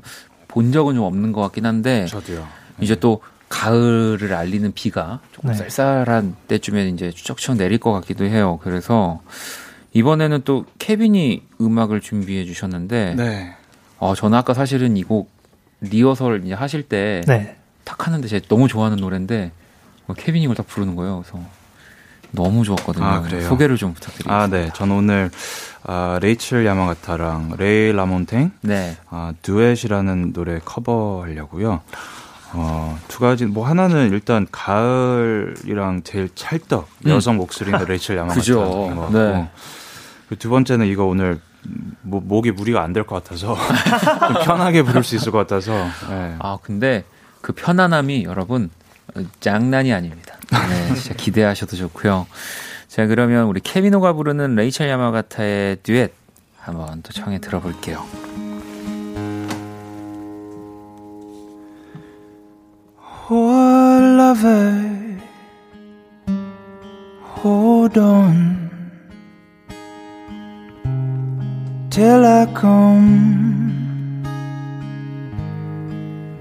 본 0.52 0.72
적은 0.72 0.96
좀 0.96 1.04
없는 1.04 1.30
것 1.30 1.40
같긴 1.42 1.64
한데, 1.64 2.06
저도요. 2.06 2.44
이제 2.80 2.96
또 2.96 3.22
가을을 3.48 4.34
알리는 4.34 4.72
비가 4.74 5.20
조금 5.30 5.50
네. 5.50 5.56
쌀쌀한 5.56 6.34
때쯤에 6.48 6.88
이제 6.88 7.12
추적추적 7.12 7.56
내릴 7.56 7.78
것 7.78 7.92
같기도 7.92 8.24
해요. 8.24 8.58
그래서 8.60 9.20
이번에는 9.92 10.42
또 10.44 10.64
케빈이 10.80 11.42
음악을 11.60 12.00
준비해 12.00 12.44
주셨는데, 12.44 13.14
네. 13.16 13.54
어, 13.98 14.16
저는 14.16 14.36
아까 14.36 14.52
사실은 14.54 14.96
이 14.96 15.04
곡 15.04 15.30
리허설 15.82 16.42
이제 16.44 16.54
하실 16.54 16.82
때딱 16.82 17.26
네. 17.28 17.56
하는데 17.86 18.26
제가 18.26 18.46
너무 18.48 18.66
좋아하는 18.66 18.96
노래인데 18.98 19.52
어, 20.08 20.14
케빈이 20.14 20.42
이걸 20.44 20.56
딱 20.56 20.66
부르는 20.66 20.96
거예요. 20.96 21.22
그래서 21.24 21.44
너무 22.32 22.64
좋았거든요. 22.64 23.04
아, 23.04 23.20
그래요? 23.22 23.48
소개를 23.48 23.76
좀 23.76 23.94
부탁드립니다. 23.94 24.36
아, 24.36 24.46
네. 24.48 24.70
저는 24.74 24.96
오늘 24.96 25.30
아, 25.84 26.18
레이첼 26.20 26.66
야마가타랑 26.66 27.54
레이 27.58 27.92
라몬탱 27.92 28.52
네. 28.62 28.96
아, 29.08 29.32
듀엣이라는 29.42 30.32
노래 30.32 30.60
커버하려고요. 30.64 31.80
어, 32.52 32.98
두 33.08 33.20
가지 33.20 33.46
뭐 33.46 33.66
하나는 33.66 34.10
일단 34.10 34.46
가을이랑 34.50 36.02
제일 36.02 36.28
찰떡 36.34 36.88
음. 37.06 37.10
여성 37.10 37.36
목소리인 37.36 37.78
레이첼. 37.86 38.16
것 38.56 38.70
같고 39.06 39.12
네. 39.18 39.48
그두 40.28 40.50
번째는 40.50 40.86
이거 40.86 41.04
오늘 41.04 41.40
뭐, 42.02 42.20
목이 42.24 42.50
무리가 42.52 42.82
안 42.82 42.92
될 42.92 43.04
것 43.04 43.22
같아서 43.22 43.54
좀 44.32 44.42
편하게 44.44 44.82
부를 44.82 45.04
수 45.04 45.14
있을 45.16 45.30
것 45.32 45.38
같아서 45.38 45.72
네. 46.08 46.36
아, 46.40 46.58
근데 46.62 47.04
그 47.40 47.52
편안함이 47.52 48.24
여러분 48.24 48.70
어, 49.14 49.20
장난이 49.40 49.92
아닙니다. 49.92 50.34
네, 50.50 50.94
진짜 50.94 51.14
기대하셔도 51.14 51.76
좋고요. 51.76 52.26
자, 52.90 53.06
그러면 53.06 53.46
우리 53.46 53.60
케미노가 53.60 54.14
부르는 54.14 54.56
레이첼 54.56 54.88
야마가타의 54.88 55.76
듀엣 55.84 56.12
한번 56.58 57.02
또 57.02 57.12
청해 57.12 57.38
들어볼게요. 57.38 58.04
Oh, 63.30 64.00
lover, 64.18 65.20
till 71.90 72.26
I 72.26 72.46
come 72.60 74.24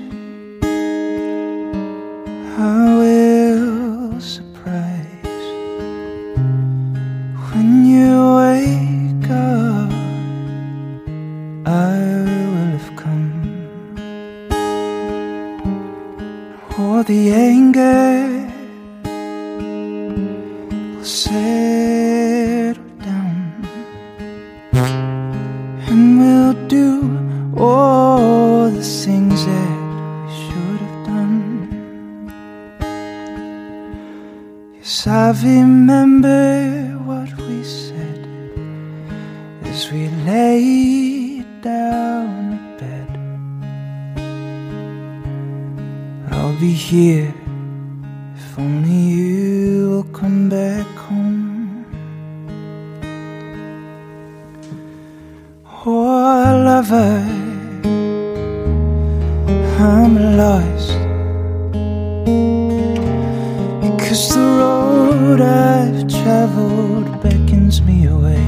beckons 67.21 67.81
me 67.81 68.05
away. 68.05 68.45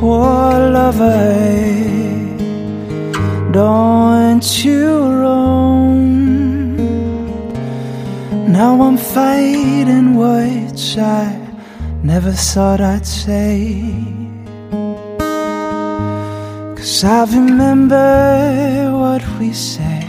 Oh, 0.00 0.70
lover, 0.72 1.32
don't 3.52 4.64
you 4.64 4.86
roam. 5.22 6.76
Now 8.52 8.80
I'm 8.82 8.96
fighting 8.96 10.16
words 10.16 10.96
I 10.98 11.36
never 12.02 12.32
thought 12.32 12.80
I'd 12.80 13.06
say. 13.06 13.82
Cause 16.76 17.04
I 17.04 17.24
remember 17.24 18.90
what 18.92 19.22
we 19.38 19.52
said 19.52 20.06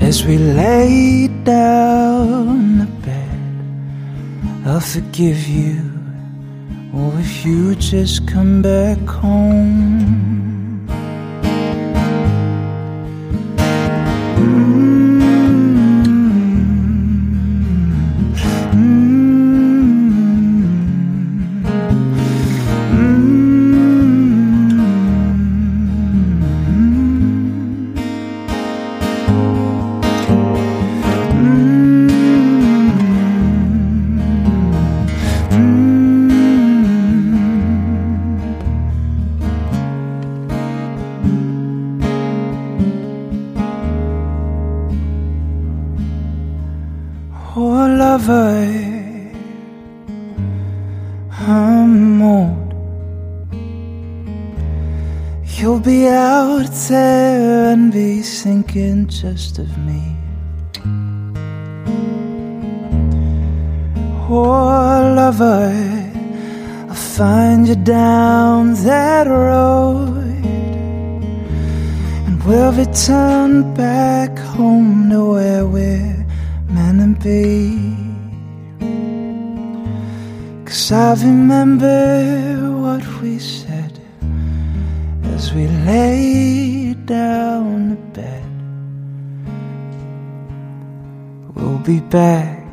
as 0.00 0.24
we 0.24 0.36
laid 0.38 1.44
down. 1.44 2.97
I'll 4.68 4.80
forgive 4.80 5.48
you, 5.48 5.80
or 6.94 7.10
if 7.18 7.42
you 7.42 7.74
just 7.74 8.28
come 8.28 8.60
back 8.60 8.98
home. 8.98 10.37
Just 59.20 59.58
of 59.58 59.76
me. 59.78 60.14
Oh, 64.30 65.12
lover, 65.16 65.72
I'll 66.88 66.94
find 66.94 67.66
you 67.66 67.74
down 67.74 68.74
that 68.84 69.26
road. 69.26 70.44
And 72.26 72.44
we'll 72.44 72.72
return 72.72 73.74
back 73.74 74.38
home 74.38 75.10
to 75.10 75.32
where 75.32 75.66
we're 75.66 76.26
meant 76.68 77.00
to 77.00 77.24
be. 77.24 77.96
Cause 80.64 80.92
I 80.92 81.14
remember 81.14 82.70
what 82.84 83.04
we 83.20 83.40
said 83.40 83.98
as 85.34 85.52
we 85.52 85.66
lay 85.66 86.94
down 86.94 87.90
to 87.90 87.96
bed. 88.14 88.27
Be 91.88 92.00
back 92.10 92.68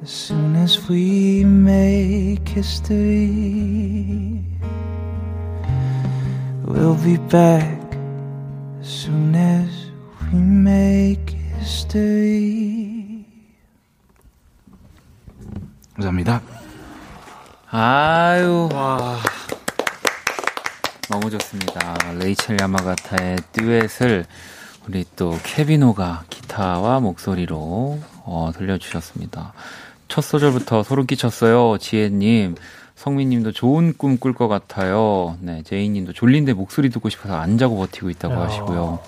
as 0.00 0.10
soon 0.10 0.54
as 0.54 0.88
we 0.88 1.42
make 1.42 2.48
history. 2.48 4.44
We'll 6.64 6.94
be 7.02 7.16
back 7.16 7.98
as 8.80 8.86
soon 8.86 9.34
as 9.34 9.90
we 10.30 10.38
make 10.38 11.34
history. 11.58 13.24
감사합니다. 15.94 16.40
아유. 17.72 18.68
너무 21.10 21.28
좋습니다. 21.30 21.96
레이첼 22.20 22.58
야마가타의 22.60 23.38
듀엣을 23.50 24.26
우리 24.86 25.04
또 25.16 25.36
케비노가 25.42 26.22
기타와 26.30 27.00
목소리로 27.00 27.98
어, 28.30 28.52
들려주셨습니다. 28.56 29.52
첫 30.08 30.20
소절부터 30.22 30.82
소름 30.82 31.06
끼쳤어요. 31.06 31.78
지혜님, 31.78 32.56
성민님도 32.96 33.52
좋은 33.52 33.94
꿈 33.96 34.18
꿀 34.18 34.32
것 34.34 34.48
같아요. 34.48 35.36
네, 35.40 35.62
제이님도 35.64 36.12
졸린데 36.12 36.52
목소리 36.52 36.90
듣고 36.90 37.08
싶어서 37.08 37.36
안 37.36 37.56
자고 37.58 37.76
버티고 37.78 38.10
있다고 38.10 38.34
야. 38.34 38.40
하시고요. 38.40 38.98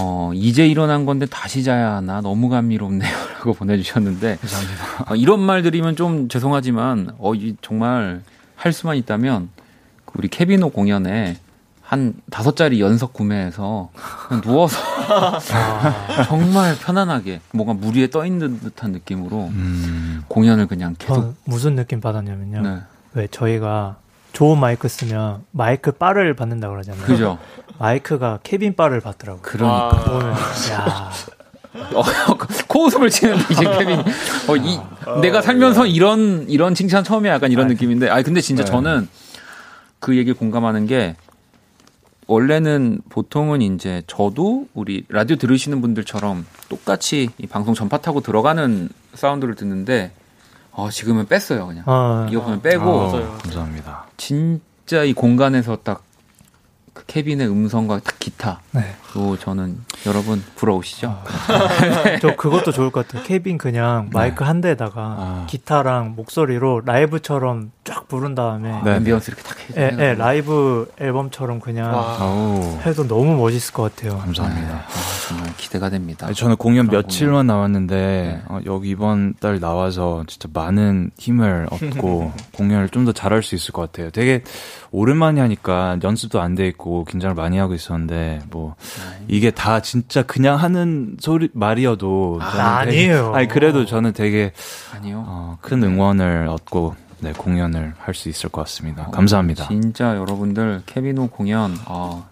어, 0.00 0.30
이제 0.34 0.66
일어난 0.66 1.06
건데 1.06 1.26
다시 1.26 1.64
자야 1.64 1.96
하나 1.96 2.20
너무 2.20 2.48
감미롭네요. 2.48 3.10
라고 3.38 3.52
보내주셨는데. 3.54 4.38
어, 5.08 5.14
이런 5.16 5.40
말 5.40 5.62
드리면 5.62 5.96
좀 5.96 6.28
죄송하지만, 6.28 7.14
어, 7.18 7.34
이, 7.34 7.56
정말 7.62 8.22
할 8.56 8.72
수만 8.72 8.96
있다면, 8.96 9.48
그 10.04 10.12
우리 10.18 10.28
케비노 10.28 10.70
공연에 10.70 11.36
한 11.82 12.14
다섯 12.30 12.54
자리 12.56 12.80
연석 12.80 13.12
구매해서 13.12 13.90
누워서 14.42 14.76
정말 16.26 16.76
편안하게 16.78 17.40
뭔가 17.52 17.74
물 17.74 17.96
위에 17.96 18.08
떠 18.10 18.24
있는 18.26 18.60
듯한 18.60 18.92
느낌으로 18.92 19.46
음, 19.46 20.22
공연을 20.28 20.66
그냥 20.66 20.94
계속 20.98 21.14
전 21.14 21.36
무슨 21.44 21.74
느낌 21.76 22.00
받았냐면요. 22.00 22.62
네. 22.62 22.78
왜 23.14 23.26
저희가 23.30 23.96
좋은 24.32 24.58
마이크 24.58 24.88
쓰면 24.88 25.44
마이크 25.50 25.92
바를 25.92 26.34
받는다 26.34 26.68
그러잖아요. 26.68 27.04
그죠? 27.04 27.38
마이크가 27.78 28.40
케빈 28.42 28.76
바를 28.76 29.00
받더라고요. 29.00 29.42
그러니까 29.42 30.12
오늘 30.12 30.30
야 30.72 31.10
어, 31.94 32.02
코웃음을 32.66 33.10
치는데 33.10 33.44
이제 33.50 33.64
케빈 33.64 34.00
어, 34.00 34.56
이 34.56 34.78
내가 35.20 35.42
살면서 35.42 35.86
이런 35.86 36.46
이런 36.48 36.74
칭찬 36.74 37.04
처음이야 37.04 37.34
약간 37.34 37.52
이런 37.52 37.68
느낌인데 37.68 38.10
아 38.10 38.22
근데 38.22 38.40
진짜 38.40 38.64
네. 38.64 38.70
저는 38.70 39.08
그 40.00 40.16
얘기 40.16 40.32
공감하는 40.32 40.86
게 40.86 41.16
원래는 42.28 43.00
보통은 43.08 43.62
이제 43.62 44.02
저도 44.06 44.68
우리 44.74 45.04
라디오 45.08 45.36
들으시는 45.36 45.80
분들처럼 45.80 46.46
똑같이 46.68 47.30
이 47.38 47.46
방송 47.46 47.74
전파 47.74 47.96
타고 47.98 48.20
들어가는 48.20 48.90
사운드를 49.14 49.54
듣는데 49.54 50.12
어 50.72 50.90
지금은 50.90 51.26
뺐어요 51.26 51.66
그냥. 51.66 51.84
어, 51.86 52.28
이어폰을 52.30 52.60
빼고. 52.60 52.90
어, 52.90 53.38
감사합니다. 53.38 54.06
진짜 54.18 55.04
이 55.04 55.14
공간에서 55.14 55.76
딱그 55.76 57.04
케빈의 57.06 57.48
음성과 57.48 58.00
딱 58.00 58.18
기타. 58.18 58.60
네. 58.72 58.94
로 59.14 59.36
저는 59.38 59.78
여러분 60.06 60.44
부러우시죠? 60.56 61.22
저 62.20 62.36
그것도 62.36 62.72
좋을 62.72 62.90
것 62.90 63.06
같아요. 63.06 63.22
케빈 63.24 63.56
그냥 63.56 64.10
마이크 64.12 64.44
한 64.44 64.60
대에다가 64.60 65.00
아. 65.00 65.46
기타랑 65.48 66.14
목소리로 66.14 66.82
라이브처럼 66.84 67.72
쫙 67.84 68.06
부른 68.08 68.34
다음에 68.34 68.80
네. 68.84 68.96
ambience 68.96 69.30
이렇게 69.30 69.42
딱 69.42 69.58
해. 69.60 69.64
예, 69.78 69.96
예, 69.98 70.14
라이브 70.14 70.90
앨범처럼 71.00 71.60
그냥 71.60 71.94
아우, 71.94 72.78
해도 72.84 73.06
너무 73.08 73.36
멋있을 73.36 73.72
것 73.72 73.94
같아요. 73.96 74.18
감사합니다. 74.18 74.74
아, 74.74 74.86
정말 75.28 75.56
기대가 75.56 75.88
됩니다. 75.88 76.26
아니, 76.26 76.34
저는 76.34 76.56
공연 76.56 76.86
며칠만 76.88 77.46
남았는데 77.46 77.96
네. 77.96 78.42
어, 78.48 78.60
여기 78.66 78.90
이번 78.90 79.34
달 79.40 79.58
나와서 79.58 80.24
진짜 80.26 80.48
많은 80.52 81.12
힘을 81.18 81.66
얻고 81.70 82.32
공연을 82.56 82.90
좀 82.90 82.98
더 83.08 83.12
잘할 83.12 83.42
수 83.42 83.54
있을 83.54 83.72
것 83.72 83.80
같아요. 83.82 84.10
되게 84.10 84.42
오랜만에 84.90 85.40
하니까 85.40 85.96
연습도 86.02 86.40
안 86.42 86.54
돼 86.56 86.66
있고 86.66 87.04
긴장을 87.04 87.34
많이 87.36 87.56
하고 87.58 87.72
있었는데 87.74 88.40
뭐 88.50 88.74
이게 89.28 89.50
다 89.50 89.80
진짜 89.80 90.22
그냥 90.22 90.56
하는 90.56 91.16
소리 91.20 91.48
말이어도 91.52 92.38
되게- 92.42 92.60
아니에요. 92.62 93.32
아니 93.34 93.48
그래도 93.48 93.84
저는 93.86 94.12
되게 94.12 94.52
아니요. 94.94 95.24
어, 95.26 95.58
큰 95.60 95.82
응원을 95.82 96.48
얻고 96.48 96.94
네, 97.20 97.32
공연을 97.32 97.94
할 97.98 98.14
수 98.14 98.28
있을 98.28 98.48
것 98.48 98.60
같습니다. 98.62 99.06
감사합니다. 99.10 99.64
어, 99.64 99.68
진짜 99.68 100.16
여러분들 100.16 100.82
케비노 100.86 101.28
공연 101.28 101.76
어, 101.86 102.28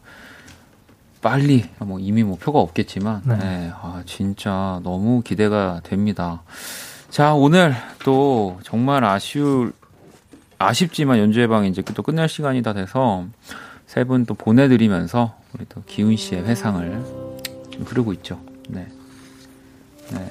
빨리 1.23 1.69
뭐 1.79 1.99
이미 1.99 2.23
뭐 2.23 2.37
표가 2.41 2.61
없겠지만 2.61 3.23
네. 3.25 3.37
네, 3.37 3.73
아, 3.75 4.03
진짜 4.07 4.81
너무 4.85 5.23
기대가 5.23 5.81
됩니다. 5.83 6.43
자 7.11 7.35
오늘 7.35 7.75
또 8.05 8.59
정말 8.63 9.05
아쉬울 9.05 9.73
아쉽지만 10.59 11.19
연주회 11.19 11.47
방 11.49 11.65
이제 11.67 11.83
또 11.83 12.03
끝날 12.03 12.29
시간이 12.29 12.63
다 12.63 12.73
돼서 12.73 13.25
세 13.87 14.05
분 14.05 14.25
또 14.27 14.35
보내드리면서 14.35 15.35
우리 15.57 15.65
또 15.69 15.83
기훈 15.87 16.17
씨의 16.17 16.45
회상을 16.45 17.03
좀 17.71 17.83
흐르고 17.85 18.13
있죠. 18.15 18.39
네. 18.69 18.87
네. 20.11 20.31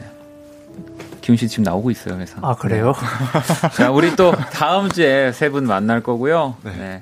기훈 1.21 1.37
씨 1.37 1.47
지금 1.47 1.63
나오고 1.63 1.89
있어요 1.91 2.19
회상. 2.19 2.43
아 2.45 2.55
그래요? 2.55 2.93
자, 3.75 3.89
우리 3.91 4.15
또 4.15 4.31
다음 4.53 4.89
주에 4.89 5.31
세 5.31 5.49
분 5.49 5.65
만날 5.65 6.01
거고요. 6.01 6.55
네. 6.63 7.01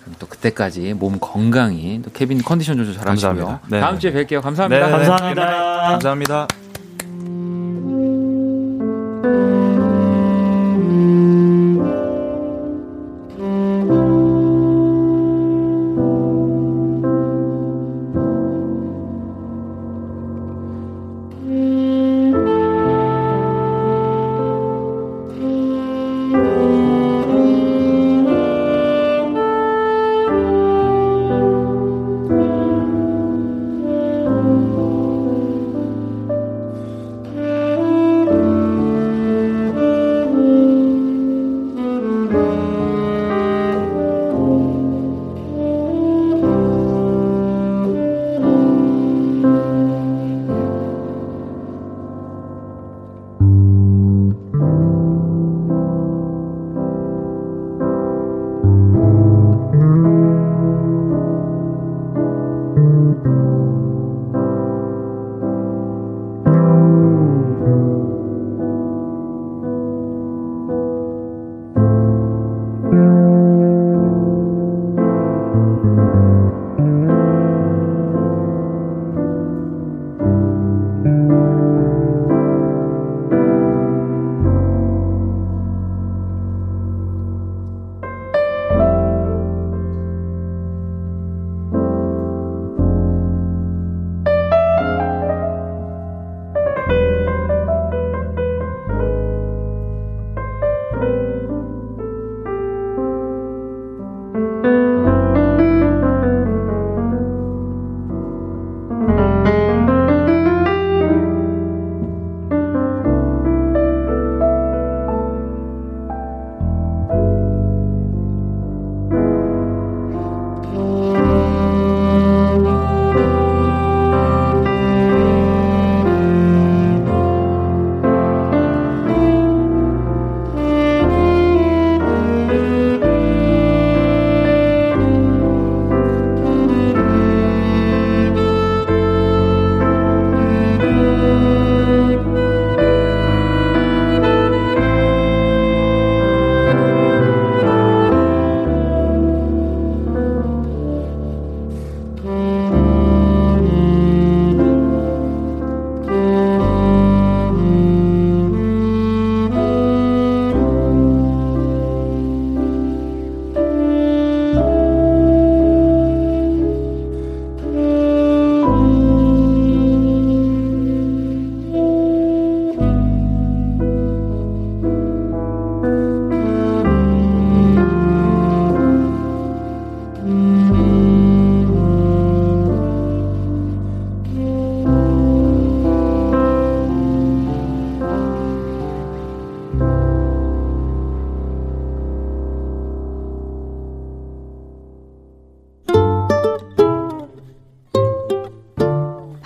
그럼 0.00 0.16
또 0.18 0.26
그때까지 0.26 0.94
몸 0.94 1.18
건강히 1.20 2.00
또 2.02 2.10
케빈 2.10 2.42
컨디션 2.42 2.76
조절 2.76 2.94
잘 2.94 3.08
하시고요. 3.08 3.34
감사합니다. 3.36 3.68
네. 3.68 3.80
다음 3.80 3.98
주에 3.98 4.12
뵐게요. 4.12 4.40
감사합니다. 4.42 4.86
네. 4.86 4.92
감사합니다. 4.92 5.46
감사합니다. 5.90 6.48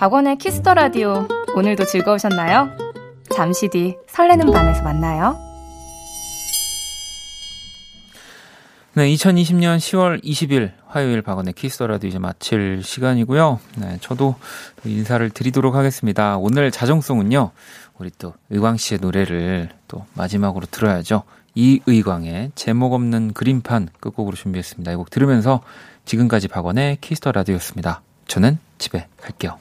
박원의 0.05 0.36
키스 0.36 0.60
더 0.60 0.74
라디오 0.74 1.26
오늘도 1.56 1.86
즐거우셨나요? 1.86 2.68
잠시 3.35 3.68
뒤 3.68 3.97
설레는 4.06 4.52
밤에서 4.52 4.82
만나요. 4.82 5.39
네, 8.93 9.09
2020년 9.14 9.78
10월 9.78 10.22
20일 10.22 10.72
화요일 10.89 11.22
박원의 11.22 11.55
키스 11.55 11.74
더 11.74 11.86
라디오 11.86 12.10
이제 12.10 12.18
마칠 12.18 12.82
시간이고요. 12.85 13.60
네, 13.78 13.97
저도 14.02 14.35
또 14.82 14.89
인사를 14.90 15.31
드리도록 15.31 15.74
하겠습니다. 15.74 16.36
오늘 16.36 16.70
자정송은요. 16.70 17.52
우리 17.97 18.10
또 18.18 18.35
의광 18.51 18.76
씨의 18.76 18.98
노래를 19.01 19.70
또 19.89 20.05
마지막으로 20.12 20.66
들어야죠. 20.70 21.22
이의광의 21.55 22.52
제목 22.56 22.93
없는 22.93 23.32
그림판 23.32 23.89
끝곡으로 24.01 24.36
준비했습니다. 24.36 24.93
이 24.93 24.97
곡 24.97 25.09
들으면서 25.09 25.62
지금까지 26.05 26.48
박원의 26.48 26.98
키스터 27.01 27.32
라디오였습니다. 27.32 28.02
저는 28.26 28.59
집에 28.76 29.06
갈게요. 29.16 29.59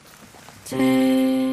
제 0.66 1.53